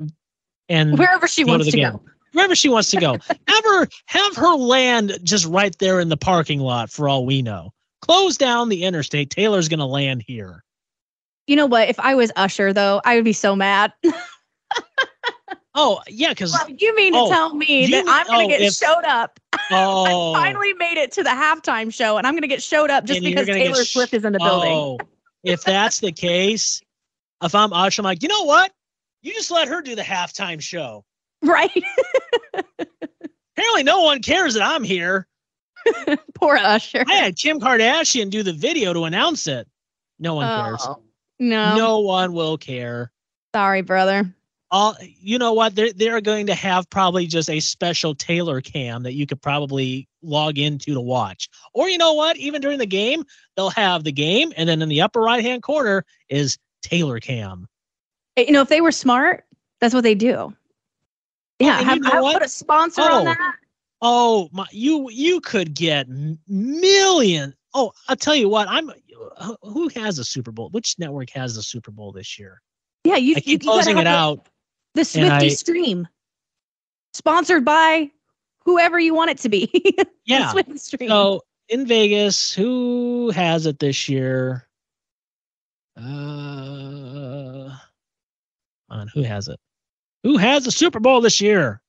and 0.70 0.98
wherever 0.98 1.28
she 1.28 1.44
wants 1.44 1.66
to, 1.66 1.72
to 1.72 1.78
go. 1.78 2.02
Wherever 2.34 2.56
she 2.56 2.70
wants 2.70 2.92
to 2.92 2.98
go. 2.98 3.14
have 3.48 3.64
her 3.64 3.88
have 4.06 4.36
her 4.36 4.56
land 4.56 5.18
just 5.24 5.46
right 5.46 5.78
there 5.80 6.00
in 6.00 6.10
the 6.10 6.18
parking 6.18 6.60
lot 6.60 6.90
for 6.90 7.10
all 7.10 7.26
we 7.26 7.42
know. 7.42 7.72
Close 8.02 8.38
down 8.38 8.70
the 8.70 8.84
interstate. 8.84 9.30
Taylor's 9.30 9.68
gonna 9.68 9.88
land 9.88 10.24
here. 10.26 10.64
You 11.48 11.56
know 11.56 11.66
what? 11.66 11.90
If 11.90 12.00
I 12.00 12.16
was 12.16 12.32
Usher 12.36 12.74
though, 12.74 13.02
I 13.04 13.16
would 13.16 13.26
be 13.26 13.34
so 13.34 13.56
mad. 13.56 13.94
Oh 15.76 16.02
yeah, 16.08 16.30
because 16.30 16.52
well, 16.52 16.76
you 16.78 16.96
mean 16.96 17.14
to 17.14 17.20
oh, 17.20 17.30
tell 17.30 17.54
me 17.54 17.88
that 17.88 18.04
I'm 18.08 18.28
gonna 18.28 18.44
oh, 18.44 18.48
get 18.48 18.62
if, 18.62 18.74
showed 18.74 19.06
up? 19.06 19.40
Oh, 19.72 20.34
I 20.34 20.46
finally 20.48 20.74
made 20.74 20.98
it 20.98 21.12
to 21.12 21.24
the 21.24 21.30
halftime 21.30 21.94
show, 21.94 22.18
and 22.18 22.26
I'm 22.26 22.34
gonna 22.34 22.48
get 22.48 22.64
showed 22.64 22.90
up 22.90 23.06
just 23.06 23.22
because 23.22 23.46
Taylor 23.46 23.86
sh- 23.86 23.92
Swift 23.92 24.16
is 24.16 24.26
in 24.26 24.34
the 24.34 24.40
building. 24.40 24.72
Oh, 24.72 24.98
if 25.44 25.64
that's 25.64 26.00
the 26.00 26.12
case, 26.12 26.82
if 27.44 27.54
I'm 27.54 27.72
Usher, 27.72 28.02
I'm 28.02 28.04
like, 28.04 28.24
you 28.24 28.30
know 28.30 28.46
what? 28.46 28.72
You 29.22 29.32
just 29.32 29.52
let 29.52 29.68
her 29.68 29.84
do 29.84 29.96
the 29.96 30.02
halftime 30.02 30.60
show, 30.60 31.06
right? 31.44 31.84
Apparently, 32.54 33.84
no 33.84 34.02
one 34.02 34.22
cares 34.22 34.54
that 34.54 34.64
I'm 34.64 34.84
here. 34.84 35.28
Poor 36.36 36.56
Usher. 36.56 37.04
I 37.08 37.16
had 37.16 37.38
Kim 37.38 37.60
Kardashian 37.60 38.30
do 38.30 38.44
the 38.44 38.54
video 38.54 38.94
to 38.94 39.06
announce 39.06 39.48
it. 39.48 39.68
No 40.20 40.36
one 40.36 40.48
oh, 40.48 40.64
cares. 40.64 40.88
No, 41.40 41.76
no 41.76 42.00
one 42.00 42.34
will 42.34 42.58
care. 42.58 43.12
Sorry, 43.54 43.82
brother 43.82 44.34
all 44.72 44.96
you 45.02 45.38
know 45.38 45.54
what 45.54 45.76
they're 45.76 45.94
they're 45.94 46.22
going 46.22 46.46
to 46.48 46.56
have 46.56 46.90
probably 46.90 47.26
just 47.26 47.50
a 47.50 47.60
special 47.60 48.14
Taylor 48.14 48.62
cam 48.62 49.04
that 49.04 49.14
you 49.14 49.26
could 49.26 49.42
probably 49.42 50.08
log 50.22 50.58
into 50.58 50.94
to 50.94 51.02
watch. 51.02 51.50
Or 51.74 51.90
you 51.90 51.98
know 51.98 52.14
what, 52.14 52.38
even 52.38 52.62
during 52.62 52.78
the 52.78 52.86
game, 52.86 53.24
they'll 53.56 53.72
have 53.72 54.04
the 54.04 54.12
game 54.12 54.54
and 54.58 54.70
then 54.70 54.82
in 54.82 54.90
the 54.90 55.02
upper 55.02 55.22
right 55.22 55.44
hand 55.44 55.64
corner 55.64 56.06
is 56.30 56.58
Taylor 56.82 57.20
cam. 57.20 57.68
Eh, 58.38 58.46
you 58.48 58.52
know, 58.52 58.62
if 58.62 58.70
they 58.70 58.82
were 58.82 58.92
smart, 58.92 59.46
that's 59.80 59.94
what 59.94 60.04
they 60.04 60.16
do. 60.16 60.54
Yeah, 61.60 61.82
have, 61.82 61.98
you 61.98 62.04
know 62.04 62.26
have 62.26 62.34
put 62.34 62.44
a 62.44 62.50
sponsor 62.50 63.02
oh, 63.04 63.20
on 63.20 63.26
that. 63.26 63.56
Oh, 64.02 64.50
my 64.52 64.66
you 64.72 65.10
you 65.10 65.42
could 65.42 65.74
get 65.74 66.08
million. 66.48 67.54
Oh, 67.74 67.92
I'll 68.08 68.16
tell 68.16 68.36
you 68.36 68.50
what, 68.50 68.68
I'm 68.70 68.92
who 69.62 69.90
has 69.90 70.20
a 70.20 70.24
Super 70.24 70.52
Bowl? 70.52 70.70
Which 70.70 70.98
network 70.98 71.30
has 71.32 71.56
the 71.56 71.64
Super 71.64 71.92
Bowl 71.92 72.12
this 72.12 72.40
year? 72.40 72.62
Yeah, 73.04 73.18
you 73.18 73.36
I 73.36 73.40
keep 73.42 73.64
you, 73.64 73.70
closing 73.70 73.98
it 73.98 74.08
out. 74.08 74.48
The 74.96 75.06
Swifty 75.06 75.46
I, 75.46 75.50
Stream, 75.50 76.08
sponsored 77.14 77.64
by 77.64 78.10
whoever 78.64 79.00
you 79.00 79.14
want 79.14 79.32
it 79.32 79.38
to 79.40 79.50
be. 79.50 79.96
yeah. 80.26 80.54
Stream. 80.76 81.10
So 81.10 81.42
in 81.70 81.86
Vegas, 81.86 82.54
who 82.54 83.32
has 83.32 83.66
it 83.66 83.80
this 83.80 84.10
year? 84.10 84.68
Uh, 85.98 87.70
on 88.90 89.08
who 89.14 89.22
has 89.24 89.48
it? 89.48 89.60
Who 90.24 90.38
has 90.38 90.66
the 90.66 90.72
Super 90.72 91.00
Bowl 91.00 91.22
this 91.22 91.40
year? 91.40 91.82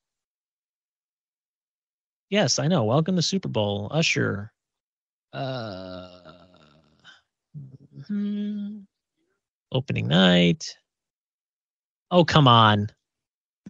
Yes, 2.29 2.59
I 2.59 2.69
know. 2.69 2.85
Welcome 2.85 3.17
to 3.17 3.23
Super 3.23 3.49
Bowl, 3.49 3.89
Usher. 3.91 4.53
Uh, 5.33 6.09
hmm. 8.07 8.79
Opening 9.73 10.07
night. 10.07 10.77
Oh, 12.11 12.25
come 12.25 12.47
on. 12.47 12.89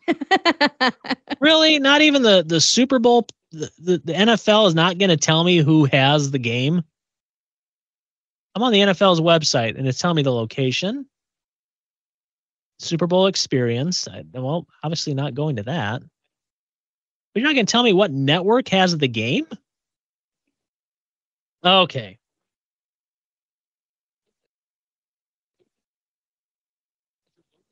really? 1.40 1.78
Not 1.78 2.00
even 2.02 2.22
the 2.22 2.42
the 2.46 2.60
Super 2.60 2.98
Bowl 2.98 3.26
the, 3.52 3.70
the, 3.78 4.02
the 4.04 4.12
NFL 4.12 4.68
is 4.68 4.74
not 4.74 4.98
going 4.98 5.10
to 5.10 5.16
tell 5.16 5.44
me 5.44 5.58
who 5.58 5.84
has 5.86 6.30
the 6.30 6.38
game. 6.38 6.82
I'm 8.54 8.62
on 8.62 8.72
the 8.72 8.80
NFL's 8.80 9.20
website 9.20 9.78
and 9.78 9.86
it's 9.86 9.98
telling 9.98 10.16
me 10.16 10.22
the 10.22 10.32
location. 10.32 11.06
Super 12.80 13.06
Bowl 13.06 13.26
experience. 13.26 14.08
I, 14.08 14.24
well, 14.32 14.66
obviously 14.82 15.12
not 15.14 15.34
going 15.34 15.56
to 15.56 15.62
that. 15.64 16.02
But 16.02 17.40
you're 17.40 17.48
not 17.48 17.54
going 17.54 17.66
to 17.66 17.70
tell 17.70 17.82
me 17.82 17.92
what 17.92 18.10
network 18.10 18.68
has 18.68 18.96
the 18.96 19.06
game? 19.06 19.46
Okay. 21.64 22.18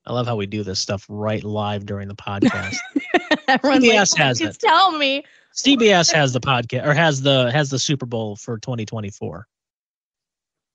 I 0.07 0.13
love 0.13 0.27
how 0.27 0.37
we 0.37 0.47
do 0.47 0.63
this 0.63 0.79
stuff 0.79 1.05
right 1.09 1.43
live 1.43 1.87
during 1.87 2.09
the 2.09 2.15
podcast. 2.15 2.77
CBS 3.49 4.13
like, 4.13 4.19
has 4.19 4.41
it. 4.41 4.59
tell 4.59 4.93
me. 4.93 5.25
CBS 5.55 6.13
has 6.13 6.33
the 6.33 6.41
podcast 6.41 6.87
or 6.87 6.93
has 6.95 7.23
the 7.23 7.51
has 7.51 7.71
the 7.71 7.79
Super 7.79 8.07
Bowl 8.07 8.37
for 8.37 8.59
2024. 8.59 9.47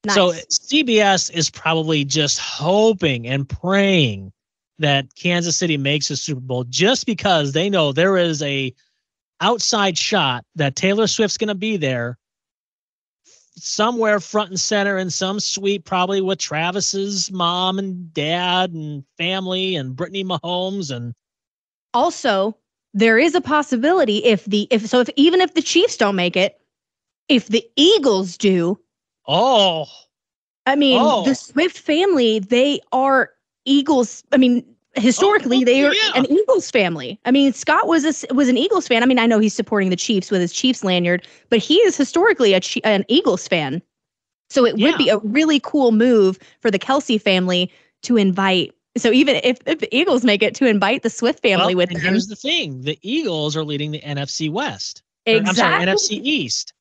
Nice. 0.06 0.16
So 0.16 0.32
CBS 0.32 1.32
is 1.34 1.50
probably 1.50 2.04
just 2.04 2.40
hoping 2.40 3.28
and 3.28 3.48
praying 3.48 4.34
that 4.80 5.14
Kansas 5.16 5.58
City 5.58 5.78
makes 5.78 6.10
a 6.10 6.18
Super 6.18 6.42
Bowl 6.42 6.66
just 6.66 7.06
because 7.06 7.54
they 7.54 7.70
know 7.70 7.92
there 7.92 8.18
is 8.18 8.42
a 8.42 8.74
outside 9.40 9.98
shot 9.98 10.46
that 10.56 10.76
Taylor 10.76 11.08
Swift's 11.08 11.38
going 11.38 11.48
to 11.48 11.56
be 11.56 11.78
there 11.78 12.18
somewhere 13.56 14.20
front 14.20 14.50
and 14.50 14.60
center 14.60 14.98
in 14.98 15.10
some 15.10 15.40
suite 15.40 15.86
probably 15.86 16.22
with 16.22 16.40
Travis's 16.40 17.32
mom 17.32 17.80
and 17.80 18.14
dad 18.14 18.72
and 18.72 19.04
family 19.18 19.76
and 19.76 19.96
Brittany 19.96 20.24
Mahomes 20.24 20.94
and 20.94 21.14
also, 21.94 22.58
there 22.94 23.18
is 23.18 23.36
a 23.36 23.42
possibility 23.42 24.18
if 24.24 24.46
the 24.46 24.68
if 24.72 24.88
so 24.88 25.00
if 25.00 25.10
even 25.16 25.42
if 25.42 25.54
the 25.54 25.62
Chiefs 25.62 25.98
don't 25.98 26.16
make 26.16 26.36
it, 26.36 26.60
if 27.30 27.48
the 27.48 27.66
Eagles 27.76 28.38
do, 28.38 28.80
oh 29.28 29.86
I 30.66 30.76
mean, 30.76 31.00
Oh. 31.02 31.24
the 31.26 31.36
Swift 31.36 31.78
family, 31.78 32.40
they 32.40 32.80
are 32.94 33.32
Eagles. 33.66 34.24
I 34.32 34.38
mean, 34.38 34.64
historically, 34.96 35.62
Oh, 35.62 35.66
they 35.66 35.84
are 35.84 35.94
yeah. 35.94 36.12
an 36.16 36.26
Eagles 36.32 36.72
family. 36.72 37.20
I 37.26 37.32
mean, 37.32 37.52
Scott 37.52 37.88
was 37.88 38.06
a, 38.24 38.34
was 38.34 38.48
an 38.48 38.58
Eagles 38.58 38.88
fan. 38.88 39.04
I 39.04 39.06
mean, 39.06 39.20
I 39.20 39.26
know 39.26 39.40
he's 39.40 39.54
supporting 39.54 39.90
the 39.90 39.96
Chiefs 39.98 40.32
with 40.32 40.40
his 40.40 40.54
Chiefs 40.54 40.84
lanyard, 40.84 41.28
but 41.50 41.60
he 41.60 41.76
is 41.80 41.98
historically 41.98 42.54
a 42.54 42.62
an 42.86 43.04
Eagles 43.10 43.48
fan. 43.48 43.82
So 44.50 44.66
it 44.66 44.78
Yeah. 44.78 44.88
would 44.90 44.98
be 44.98 45.10
a 45.10 45.18
really 45.20 45.60
cool 45.60 45.92
move 45.92 46.40
for 46.62 46.72
the 46.72 46.80
Kelce 46.80 47.22
family 47.22 47.72
to 48.04 48.16
invite. 48.18 48.74
So 48.96 49.12
even 49.12 49.38
if, 49.44 49.58
if 49.66 49.80
the 49.80 49.94
Eagles 49.94 50.24
make 50.24 50.44
it, 50.44 50.56
to 50.56 50.68
invite 50.68 51.02
the 51.04 51.10
Swift 51.10 51.42
family 51.42 51.74
Well, 51.76 51.78
with 51.84 51.90
and 51.92 52.00
them. 52.00 52.12
here's 52.14 52.28
the 52.28 52.36
thing 52.36 52.82
the 52.82 52.98
Eagles 53.02 53.58
are 53.58 53.64
leading 53.66 53.92
the 53.92 54.00
NFC 54.02 54.50
West 54.50 55.02
Or, 55.28 55.34
I'm 55.36 55.46
sorry, 55.48 55.84
NFC 55.84 56.22
East. 56.24 56.74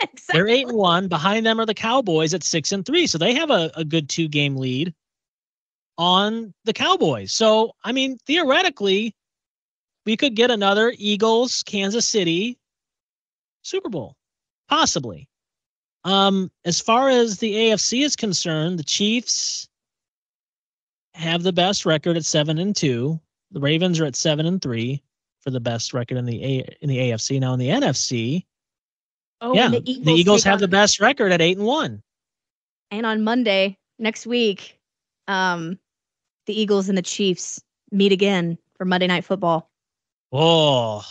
Exactly. 0.00 0.32
They're 0.32 0.48
eight 0.48 0.68
and 0.68 0.76
one. 0.76 1.08
Behind 1.08 1.44
them 1.44 1.60
are 1.60 1.66
the 1.66 1.74
Cowboys 1.74 2.34
at 2.34 2.42
six 2.44 2.72
and 2.72 2.84
three. 2.84 3.06
So 3.06 3.18
they 3.18 3.34
have 3.34 3.50
a, 3.50 3.70
a 3.74 3.84
good 3.84 4.08
two 4.08 4.28
game 4.28 4.56
lead 4.56 4.94
on 5.98 6.54
the 6.64 6.72
Cowboys. 6.72 7.32
So 7.32 7.72
I 7.84 7.92
mean, 7.92 8.18
theoretically, 8.26 9.14
we 10.06 10.16
could 10.16 10.34
get 10.34 10.50
another 10.50 10.94
Eagles, 10.96 11.62
Kansas 11.62 12.06
City 12.08 12.58
Super 13.62 13.88
Bowl. 13.88 14.16
Possibly. 14.68 15.28
Um, 16.04 16.50
as 16.64 16.80
far 16.80 17.10
as 17.10 17.38
the 17.38 17.52
AFC 17.52 18.04
is 18.04 18.16
concerned, 18.16 18.78
the 18.78 18.84
Chiefs 18.84 19.68
have 21.14 21.42
the 21.42 21.52
best 21.52 21.84
record 21.84 22.16
at 22.16 22.24
seven 22.24 22.58
and 22.58 22.74
two. 22.74 23.20
The 23.50 23.60
Ravens 23.60 24.00
are 24.00 24.06
at 24.06 24.16
seven 24.16 24.46
and 24.46 24.62
three 24.62 25.02
for 25.40 25.50
the 25.50 25.60
best 25.60 25.92
record 25.92 26.16
in 26.16 26.24
the 26.24 26.42
A 26.42 26.76
in 26.80 26.88
the 26.88 26.98
AFC. 26.98 27.40
Now 27.40 27.52
in 27.52 27.58
the 27.58 27.68
NFC, 27.68 28.46
Oh, 29.40 29.54
yeah, 29.54 29.68
the 29.68 29.82
Eagles, 29.86 30.42
take 30.42 30.50
have 30.50 30.54
on- 30.56 30.60
the 30.60 30.68
best 30.68 31.00
record 31.00 31.32
at 31.32 31.40
eight 31.40 31.56
and 31.56 31.66
one. 31.66 32.02
And 32.90 33.06
on 33.06 33.22
Monday 33.22 33.78
next 33.98 34.26
week, 34.26 34.78
um, 35.28 35.78
the 36.46 36.60
Eagles 36.60 36.88
and 36.88 36.98
the 36.98 37.02
Chiefs 37.02 37.62
meet 37.90 38.12
again 38.12 38.58
for 38.76 38.84
Monday 38.84 39.06
Night 39.06 39.24
Football. 39.24 39.70
Oh, 40.32 41.02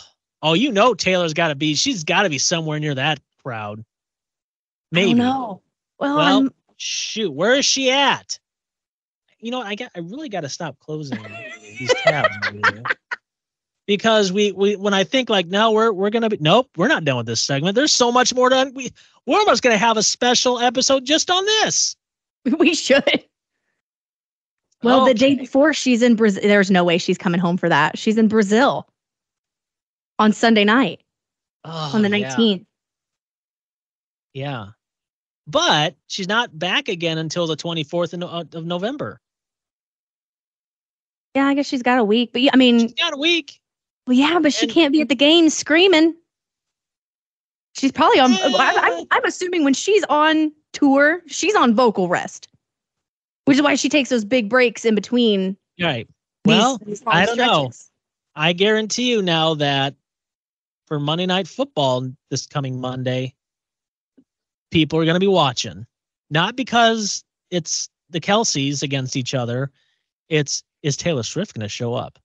oh, 0.42 0.54
you 0.54 0.72
know 0.72 0.94
Taylor's 0.94 1.34
got 1.34 1.48
to 1.48 1.54
be. 1.54 1.74
She's 1.74 2.04
got 2.04 2.22
to 2.22 2.28
be 2.30 2.38
somewhere 2.38 2.78
near 2.78 2.94
that 2.94 3.18
crowd. 3.42 3.84
Maybe. 4.92 5.14
No. 5.14 5.62
Well, 5.98 6.16
Well, 6.16 6.38
I'm, 6.38 6.54
Shoot, 6.76 7.30
where 7.32 7.54
is 7.54 7.64
she 7.66 7.90
at? 7.90 8.38
You 9.38 9.50
know, 9.50 9.60
I 9.62 9.74
got. 9.74 9.90
I 9.94 10.00
really 10.00 10.28
got 10.28 10.42
to 10.42 10.48
stop 10.48 10.78
closing 10.78 11.18
these 11.78 11.92
tabs. 12.02 12.34
Because 13.90 14.32
we 14.32 14.52
we 14.52 14.76
when 14.76 14.94
I 14.94 15.02
think 15.02 15.28
like 15.28 15.48
no, 15.48 15.72
we're 15.72 15.90
we're 15.90 16.10
gonna 16.10 16.28
be 16.28 16.36
nope, 16.38 16.68
we're 16.76 16.86
not 16.86 17.04
done 17.04 17.16
with 17.16 17.26
this 17.26 17.40
segment. 17.40 17.74
There's 17.74 17.90
so 17.90 18.12
much 18.12 18.32
more 18.32 18.48
to 18.48 18.70
we 18.72 18.92
we're 19.26 19.40
almost 19.40 19.64
gonna 19.64 19.76
have 19.76 19.96
a 19.96 20.02
special 20.04 20.60
episode 20.60 21.04
just 21.04 21.28
on 21.28 21.44
this. 21.44 21.96
we 22.60 22.72
should. 22.72 23.24
Well, 24.84 25.06
the 25.06 25.12
day 25.12 25.34
before 25.34 25.74
she's 25.74 26.02
in 26.02 26.14
Brazil. 26.14 26.40
There's 26.40 26.70
no 26.70 26.84
way 26.84 26.98
she's 26.98 27.18
coming 27.18 27.40
home 27.40 27.56
for 27.56 27.68
that. 27.68 27.98
She's 27.98 28.16
in 28.16 28.28
Brazil 28.28 28.88
on 30.20 30.32
Sunday 30.32 30.62
night 30.62 31.00
Oh, 31.64 31.90
on 31.92 32.02
the 32.02 32.08
19th. 32.08 32.64
Yeah. 34.34 34.68
But 35.48 35.96
she's 36.06 36.28
not 36.28 36.56
back 36.56 36.88
again 36.88 37.18
until 37.18 37.48
the 37.48 37.56
24th 37.56 38.22
of 38.22 38.54
of 38.54 38.64
November. 38.64 39.20
Yeah, 41.34 41.46
I 41.46 41.54
guess 41.54 41.66
she's 41.66 41.82
got 41.82 41.98
a 41.98 42.04
week. 42.04 42.30
But 42.32 42.42
yeah, 42.42 42.52
I 42.54 42.56
mean, 42.56 42.78
She's 42.78 42.94
got 42.94 43.12
a 43.12 43.16
week. 43.16 43.59
Well, 44.10 44.18
yeah, 44.18 44.40
but 44.40 44.52
she 44.52 44.66
and- 44.66 44.74
can't 44.74 44.92
be 44.92 45.00
at 45.02 45.08
the 45.08 45.14
game 45.14 45.48
screaming. 45.50 46.16
She's 47.76 47.92
probably 47.92 48.18
on. 48.18 48.32
I, 48.32 48.48
Yeah. 48.48 48.56
I, 48.58 49.06
I'm 49.12 49.24
assuming 49.24 49.62
when 49.62 49.72
she's 49.72 50.02
on 50.08 50.50
tour, 50.72 51.22
she's 51.28 51.54
on 51.54 51.76
vocal 51.76 52.08
rest, 52.08 52.48
which 53.44 53.56
is 53.56 53.62
why 53.62 53.76
she 53.76 53.88
takes 53.88 54.08
those 54.08 54.24
big 54.24 54.48
breaks 54.48 54.84
in 54.84 54.96
between. 54.96 55.56
Right. 55.80 56.08
These, 56.42 56.56
Well, 56.56 56.78
these 56.84 57.04
long 57.04 57.14
I 57.14 57.24
don't 57.24 57.36
know. 57.36 57.70
I 58.34 58.52
guarantee 58.52 59.12
you 59.12 59.22
now 59.22 59.54
that 59.54 59.94
for 60.88 60.98
Monday 60.98 61.26
Night 61.26 61.46
Football 61.46 62.10
this 62.30 62.46
coming 62.46 62.80
Monday, 62.80 63.36
people 64.72 64.98
are 64.98 65.04
going 65.04 65.14
to 65.14 65.20
be 65.20 65.28
watching. 65.28 65.86
Not 66.30 66.56
because 66.56 67.22
it's 67.52 67.88
the 68.08 68.20
Kelces 68.20 68.82
against 68.82 69.14
each 69.14 69.34
other. 69.34 69.70
It's 70.28 70.64
is 70.82 70.96
Taylor 70.96 71.22
Swift 71.22 71.54
going 71.54 71.62
to 71.62 71.68
show 71.68 71.94
up? 71.94 72.18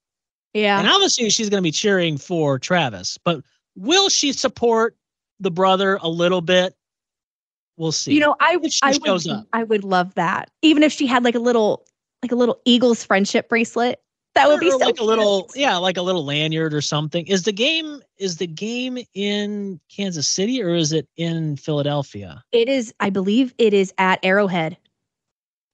Yeah. 0.55 0.79
And 0.79 0.87
obviously 0.87 1.29
she's 1.29 1.49
going 1.49 1.61
to 1.61 1.67
be 1.67 1.71
cheering 1.71 2.17
for 2.17 2.57
Travis, 2.57 3.17
but 3.23 3.43
will 3.75 4.07
she 4.07 4.31
support 4.31 4.95
the 5.41 5.51
brother 5.51 5.99
a 6.01 6.07
little 6.07 6.39
bit? 6.39 6.73
We'll 7.75 7.91
see. 7.91 8.13
You 8.13 8.21
know, 8.21 8.37
I 8.39 8.53
I 8.81 8.97
would, 8.97 9.27
up. 9.27 9.47
I 9.51 9.63
would 9.65 9.83
love 9.83 10.15
that. 10.15 10.49
Even 10.61 10.81
if 10.81 10.93
she 10.93 11.07
had 11.07 11.25
like 11.25 11.35
a 11.35 11.39
little 11.39 11.85
like 12.23 12.31
a 12.31 12.35
little 12.35 12.61
Eagles 12.63 13.03
friendship 13.03 13.49
bracelet, 13.49 14.01
that 14.33 14.47
would 14.47 14.61
be 14.61 14.71
so 14.71 14.77
like 14.77 14.97
a 14.97 15.03
little 15.03 15.49
yeah, 15.55 15.75
like 15.75 15.97
a 15.97 16.01
little 16.01 16.23
lanyard 16.23 16.73
or 16.73 16.79
something. 16.79 17.27
Is 17.27 17.43
the 17.43 17.51
game 17.51 18.01
is 18.17 18.37
the 18.37 18.47
game 18.47 18.97
in 19.13 19.77
Kansas 19.93 20.29
City 20.29 20.63
or 20.63 20.73
is 20.73 20.93
it 20.93 21.05
in 21.17 21.57
Philadelphia? 21.57 22.41
It 22.53 22.69
is, 22.69 22.93
I 23.01 23.09
believe, 23.09 23.53
it 23.57 23.73
is 23.73 23.93
at 23.97 24.19
Arrowhead. 24.23 24.77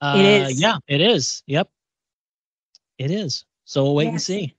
Uh, 0.02 0.16
is. 0.18 0.60
Yeah, 0.60 0.78
it 0.88 1.02
is. 1.02 1.44
Yep, 1.46 1.70
it 2.98 3.12
is. 3.12 3.46
So 3.66 3.84
we'll 3.84 3.94
wait 3.94 4.08
and 4.08 4.20
see. 4.20 4.56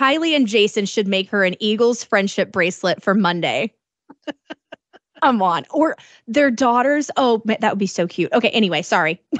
Kylie 0.00 0.34
and 0.34 0.46
Jason 0.46 0.86
should 0.86 1.06
make 1.06 1.30
her 1.30 1.44
an 1.44 1.54
Eagles 1.60 2.02
friendship 2.02 2.52
bracelet 2.52 3.02
for 3.02 3.14
Monday. 3.14 3.72
Come 5.22 5.40
on, 5.40 5.64
or 5.70 5.96
their 6.26 6.50
daughters. 6.50 7.10
Oh, 7.16 7.40
that 7.46 7.62
would 7.62 7.78
be 7.78 7.86
so 7.86 8.06
cute. 8.06 8.32
Okay, 8.32 8.50
anyway, 8.50 8.82
sorry. 8.82 9.22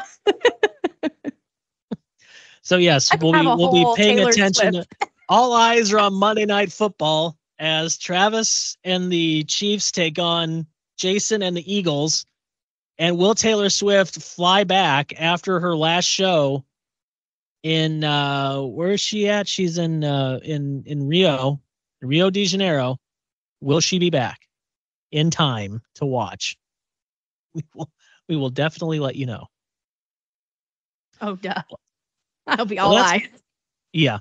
So 2.65 2.79
yes, 2.79 3.11
we'll 3.21 3.33
be 3.33 3.47
we'll 3.47 3.73
be 3.73 4.03
paying 4.03 4.17
Taylor 4.17 4.31
attention. 4.31 4.73
To, 4.73 4.87
all 5.29 5.53
eyes 5.53 5.93
are 5.93 5.99
on 5.99 6.15
Monday 6.15 6.47
Night 6.47 6.73
Football 6.73 7.37
as 7.59 7.99
Travis 7.99 8.77
and 8.83 9.13
the 9.13 9.45
Chiefs 9.45 9.93
take 9.93 10.19
on 10.19 10.67
Jason 10.97 11.43
and 11.43 11.57
the 11.57 11.73
Eagles. 11.73 12.25
And 12.97 13.19
will 13.19 13.35
Taylor 13.35 13.69
Swift 13.69 14.23
fly 14.23 14.65
back 14.65 15.13
after 15.21 15.61
her 15.61 15.77
last 15.77 16.07
show 16.07 16.65
in 17.65 18.05
uh 18.05 18.61
where 18.61 18.93
is 18.93 19.01
she 19.01 19.29
at? 19.29 19.49
She's 19.49 19.79
in 19.79 20.05
uh 20.05 20.39
in 20.45 20.85
in 20.87 21.09
Rio, 21.09 21.61
Rio 22.03 22.31
de 22.31 22.45
Janeiro. 22.45 22.99
Will 23.61 23.81
she 23.81 23.99
be 23.99 24.11
back 24.11 24.47
in 25.11 25.31
time 25.31 25.83
to 25.97 26.07
watch? 26.07 26.57
We 27.55 27.63
will 27.75 27.91
we 28.29 28.37
will 28.37 28.51
definitely 28.51 28.99
let 29.01 29.15
you 29.17 29.27
know. 29.27 29.47
Oh, 31.21 31.37
duh. 31.37 31.63
I'll 32.47 32.67
be 32.67 32.77
Well, 32.77 32.89
all 32.89 32.95
that's- 32.97 33.13
eyes. 33.23 33.29
Yeah. 33.93 34.19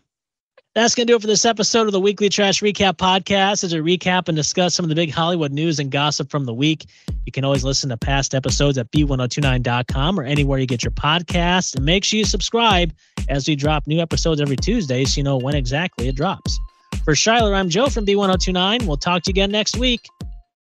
That's 0.76 0.96
going 0.96 1.06
to 1.06 1.12
do 1.12 1.18
it 1.18 1.22
for 1.22 1.28
this 1.28 1.46
episode 1.46 1.86
of 1.86 1.92
the 1.92 2.00
Weekly 2.00 2.30
Trash 2.30 2.62
Recap 2.62 2.94
Podcast. 2.94 3.64
As 3.64 3.76
we 3.76 3.98
recap 3.98 4.28
and 4.28 4.36
discuss 4.36 4.74
some 4.74 4.84
of 4.86 4.90
the 4.90 4.96
big 4.96 5.12
Hollywood 5.12 5.52
news 5.52 5.78
and 5.78 5.92
gossip 5.92 6.32
from 6.32 6.46
the 6.46 6.54
week, 6.54 6.88
you 7.28 7.32
can 7.32 7.46
always 7.46 7.64
listen 7.64 7.92
to 7.92 7.98
past 7.98 8.34
episodes 8.34 8.80
at 8.80 8.92
b1029.com 8.92 10.20
or 10.20 10.24
anywhere 10.24 10.58
you 10.58 10.66
get 10.66 10.84
your 10.84 10.92
podcasts. 10.92 11.76
And 11.76 11.86
make 11.86 12.04
sure 12.04 12.18
you 12.18 12.26
subscribe 12.26 12.92
as 13.30 13.48
we 13.48 13.56
drop 13.56 13.86
new 13.86 14.00
episodes 14.00 14.42
every 14.42 14.58
Tuesday 14.58 15.06
so 15.06 15.20
you 15.20 15.24
know 15.24 15.38
when 15.38 15.54
exactly 15.54 16.08
it 16.08 16.16
drops. 16.16 16.58
For 17.06 17.14
Shyler, 17.14 17.56
I'm 17.56 17.70
Joe 17.70 17.90
from 17.90 18.08
B1029. 18.08 18.88
We'll 18.88 18.98
talk 18.98 19.22
to 19.24 19.30
you 19.30 19.34
again 19.34 19.52
next 19.52 19.78
week. 19.78 20.10